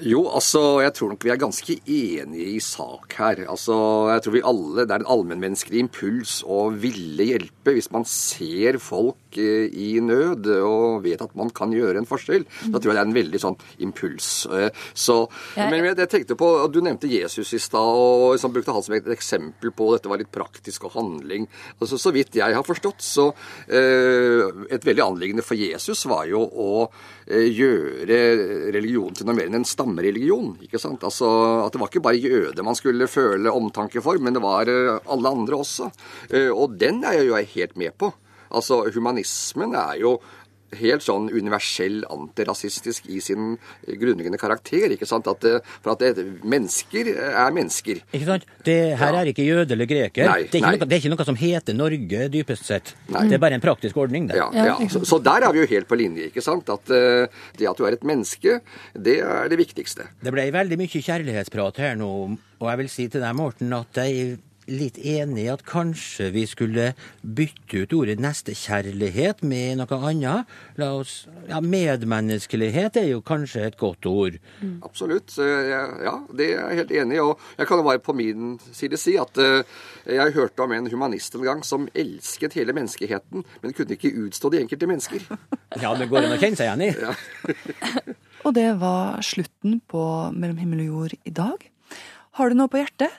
Jo, 0.02 0.24
altså, 0.34 0.82
jeg 0.82 0.96
tror 0.98 1.12
nok 1.12 1.26
vi 1.28 1.30
er 1.30 1.38
ganske 1.38 1.76
enige 1.86 2.46
i 2.56 2.60
sak 2.64 3.14
her. 3.20 3.44
Altså, 3.52 3.76
jeg 4.10 4.24
tror 4.26 4.34
vi 4.34 4.42
alle, 4.50 4.86
Det 4.88 4.96
er 4.96 5.04
en 5.04 5.12
allmennmenneskelig 5.14 5.80
impuls 5.84 6.32
å 6.42 6.72
ville 6.74 7.28
hjelpe 7.28 7.76
hvis 7.76 7.92
man 7.94 8.06
ser 8.10 8.80
folk 8.82 9.38
eh, 9.38 9.70
i 9.70 10.00
nød 10.02 10.48
og 10.58 11.04
vet 11.06 11.22
at 11.22 11.36
man 11.38 11.52
kan 11.54 11.70
gjøre 11.76 12.02
en 12.02 12.10
forskjell. 12.10 12.48
Da 12.74 12.80
tror 12.82 12.92
jeg 12.92 12.98
det 12.98 13.04
er 13.04 13.10
en 13.12 13.18
veldig 13.20 13.42
sånn 13.44 13.60
impuls. 13.86 14.30
Eh, 14.50 14.70
Så, 14.98 15.20
men 15.56 15.86
jeg 15.86 16.10
tenkte 16.10 16.38
på, 16.40 16.50
Du 16.74 16.82
nevnte 16.82 17.10
Jesus 17.12 17.54
i 17.54 17.62
stad 17.62 17.80
og 18.02 18.34
liksom 18.34 18.54
brukte 18.56 18.74
han 18.74 18.84
som 18.84 18.96
et 18.98 19.08
eksempel 19.14 19.72
på 19.72 19.92
dette 19.94 20.10
var 20.10 20.18
litt 20.22 20.32
praktisk 20.34 20.90
og 20.90 20.96
handling. 20.98 21.46
Altså, 21.80 22.00
så 22.02 22.12
vidt 22.16 22.36
jeg 22.42 22.58
har 22.58 22.66
forstått, 22.66 23.02
så 23.06 23.30
eh, 23.70 24.50
Et 24.72 24.86
veldig 24.86 25.06
anliggende 25.06 25.46
for 25.46 25.60
Jesus 25.60 26.06
var 26.10 26.26
jo 26.26 26.42
å 26.42 26.72
gjøre 27.32 28.18
religion 28.74 29.14
til 29.16 29.28
noe 29.28 29.36
mer 29.38 29.48
enn 29.48 29.62
en 29.62 29.68
stammereligion. 29.92 30.58
ikke 30.64 30.80
sant? 30.80 31.04
Altså 31.04 31.66
At 31.66 31.74
det 31.74 31.82
var 31.82 31.90
ikke 31.90 32.04
bare 32.04 32.20
jøder 32.20 32.64
man 32.64 32.76
skulle 32.76 33.08
føle 33.08 33.52
omtanke 33.52 34.02
for, 34.02 34.18
men 34.20 34.34
det 34.34 34.42
var 34.42 34.68
eh, 34.68 35.00
alle 35.12 35.30
andre 35.30 35.56
også. 35.60 35.92
Eh, 36.32 36.50
Og 36.52 36.78
den 36.78 37.04
er 37.04 37.20
jeg 37.20 37.28
jo 37.28 37.36
helt 37.36 37.78
med 37.78 37.92
på. 37.98 38.12
Altså 38.52 38.92
Humanismen 38.94 39.76
er 39.76 40.00
jo 40.02 40.20
helt 40.80 41.04
sånn 41.06 41.30
universell 41.32 42.02
antirasistisk 42.12 43.08
i 43.12 43.20
sin 43.24 43.56
grunnleggende 43.86 44.40
karakter. 44.42 44.92
ikke 44.96 45.08
sant? 45.10 45.28
At, 45.28 45.44
eh, 45.46 45.60
for 45.82 45.94
at 45.94 46.04
det, 46.04 46.26
mennesker 46.44 47.12
er 47.16 47.52
mennesker. 47.56 48.04
Ikke 48.12 48.28
sant? 48.28 48.46
Det 48.66 48.78
her 49.00 49.18
er 49.22 49.32
ikke 49.32 49.46
jøde 49.46 49.76
eller 49.76 49.90
greker. 49.90 50.28
Nei, 50.30 50.44
det, 50.44 50.56
er 50.56 50.62
ikke 50.62 50.68
nei. 50.68 50.76
noe, 50.78 50.88
det 50.88 50.98
er 50.98 51.04
ikke 51.04 51.14
noe 51.16 51.28
som 51.32 51.40
heter 51.40 51.78
Norge, 51.78 52.28
dypest 52.34 52.70
sett. 52.70 52.94
Nei. 53.12 53.26
Det 53.30 53.38
er 53.38 53.44
bare 53.44 53.58
en 53.60 53.64
praktisk 53.64 53.98
ordning. 54.02 54.30
Det. 54.32 54.38
Ja, 54.40 54.50
ja. 54.54 54.78
Så, 54.92 55.04
så 55.08 55.20
der 55.24 55.48
er 55.48 55.56
vi 55.56 55.64
jo 55.64 55.72
helt 55.72 55.90
på 55.90 56.00
linje. 56.00 56.30
ikke 56.30 56.44
sant? 56.46 56.70
At 56.72 56.92
uh, 56.94 57.28
det 57.58 57.70
at 57.70 57.80
du 57.80 57.88
er 57.88 57.98
et 57.98 58.06
menneske, 58.08 58.60
det 58.94 59.18
er 59.26 59.52
det 59.52 59.60
viktigste. 59.62 60.08
Det 60.22 60.34
ble 60.34 60.48
veldig 60.54 60.80
mye 60.80 61.04
kjærlighetsprat 61.08 61.82
her 61.82 62.00
nå, 62.00 62.12
og 62.62 62.70
jeg 62.70 62.82
vil 62.84 62.92
si 62.92 63.08
til 63.12 63.24
deg, 63.24 63.36
Morten, 63.38 63.74
at 63.76 64.02
jeg 64.04 64.38
litt 64.72 64.98
enig 64.98 65.46
i 65.46 65.52
at 65.52 65.64
kanskje 65.68 66.30
vi 66.34 66.46
skulle 66.50 66.92
bytte 67.22 67.84
ut 67.84 67.96
ordet 67.96 68.18
nestekjærlighet 68.24 69.44
med 69.48 69.82
noe 69.82 70.00
annet. 70.10 70.50
La 70.80 70.92
oss, 70.98 71.26
ja, 71.50 71.60
Medmenneskelighet 71.62 73.00
er 73.02 73.10
jo 73.12 73.22
kanskje 73.26 73.66
et 73.68 73.78
godt 73.80 74.08
ord. 74.10 74.40
Absolutt. 74.88 75.36
Ja, 75.38 76.16
det 76.34 76.50
er 76.52 76.72
jeg 76.72 76.82
helt 76.82 76.96
enig 77.04 77.20
i. 77.20 77.24
Og 77.24 77.40
jeg 77.60 77.70
kan 77.70 77.82
jo 77.82 77.88
bare 77.88 78.04
på 78.04 78.16
min 78.18 78.56
side 78.72 79.00
si 79.02 79.18
at 79.22 79.38
eh, 79.42 79.64
jeg 80.10 80.36
hørte 80.38 80.66
om 80.66 80.76
en 80.76 80.90
humanist 80.92 81.36
en 81.38 81.46
gang 81.46 81.66
som 81.68 81.88
elsket 81.94 82.58
hele 82.60 82.76
menneskeheten, 82.78 83.46
men 83.62 83.78
kunne 83.78 83.98
ikke 83.98 84.14
utstå 84.26 84.54
de 84.54 84.64
enkelte 84.64 84.90
mennesker. 84.90 85.28
Ja, 85.82 85.94
det 85.98 86.10
går 86.12 86.28
an 86.28 86.36
å 86.36 86.42
kjenne 86.42 86.60
seg 86.60 86.68
igjen 86.68 86.90
i. 86.90 86.92
Og 88.46 88.56
det 88.58 88.70
var 88.82 89.22
slutten 89.26 89.80
på 89.92 90.04
Mellom 90.34 90.58
himmel 90.58 90.82
og 90.84 90.90
jord 90.90 91.14
i 91.30 91.34
dag. 91.36 91.68
Har 92.40 92.50
du 92.50 92.58
noe 92.58 92.72
på 92.72 92.80
hjertet? 92.82 93.14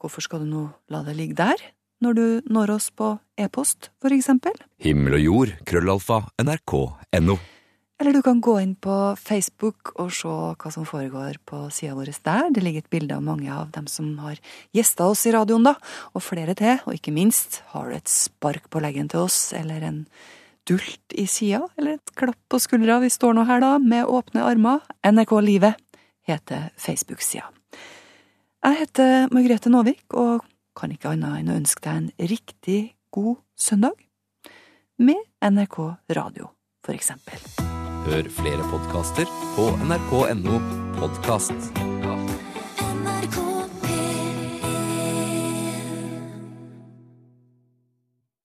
Hvorfor 0.00 0.24
skal 0.24 0.44
du 0.44 0.50
nå 0.50 0.68
la 0.92 1.02
det 1.06 1.16
ligge 1.18 1.38
der? 1.38 1.60
Når 2.04 2.16
du 2.16 2.24
når 2.52 2.74
oss 2.76 2.90
på 2.92 3.14
e-post, 3.40 3.90
for 4.02 4.12
eksempel? 4.12 4.56
Himmel 4.84 5.16
og 5.16 5.22
jord, 5.24 5.52
krøllalfa, 5.68 6.26
nrk.no. 6.42 7.38
Eller 7.96 8.12
du 8.12 8.20
kan 8.20 8.42
gå 8.44 8.58
inn 8.60 8.74
på 8.76 8.94
Facebook 9.16 9.94
og 9.96 10.10
se 10.12 10.28
hva 10.28 10.72
som 10.72 10.84
foregår 10.84 11.38
på 11.48 11.62
sida 11.72 11.94
vår 11.96 12.12
der. 12.12 12.50
Det 12.52 12.60
ligger 12.60 12.84
et 12.84 12.92
bilde 12.92 13.16
av 13.16 13.24
mange 13.24 13.48
av 13.48 13.70
dem 13.72 13.88
som 13.88 14.10
har 14.20 14.36
gjesta 14.76 15.08
oss 15.08 15.24
i 15.24 15.32
radioen, 15.32 15.64
da. 15.64 15.78
Og 16.12 16.24
flere 16.26 16.52
til. 16.58 16.76
Og 16.84 16.98
ikke 16.98 17.14
minst, 17.16 17.62
har 17.72 17.88
du 17.88 17.96
et 17.96 18.12
spark 18.12 18.68
på 18.68 18.84
leggen 18.84 19.08
til 19.08 19.24
oss, 19.24 19.54
eller 19.56 19.80
en 19.80 20.04
dult 20.68 21.16
i 21.16 21.24
sida, 21.30 21.62
eller 21.78 21.96
et 21.96 22.16
klapp 22.18 22.38
på 22.52 22.60
skuldra, 22.60 23.00
vi 23.00 23.12
står 23.12 23.38
nå 23.38 23.46
her 23.48 23.64
da, 23.64 23.76
med 23.80 24.04
åpne 24.04 24.44
armer. 24.44 24.84
NRK 25.06 25.38
Livet 25.40 25.80
heter 26.28 26.68
Facebook-sida. 26.76 27.55
Jeg 28.64 28.78
heter 28.80 29.28
Margrethe 29.34 29.70
Nåvik, 29.70 30.04
og 30.16 30.44
kan 30.76 30.92
ikke 30.92 31.12
annet 31.12 31.40
enn 31.40 31.52
å 31.52 31.58
ønske 31.60 31.82
deg 31.84 32.00
en 32.00 32.30
riktig 32.32 32.80
god 33.14 33.36
søndag. 33.56 33.96
Med 34.96 35.20
NRK 35.44 35.76
Radio, 36.16 36.50
for 36.84 36.96
eksempel. 36.96 37.40
Hør 38.06 38.30
flere 38.32 38.70
podkaster 38.70 39.28
på 39.56 39.68
nrk.no 39.84 40.60
podkast. 40.96 41.95